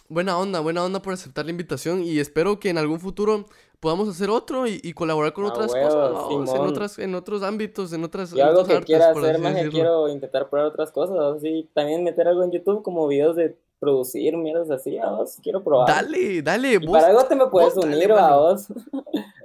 Buena 0.09 0.37
onda, 0.37 0.59
buena 0.59 0.83
onda 0.83 1.01
por 1.01 1.13
aceptar 1.13 1.45
la 1.45 1.53
invitación. 1.53 2.03
Y 2.03 2.19
espero 2.19 2.59
que 2.59 2.71
en 2.71 2.79
algún 2.79 2.99
futuro 2.99 3.47
podamos 3.81 4.09
hacer 4.09 4.29
otro 4.29 4.67
y, 4.67 4.93
colaborar 4.93 5.33
con 5.33 5.47
otras 5.47 5.73
cosas, 5.73 6.31
en 6.31 6.61
otras, 6.61 6.99
en 6.99 7.15
otros 7.15 7.43
ámbitos, 7.43 7.93
en 7.93 8.05
otras. 8.05 8.33
Y 8.35 8.41
algo 8.41 8.65
que 8.65 8.81
quiera 8.83 9.11
hacer 9.11 9.39
más, 9.39 9.55
quiero 9.71 10.09
intentar 10.09 10.49
probar 10.49 10.69
otras 10.69 10.93
cosas, 10.93 11.17
así 11.37 11.69
también 11.75 12.05
meter 12.05 12.29
algo 12.29 12.45
en 12.45 12.53
YouTube 12.53 12.83
como 12.83 13.09
videos 13.09 13.37
de 13.37 13.57
producir, 13.79 14.37
mierdas 14.37 14.71
así, 14.71 14.99
a 14.99 15.09
vos, 15.11 15.39
quiero 15.43 15.65
probar. 15.65 15.89
Dale, 15.89 16.43
dale, 16.43 16.75
y 16.75 16.87
para 16.87 17.09
algo 17.09 17.25
te 17.25 17.35
me 17.35 17.47
puedes 17.47 17.75
unir, 17.77 18.13
a 18.13 18.37
vos. 18.37 18.67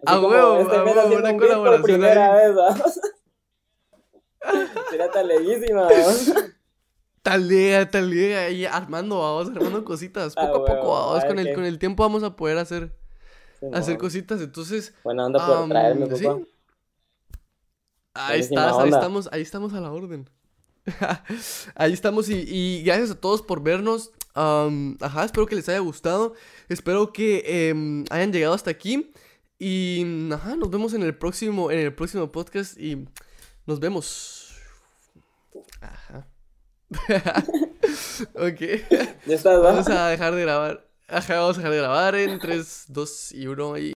A 0.05 0.19
huevo, 0.19 0.57
este 0.57 0.75
a 0.75 0.83
huevo, 0.83 1.15
una 1.17 1.38
colaboración. 1.38 1.63
Por 1.63 1.81
primera 1.81 2.36
vez, 2.36 2.53
vos. 2.53 2.99
Será 4.91 5.09
tan 5.09 5.27
leguísima, 5.27 5.88
vos. 5.88 6.33
Talea, 7.21 7.89
talea, 7.89 8.51
y 8.51 8.65
armando, 8.65 9.19
vamos, 9.19 9.47
armando 9.55 9.83
cositas, 9.83 10.36
poco 10.36 10.57
a, 10.57 10.65
poco, 10.65 10.91
vamos, 10.91 11.25
con 11.25 11.39
el, 11.39 11.55
con 11.55 11.65
el 11.65 11.79
tiempo 11.79 12.03
vamos 12.03 12.21
a 12.21 12.36
poder 12.36 12.59
hacer 12.59 12.93
hacer 13.74 13.97
cositas. 13.97 14.41
Entonces. 14.41 14.93
Buena 15.03 15.26
onda 15.26 15.45
por 15.45 15.70
traerme, 15.70 16.08
Ahí 18.18 18.39
estás, 18.39 18.78
ahí 18.78 18.89
estamos, 18.89 19.30
ahí 19.34 19.41
estamos 19.41 19.74
a 19.74 19.82
la 19.82 19.91
orden. 19.91 20.30
ahí 21.76 21.91
estamos 21.91 22.30
y, 22.30 22.82
gracias 22.84 23.12
a 23.12 23.20
todos 23.20 23.41
por 23.41 23.62
vernos. 23.62 24.12
ajá, 24.34 25.26
espero 25.26 25.45
que 25.45 25.56
les 25.56 25.68
haya 25.68 25.80
gustado. 25.80 26.34
Espero 26.70 27.12
que 27.12 27.70
em, 27.70 28.06
hayan 28.10 28.32
llegado 28.32 28.53
hasta 28.53 28.72
aquí. 28.72 29.12
Y 29.60 30.32
ajá, 30.32 30.56
nos 30.56 30.70
vemos 30.70 30.93
en 30.93 31.03
el 31.03 31.18
próximo, 31.18 31.72
en 31.72 31.80
el 31.80 31.93
próximo 31.93 32.32
podcast 32.32 32.80
y 32.80 33.06
nos 33.66 33.80
vemos. 33.80 34.53
Ajá. 35.82 36.28
ok. 38.36 38.60
Ya 39.26 39.36
está, 39.36 39.58
Vamos 39.58 39.89
a 39.89 40.10
dejar 40.10 40.36
de 40.36 40.41
grabar. 40.41 40.95
Ajá, 41.08 41.36
vamos 41.39 41.58
a 41.58 41.60
dejar 41.60 41.72
de 41.72 41.78
grabar 41.78 42.16
en 42.16 42.39
3, 42.39 42.86
2 42.88 43.32
y 43.34 43.47
1 43.47 43.78
y... 43.78 43.93